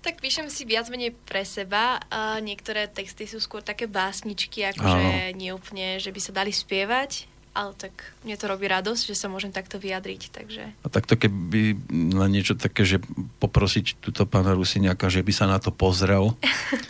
[0.02, 1.98] Tak píšem si viac menej pre seba.
[2.10, 7.26] A niektoré texty sú skôr také básničky, akože nie úplne, že by sa dali spievať.
[7.56, 10.76] Ale tak mne to robí radosť, že sa môžem takto vyjadriť, takže...
[10.84, 12.99] A takto keby na niečo také, že
[13.40, 16.36] poprosiť túto pána Rusiniaka, že by sa na to pozrel.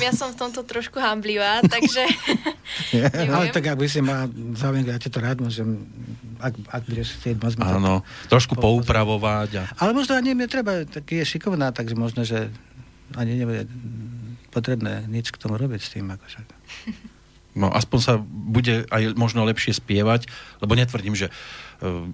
[0.00, 2.02] Ja som v tomto trošku hamblivá, takže...
[3.30, 5.86] Ale tak ak by si ma zaujímavý, ja ti to rád môžem,
[6.40, 8.02] ak, ak budeš chcieť, môžeme Áno,
[8.32, 9.50] trošku Po- poupravovať.
[9.60, 9.64] A...
[9.78, 12.50] Ale možno ani nie treba, tak je šikovná, takže možno, že
[13.14, 13.68] ani nebude
[14.50, 16.08] potrebné nič k tomu robiť s tým.
[16.08, 16.40] Akože.
[17.50, 20.30] No, aspoň sa bude aj možno lepšie spievať,
[20.62, 21.32] lebo netvrdím, že e,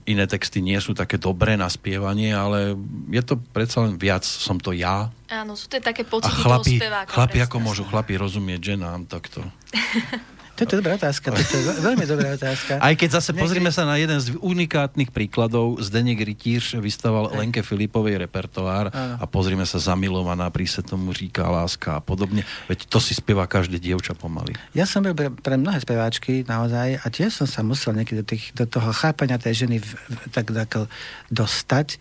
[0.09, 2.73] iné texty nie sú také dobré na spievanie, ale
[3.13, 5.13] je to predsa len viac, som to ja.
[5.29, 7.11] Áno, sú to také A pocity chlapi, toho speváka.
[7.13, 7.47] chlapi presne.
[7.53, 9.45] ako môžu chlapi rozumieť ženám takto.
[10.57, 12.81] To je dobrá otázka, to je ve- veľmi dobrá otázka.
[12.81, 17.61] Aj keď zase Niekedy- pozrime sa na jeden z unikátnych príkladov, Zdeněk Rytíř vystaval Lenke
[17.61, 19.21] Filipovej repertoár Áno.
[19.21, 22.49] a pozrime sa zamilovaná, pri se tomu říká láska a podobne.
[22.73, 24.57] Veď to si spieva každé dievča pomaly.
[24.73, 28.27] Ja som bol pre, pre mnohé speváčky naozaj a tiež som sa musel niekedy do,
[28.27, 30.89] tých, do toho chápania tej ženy v, v, tak ako
[31.29, 32.01] dostať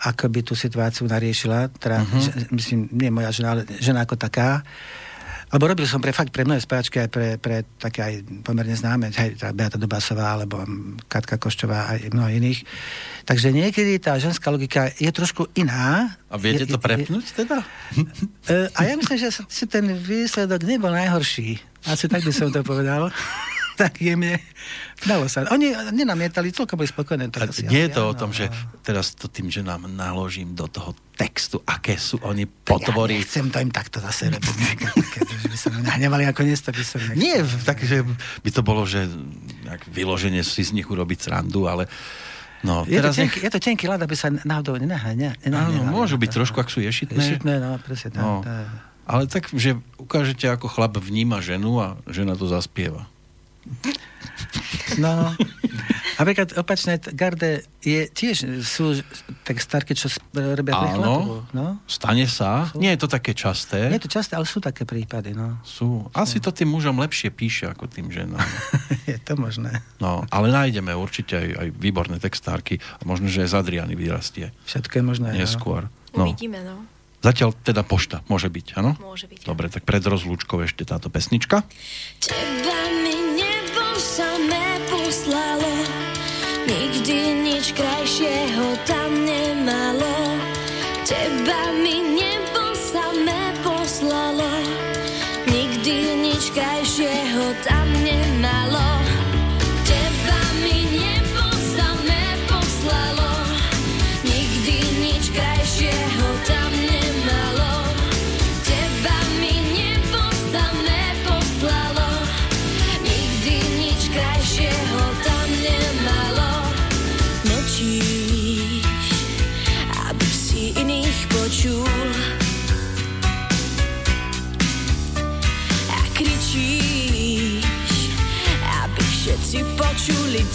[0.00, 2.24] ako by tú situáciu nariešila, teda, uh-huh.
[2.24, 4.64] že, myslím, nie moja žena, ale žena ako taká.
[5.50, 8.14] Lebo robil som pre fakt pre mnohé speváčky, aj pre, pre také aj
[8.46, 10.62] pomerne známe, aj tá Beata Dubasová, alebo
[11.10, 12.62] Katka Koščová, aj mnoho iných.
[13.26, 16.14] Takže niekedy tá ženská logika je trošku iná.
[16.30, 17.66] A viete Je- to prepnúť teda?
[18.46, 21.58] E, A ja myslím, že si ten výsledok nebol najhorší.
[21.82, 23.10] Asi tak by som to povedal.
[23.80, 24.36] tak jemne.
[25.08, 25.48] Dalo sa.
[25.48, 27.32] Oni nenamietali, celkom boli spokojné.
[27.32, 28.84] Tak asi, nie je to o tom, že no.
[28.84, 33.24] teraz to tým, že nám naložím do toho textu, aké sú oni Ja potvory.
[33.24, 34.56] nechcem to im takto zase robiť.
[35.40, 37.16] že by sa nahnevali ako dnes, to by som nechcel.
[37.16, 38.04] Nie, tak, že
[38.44, 39.08] by to bolo, že
[39.88, 41.88] vyloženie si z nich urobiť srandu, ale
[42.60, 43.32] no, Je to, teraz nech...
[43.32, 45.40] tenký, je to tenký ľad, aby sa náhodou nenaháňa.
[45.48, 47.16] Áno, môžu byť trošku, ak sú ješitné.
[47.16, 48.12] Ješitné, no, presne.
[48.16, 48.44] No.
[49.08, 53.08] Ale tak, že ukážete, ako chlap vníma ženu a žena to zaspieva.
[54.98, 55.30] No,
[56.18, 58.98] napríklad opačné garde je tiež, sú
[59.42, 61.46] textárky, čo sp- robia pre chlapov.
[61.46, 61.66] Áno, No.
[61.86, 62.68] stane sa.
[62.74, 63.86] Nie je to také časté.
[63.86, 65.62] Nie je to časté, ale sú také prípady, no.
[65.62, 66.10] Sú.
[66.10, 68.42] Asi to tým mužom lepšie píše ako tým ženám.
[69.10, 69.78] je to možné.
[69.96, 74.50] No, ale nájdeme určite aj, aj výborné textárky a možno, že aj z Adriany vyrastie
[74.66, 75.28] Všetko je možné.
[75.32, 75.86] neskôr.
[76.12, 76.26] No.
[76.26, 76.82] Uvidíme, no.
[77.20, 78.96] Zatiaľ teda pošta, môže byť, áno?
[78.98, 79.44] Môže byť.
[79.44, 81.62] Dobre, tak pred rozlúčkou ešte táto pesnička.
[82.18, 83.29] Teba mi
[84.00, 85.76] nebo samé poslalo,
[86.64, 90.40] nikdy nič krajšieho tam nemalo.
[91.04, 94.48] Teba mi nebo samé poslalo,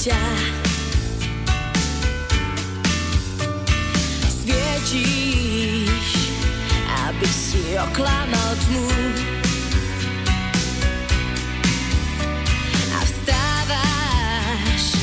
[0.05, 0.25] ťa.
[4.29, 6.09] Svietíš,
[7.09, 8.85] aby si oklamal tmu.
[12.93, 14.93] A vstávaš,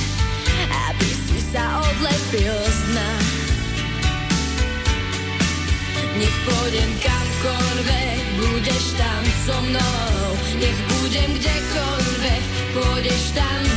[0.71, 3.11] aby si sa odlepil z dna.
[6.15, 10.39] Nech pôjdem kamkoľvek, budeš tam so mnou.
[10.63, 12.43] Nech budem kdekoľvek,
[12.79, 13.72] pôjdeš tam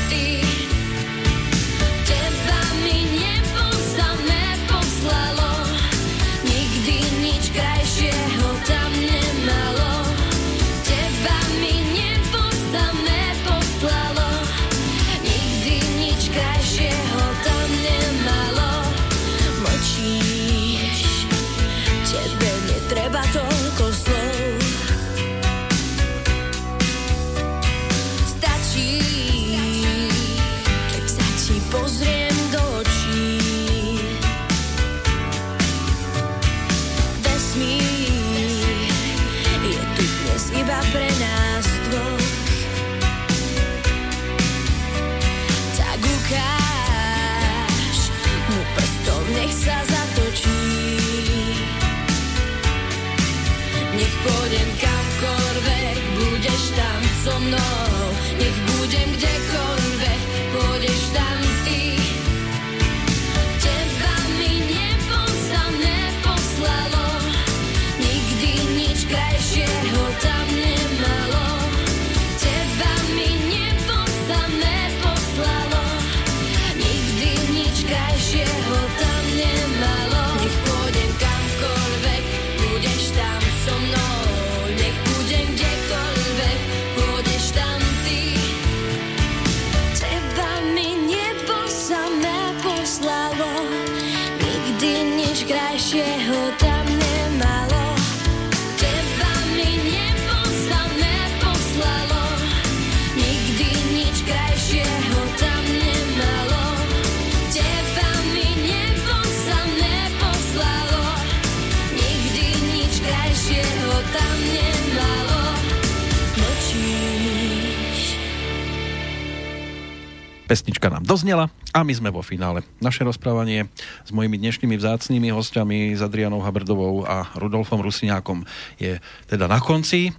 [121.26, 122.62] Doznela a my sme vo finále.
[122.78, 123.66] Naše rozprávanie
[124.06, 128.46] s mojimi dnešnými vzácnými hostiami, s Adrianou Habrdovou a Rudolfom Rusiniákom
[128.78, 130.14] je teda na konci.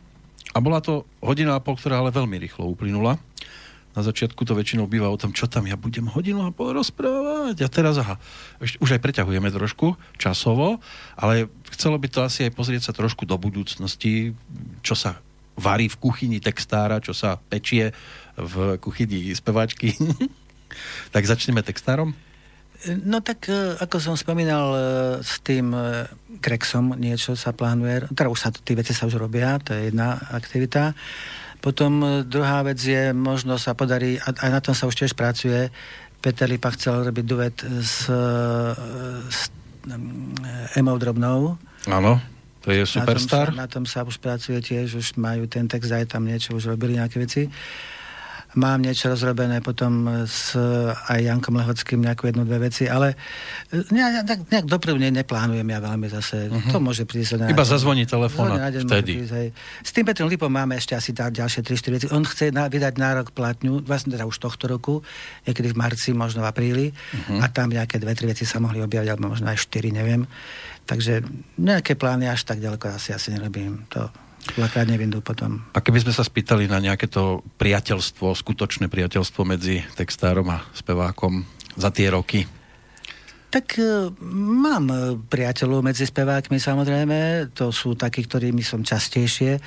[0.51, 3.23] A bola to hodina a pol, ktorá ale veľmi rýchlo uplynula.
[3.95, 7.63] Na začiatku to väčšinou býva o tom, čo tam ja budem hodinu a pol rozprávať.
[7.63, 8.19] A teraz, aha,
[8.59, 10.83] už aj preťahujeme trošku časovo,
[11.15, 14.35] ale chcelo by to asi aj pozrieť sa trošku do budúcnosti,
[14.83, 15.23] čo sa
[15.55, 17.95] varí v kuchyni textára, čo sa pečie
[18.35, 19.95] v kuchyni speváčky.
[21.11, 22.15] tak začneme textárom?
[22.85, 24.81] No tak, e, ako som spomínal, e,
[25.25, 26.05] s tým e,
[26.39, 30.21] Grexom niečo sa plánuje, teda už sa, tie veci sa už robia, to je jedna
[30.31, 30.93] aktivita.
[31.65, 35.73] Potom druhá vec je, možno sa podarí, a aj na tom sa už tiež pracuje,
[36.21, 38.07] Peter Lipa chcel robiť duet s,
[39.27, 39.41] s
[40.77, 41.59] Emou Drobnou.
[41.89, 42.21] Áno,
[42.61, 43.51] to je superstar.
[43.57, 46.29] Na tom, sa, na tom sa už pracuje tiež, už majú ten text, aj tam
[46.29, 47.43] niečo, už robili nejaké veci.
[48.57, 50.57] Mám niečo rozrobené potom s
[51.13, 53.13] aj Jankom Lehockým nejakú jednu, dve veci, ale
[53.69, 56.49] e, nejak, nejak, dopredu ne, neplánujem ja veľmi zase.
[56.49, 56.73] Uh-huh.
[56.73, 57.37] To môže prísť.
[57.37, 59.21] Na, Iba zazvoní telefón a vtedy.
[59.21, 59.49] prísť, hej.
[59.85, 62.07] S tým Petrom Lipom máme ešte asi tá ďalšie 3-4 veci.
[62.11, 65.05] On chce na, vydať na rok platňu, vlastne teda už tohto roku,
[65.45, 67.45] niekedy v marci, možno v apríli, uh-huh.
[67.45, 70.25] a tam nejaké dve, tri veci sa mohli objaviť, alebo možno aj 4, neviem.
[70.87, 71.21] Takže
[71.61, 73.85] nejaké plány až tak ďaleko asi asi nerobím.
[73.93, 75.67] To dvakrát nevyndú potom.
[75.75, 81.43] A keby sme sa spýtali na nejaké to priateľstvo, skutočné priateľstvo medzi textárom a spevákom
[81.75, 82.47] za tie roky,
[83.47, 89.63] Tak e, mám e, priateľov medzi spevákmi samozrejme, to sú takí, ktorými som častejšie,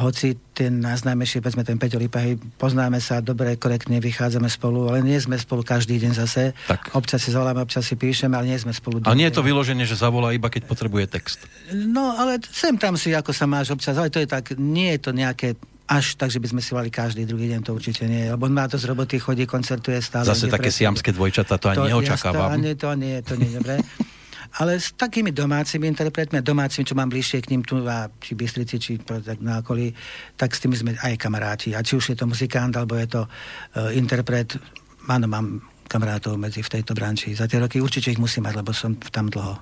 [0.00, 5.20] hoci ten najznámejší, povedzme ten Peťo Lipaj, poznáme sa dobre, korektne, vychádzame spolu, ale nie
[5.20, 6.56] sme spolu každý deň zase.
[6.66, 6.96] Tak.
[6.96, 9.04] Občas si zavoláme, občas si píšeme, ale nie sme spolu.
[9.04, 9.52] a nie je to denne.
[9.52, 11.44] vyloženie, že zavolá iba keď potrebuje text.
[11.70, 15.00] No, ale sem tam si, ako sa máš občas, ale to je tak, nie je
[15.04, 15.48] to nejaké
[15.90, 18.30] až tak, že by sme si volali každý druhý deň, to určite nie.
[18.30, 20.22] Lebo on má to z roboty, chodí, koncertuje stále.
[20.22, 22.54] Zase také siamské dvojčata, to ani neočakávam.
[22.62, 23.76] Ja, to, to nie, to nie je dobré.
[24.58, 28.34] Ale s takými domácimi interpretmi a domácimi, čo mám bližšie k ním tu, a či
[28.34, 29.94] Bystrici, či tak na okolí,
[30.34, 31.70] tak s tými sme aj kamaráti.
[31.76, 34.58] A či už je to muzikant, alebo je to uh, interpret,
[35.06, 37.34] áno, mám kamarátov medzi v tejto branči.
[37.34, 39.58] Za tie roky určite ich musím mať, lebo som tam dlho.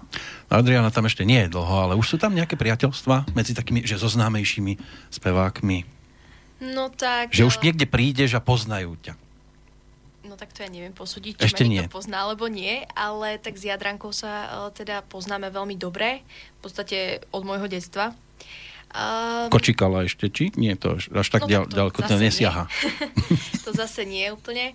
[0.53, 3.97] Adriana tam ešte nie je dlho, ale už sú tam nejaké priateľstva medzi takými, že
[3.97, 4.77] so známejšími
[5.09, 5.89] spevákmi.
[6.77, 7.33] No tak...
[7.33, 9.28] Že už eh, niekde prídeš a poznajú ťa.
[10.29, 11.81] No tak to ja neviem posúdiť, či Ešte ma nie.
[11.81, 16.61] niekto pozná, alebo nie, ale tak s Jadrankou sa uh, teda poznáme veľmi dobre, v
[16.61, 18.13] podstate od môjho detstva.
[18.89, 20.49] Um, Kočikala ešte, či?
[20.57, 22.65] Nie, to až, tak No ďal, tak to ďaleko to nesiaha.
[23.65, 24.73] to zase nie úplne.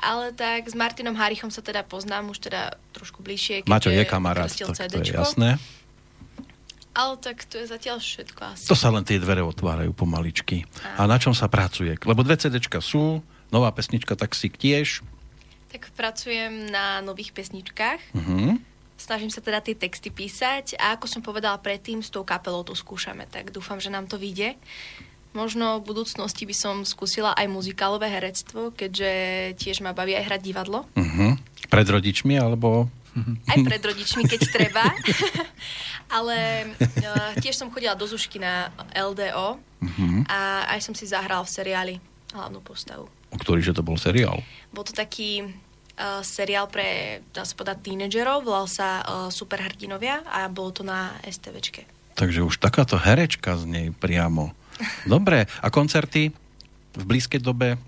[0.00, 3.68] Ale tak s Martinom Harichom sa teda poznám už teda trošku bližšie.
[3.68, 5.24] Maťo je kamarát, to, to je CDčko.
[5.24, 5.60] jasné.
[6.96, 8.64] Ale tak to je zatiaľ všetko asi.
[8.66, 10.64] To sa len tie dvere otvárajú pomaličky.
[10.96, 11.94] A na čom sa pracuje?
[12.00, 13.20] Lebo dve CDčka sú,
[13.50, 15.02] nová pesnička Taxík tiež.
[15.70, 18.00] Tak pracujem na nových pesničkách.
[18.14, 18.58] Uh-huh.
[18.98, 22.74] Snažím sa teda tie texty písať a ako som povedala predtým, s tou kapelou to
[22.74, 24.58] skúšame, tak dúfam, že nám to vyjde.
[25.30, 29.12] Možno v budúcnosti by som skúsila aj muzikálové herectvo, keďže
[29.62, 30.90] tiež ma baví aj hrať divadlo.
[30.98, 31.38] Uh-huh.
[31.70, 32.90] Pred rodičmi, alebo...
[33.50, 34.86] Aj pred rodičmi, keď treba.
[36.18, 40.20] Ale uh, tiež som chodila do Zušky na LDO Uh-huh.
[40.28, 41.94] a aj som si zahral v seriáli
[42.36, 43.08] hlavnú postavu.
[43.30, 44.42] O ktorý, že to bol seriál.
[44.74, 50.50] Bol to taký uh, seriál pre, dá sa povedať, tínedžerov, volal sa uh, Superhrdinovia a
[50.50, 51.86] bolo to na STVčke.
[52.18, 54.52] Takže už takáto herečka z nej priamo.
[55.04, 56.32] Dobre, a koncerty
[56.96, 57.78] v blízkej dobe?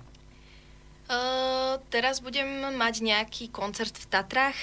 [1.11, 2.47] Uh, teraz budem
[2.79, 4.57] mať nejaký koncert v Tatrách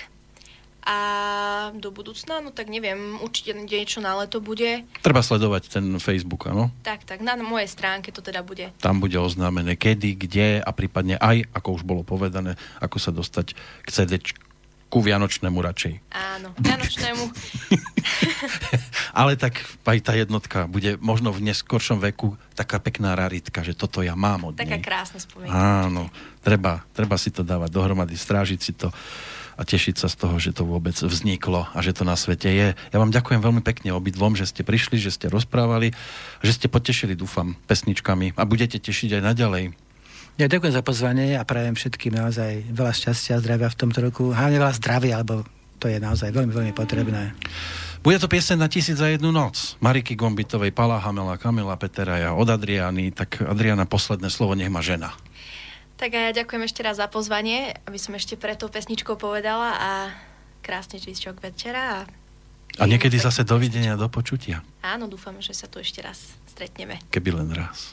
[0.83, 0.97] a
[1.75, 4.87] do budúcna, no tak neviem, určite niečo na leto bude.
[5.03, 6.71] Treba sledovať ten Facebook, áno?
[6.81, 8.71] Tak, tak, na mojej stránke to teda bude.
[8.79, 13.53] Tam bude oznámené kedy, kde a prípadne aj, ako už bolo povedané, ako sa dostať
[13.85, 14.13] k CD
[14.89, 15.93] ku Vianočnému radšej.
[16.09, 17.23] Áno, Vianočnému.
[19.19, 24.01] Ale tak aj tá jednotka bude možno v neskoršom veku taká pekná raritka, že toto
[24.01, 24.83] ja mám od Taká nej.
[24.83, 25.53] krásna spomienka.
[25.53, 26.09] Áno,
[26.41, 28.89] treba, treba si to dávať dohromady, strážiť si to
[29.59, 32.67] a tešiť sa z toho, že to vôbec vzniklo a že to na svete je.
[32.79, 35.91] Ja vám ďakujem veľmi pekne obidvom, že ste prišli, že ste rozprávali,
[36.39, 39.63] že ste potešili, dúfam, pesničkami a budete tešiť aj naďalej.
[40.39, 44.31] Ja ďakujem za pozvanie a prajem všetkým naozaj veľa šťastia a zdravia v tomto roku.
[44.31, 45.43] Hlavne veľa zdravia, lebo
[45.83, 47.35] to je naozaj veľmi, veľmi potrebné.
[47.99, 49.75] Bude to pieseň na tisíc za jednu noc.
[49.83, 53.11] Mariky Gombitovej, Pala Hamela, Kamila Peteraja, od Adriany.
[53.11, 55.11] Tak Adriana, posledné slovo nech má žena.
[55.99, 59.75] Tak a ja ďakujem ešte raz za pozvanie, aby som ešte pre tou pesničkou povedala
[59.75, 59.91] a
[60.63, 62.07] krásny zvyšok večera.
[62.79, 64.63] A, A niekedy zase dovidenia, do počutia.
[64.79, 67.03] Áno, dúfam, že sa tu ešte raz stretneme.
[67.11, 67.91] Keby len raz.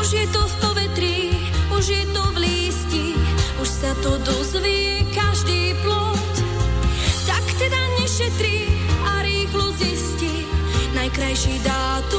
[0.00, 0.45] Už je to
[4.06, 6.34] to dozvie každý plod.
[7.26, 8.70] Tak teda nešetrí
[9.02, 10.46] a rýchlo zistí
[10.94, 12.15] najkrajší dátum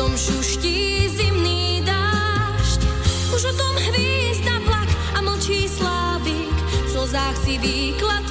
[0.00, 2.80] mostom šuští zimný dážď.
[3.36, 8.24] Už o tom hvízda vlak a mlčí slávik, v slzách si výklad